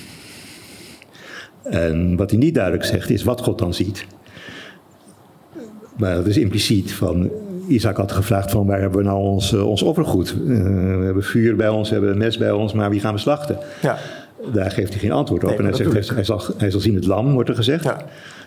[1.63, 4.05] En wat hij niet duidelijk zegt, is wat God dan ziet.
[5.97, 7.31] Maar dat is impliciet van...
[7.67, 10.29] Isaac had gevraagd van waar hebben we nou ons, eh, ons offergoed?
[10.29, 10.37] Eh,
[10.97, 13.19] we hebben vuur bij ons, we hebben een mes bij ons, maar wie gaan we
[13.19, 13.57] slachten?
[13.81, 13.97] Ja.
[14.53, 15.49] Daar geeft hij geen antwoord op.
[15.49, 17.83] Nee, en hij zegt, hij, zal, hij zal zien het lam, wordt er gezegd.
[17.83, 17.97] Ja.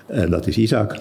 [0.06, 0.96] En dat is Isaac.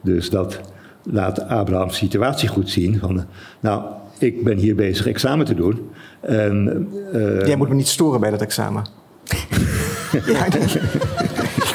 [0.00, 0.60] Dus dat
[1.02, 2.98] laat Abraham's situatie goed zien.
[2.98, 3.24] Van,
[3.60, 3.82] nou,
[4.18, 5.90] ik ben hier bezig examen te doen.
[6.20, 8.84] En, eh, Jij moet me niet storen bij dat examen.
[10.26, 10.62] ja, nee.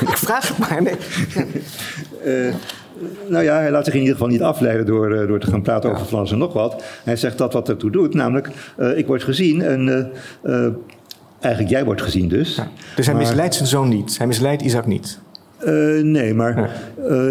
[0.02, 0.82] ik vraag het maar.
[0.82, 0.96] Nee.
[3.28, 5.62] Nou ja, hij laat zich in ieder geval niet afleiden door, eh, door te gaan
[5.62, 6.84] praten over van alles en nog wat.
[7.04, 10.12] Hij zegt dat wat ertoe doet, namelijk eh, ik word gezien en
[10.42, 10.68] eh,
[11.40, 12.60] eigenlijk jij wordt gezien dus.
[12.96, 14.18] Dus hij Maar- misleidt zijn zoon niet.
[14.18, 15.20] Hij misleidt Isaac niet.
[16.02, 16.70] Nee, maar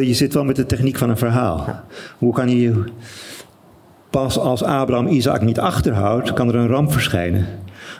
[0.00, 1.82] je zit wel met de techniek van een verhaal.
[2.18, 2.84] Hoe kan je...
[4.10, 7.46] Pas als Abraham Isaac niet achterhoudt, kan er een ramp verschijnen.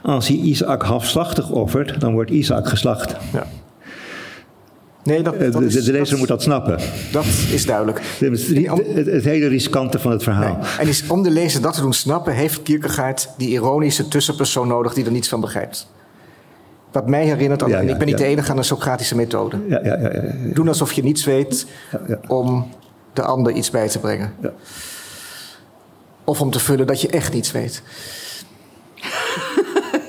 [0.03, 3.17] Als hij Isaac halfslachtig offert, dan wordt Isaac geslacht.
[3.33, 3.47] Ja.
[5.05, 6.79] Nee, dat, Eh, dat de, is, de, de lezer dat, moet dat snappen.
[7.13, 8.01] dat is duidelijk.
[8.19, 8.47] Het,
[8.95, 10.57] het, het hele riskante van het verhaal.
[10.57, 10.69] Nee.
[10.79, 14.95] En is, om de lezer dat te doen snappen, heeft Kierkegaard die ironische tussenpersoon nodig
[14.95, 15.91] die er niets van begrijpt.
[16.93, 18.25] Wat mij herinnert aan, Ja, en ja, ik ben niet ja.
[18.25, 19.57] de enige aan de Socratische methode.
[19.69, 20.55] Ja, ja, ja, ja, ja.
[20.55, 21.67] Doen alsof je niets weet
[22.27, 22.69] om
[23.13, 24.33] de ander iets bij te brengen.
[24.43, 24.53] Ja.
[26.25, 27.83] Of om te vullen dat je echt niets weet.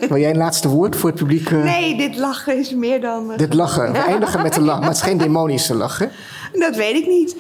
[0.10, 1.52] Wil jij een laatste woord voor het publiek?
[1.52, 1.64] eh?
[1.64, 3.32] Nee, dit lachen is meer dan.
[3.32, 3.92] eh, Dit lachen.
[3.92, 5.98] We eindigen met een lach, maar het is geen demonische lach.
[6.00, 6.06] Hè?
[6.54, 7.36] Dat weet ik niet.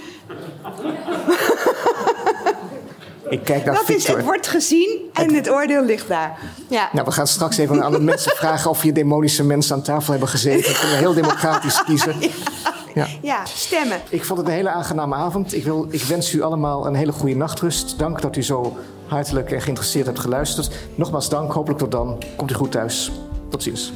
[3.29, 6.37] Ik kijk naar Dat is, het wordt gezien en het oordeel ligt daar.
[6.67, 6.89] Ja.
[6.91, 10.11] Nou, we gaan straks even aan de mensen vragen of hier demonische mensen aan tafel
[10.11, 10.71] hebben gezeten.
[10.71, 12.15] We kunnen heel democratisch kiezen.
[12.93, 13.07] Ja.
[13.21, 13.97] ja, stemmen.
[14.09, 15.53] Ik vond het een hele aangename avond.
[15.55, 17.99] Ik, wil, ik wens u allemaal een hele goede nachtrust.
[17.99, 18.77] Dank dat u zo
[19.13, 20.87] hartelijk en geïnteresseerd hebt geluisterd.
[20.95, 22.17] Nogmaals dank, hopelijk tot dan.
[22.35, 23.11] Komt u goed thuis.
[23.49, 23.93] Tot ziens.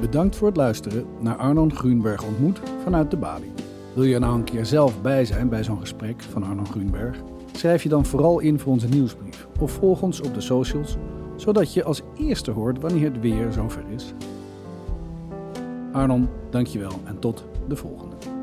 [0.00, 3.52] Bedankt voor het luisteren naar Arnon Grunberg ontmoet vanuit de Bali.
[3.94, 7.16] Wil je nou een keer zelf bij zijn bij zo'n gesprek van Arnon Grunberg?
[7.52, 10.96] Schrijf je dan vooral in voor onze nieuwsbrief of volg ons op de socials,
[11.36, 14.12] zodat je als eerste hoort wanneer het weer zover is.
[15.92, 18.39] Arnon, dankjewel en tot de volgende.